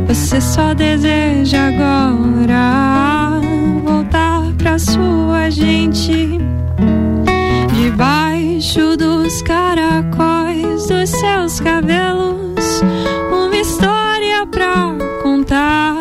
[0.08, 3.42] Você só deseja agora
[3.84, 6.40] voltar pra sua gente.
[7.90, 12.82] Debaixo dos caracóis dos seus cabelos,
[13.32, 14.94] uma história pra
[15.24, 15.96] contar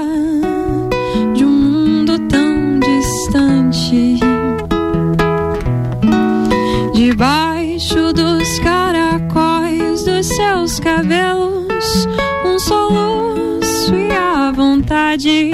[1.32, 4.18] de um mundo tão distante.
[6.92, 12.08] Debaixo dos caracóis dos seus cabelos,
[12.44, 15.52] um soluço e a vontade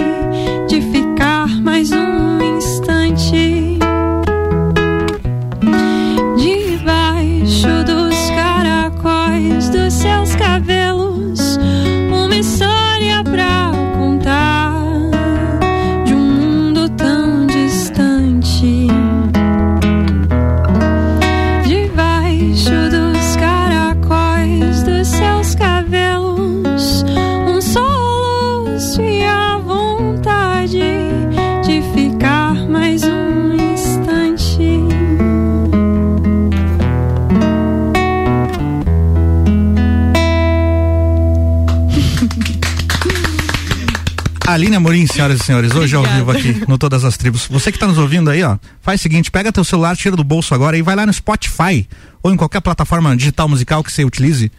[44.52, 47.46] Aline Amorim, senhoras e senhores, hoje ao vivo aqui no Todas as Tribos.
[47.50, 50.22] Você que está nos ouvindo aí, ó, faz o seguinte, pega teu celular, tira do
[50.22, 51.88] bolso agora e vai lá no Spotify
[52.22, 54.52] ou em qualquer plataforma digital musical que você utilize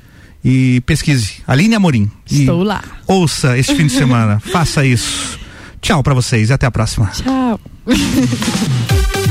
[0.44, 1.36] e pesquise.
[1.48, 2.10] Aline Amorim.
[2.30, 2.84] Estou lá.
[3.06, 4.40] Ouça este fim de semana.
[4.40, 5.40] Faça isso.
[5.80, 7.12] Tchau pra vocês e até a próxima.
[7.14, 7.60] Tchau.